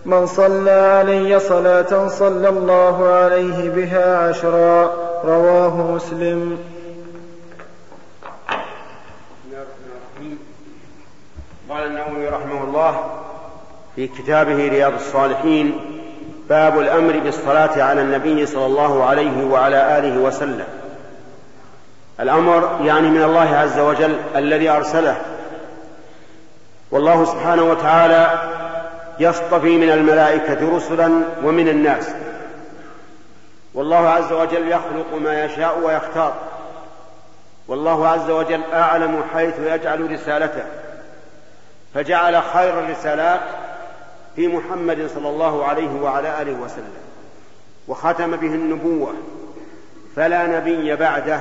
[0.05, 4.93] من صلى علي صلاة صلى الله عليه بها عشرا.
[5.25, 6.59] رواه مسلم.
[11.71, 13.05] قال النووي رحمه الله
[13.97, 15.81] في كتابه رياض الصالحين
[16.49, 20.67] باب الأمر بالصلاة على النبي صلى الله عليه وعلى آله وسلم.
[22.21, 25.17] الأمر يعني من الله عز وجل الذي أرسله.
[26.91, 28.31] والله سبحانه وتعالى
[29.21, 31.11] يصطفي من الملائكة رسلا
[31.45, 32.09] ومن الناس.
[33.75, 36.35] والله عز وجل يخلق ما يشاء ويختار.
[37.69, 40.65] والله عز وجل أعلم حيث يجعل رسالته.
[41.95, 43.41] فجعل خير الرسالات
[44.37, 46.95] في محمد صلى الله عليه وعلى آله وسلم.
[47.89, 49.15] وختم به النبوة.
[50.17, 51.41] فلا نبي بعده.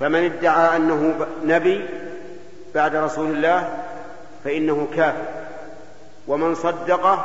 [0.00, 1.88] فمن ادعى أنه نبي
[2.74, 3.68] بعد رسول الله
[4.44, 5.43] فإنه كافر.
[6.28, 7.24] ومن صدقه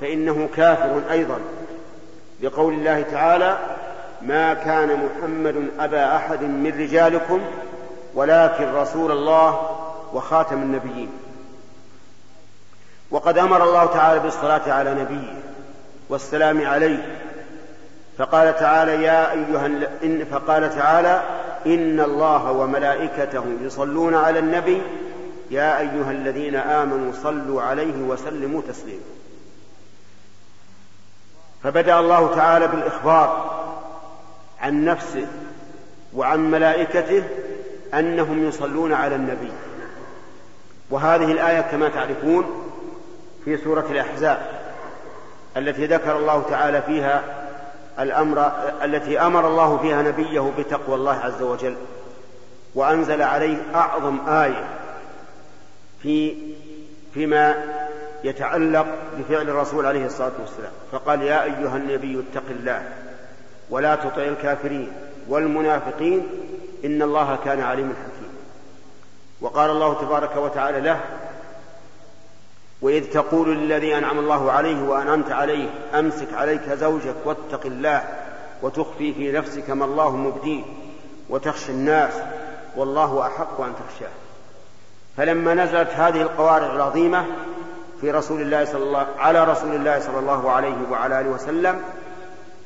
[0.00, 1.38] فإنه كافر أيضا.
[2.40, 3.58] لقول الله تعالى
[4.22, 7.40] ما كان محمد أبا أحد من رجالكم
[8.14, 9.70] ولكن رسول الله
[10.12, 11.10] وخاتم النبيين.
[13.10, 15.34] وقد أمر الله تعالى بالصلاة على نبيه
[16.08, 17.18] والسلام عليه.
[18.18, 19.66] فقال تعالى يا أيها
[20.04, 21.22] إن فقال تعالى
[21.66, 24.82] إن الله وملائكته يصلون على النبي
[25.50, 29.04] يا أيها الذين آمنوا صلوا عليه وسلموا تسليما.
[31.62, 33.58] فبدأ الله تعالى بالإخبار
[34.60, 35.26] عن نفسه
[36.14, 37.24] وعن ملائكته
[37.94, 39.52] أنهم يصلون على النبي.
[40.90, 42.64] وهذه الآية كما تعرفون
[43.44, 44.58] في سورة الأحزاب
[45.56, 47.22] التي ذكر الله تعالى فيها
[48.00, 48.52] الأمر
[48.84, 51.76] التي أمر الله فيها نبيه بتقوى الله عز وجل
[52.74, 54.77] وأنزل عليه أعظم آية
[56.02, 56.34] في
[57.14, 57.64] فيما
[58.24, 58.86] يتعلق
[59.18, 60.72] بفعل الرسول عليه الصلاة والسلام.
[60.92, 62.82] فقال يا أيها النبي اتق الله
[63.70, 64.92] ولا تطع الكافرين
[65.28, 66.26] والمنافقين
[66.84, 68.38] إن الله كان عليما حكيما.
[69.40, 71.00] وقال الله تبارك وتعالى له
[72.82, 78.04] وإذ تقول للذي أنعم الله عليه وأنعمت عليه أمسك عليك زوجك واتق الله
[78.62, 80.62] وتخفي في نفسك ما الله مبديه
[81.30, 82.12] وتخشى الناس
[82.76, 84.10] والله أحق أن تخشاه.
[85.18, 87.24] فلما نزلت هذه القوارع العظيمة
[88.00, 91.80] في رسول الله صلى الله على رسول الله صلى الله عليه وعلى آله وسلم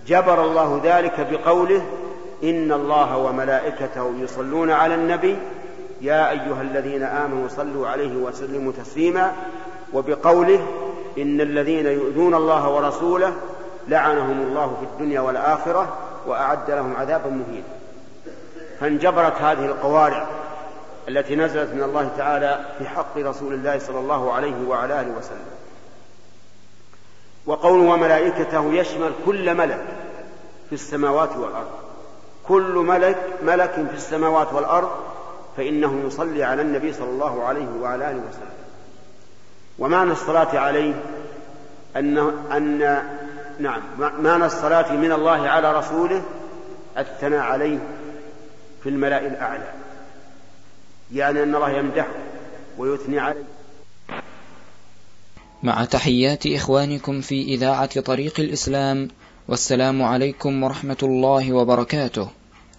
[0.06, 1.82] جبر الله ذلك بقوله
[2.44, 5.36] إن الله وملائكته يصلون على النبي
[6.00, 9.32] يا أيها الذين آمنوا صلوا عليه وسلموا تسليما
[9.92, 10.66] وبقوله
[11.18, 13.32] إن الذين يؤذون الله ورسوله
[13.88, 15.96] لعنهم الله في الدنيا والآخرة
[16.26, 17.66] وأعد لهم عذابا مهينا
[18.80, 20.26] فانجبرت هذه القوارع
[21.08, 25.46] التي نزلت من الله تعالى في حق رسول الله صلى الله عليه وعلى آله وسلم.
[27.46, 29.84] وقول وملائكته يشمل كل ملك
[30.68, 31.70] في السماوات والأرض.
[32.46, 34.90] كل ملك ملك في السماوات والأرض
[35.56, 38.52] فإنه يصلي على النبي صلى الله عليه وعلى آله وسلم.
[39.78, 40.94] ومعنى الصلاة عليه
[41.96, 42.18] أن
[42.52, 42.78] أن
[43.58, 46.22] نعم معنى الصلاة من الله على رسوله
[46.98, 47.78] الثناء عليه
[48.82, 49.81] في الملأ الأعلى.
[51.14, 52.14] يعني أن الله يمدحه
[52.78, 53.44] ويثني عليه.
[55.62, 59.09] مع تحيات إخوانكم في إذاعة طريق الإسلام
[59.48, 62.28] والسلام عليكم ورحمة الله وبركاته.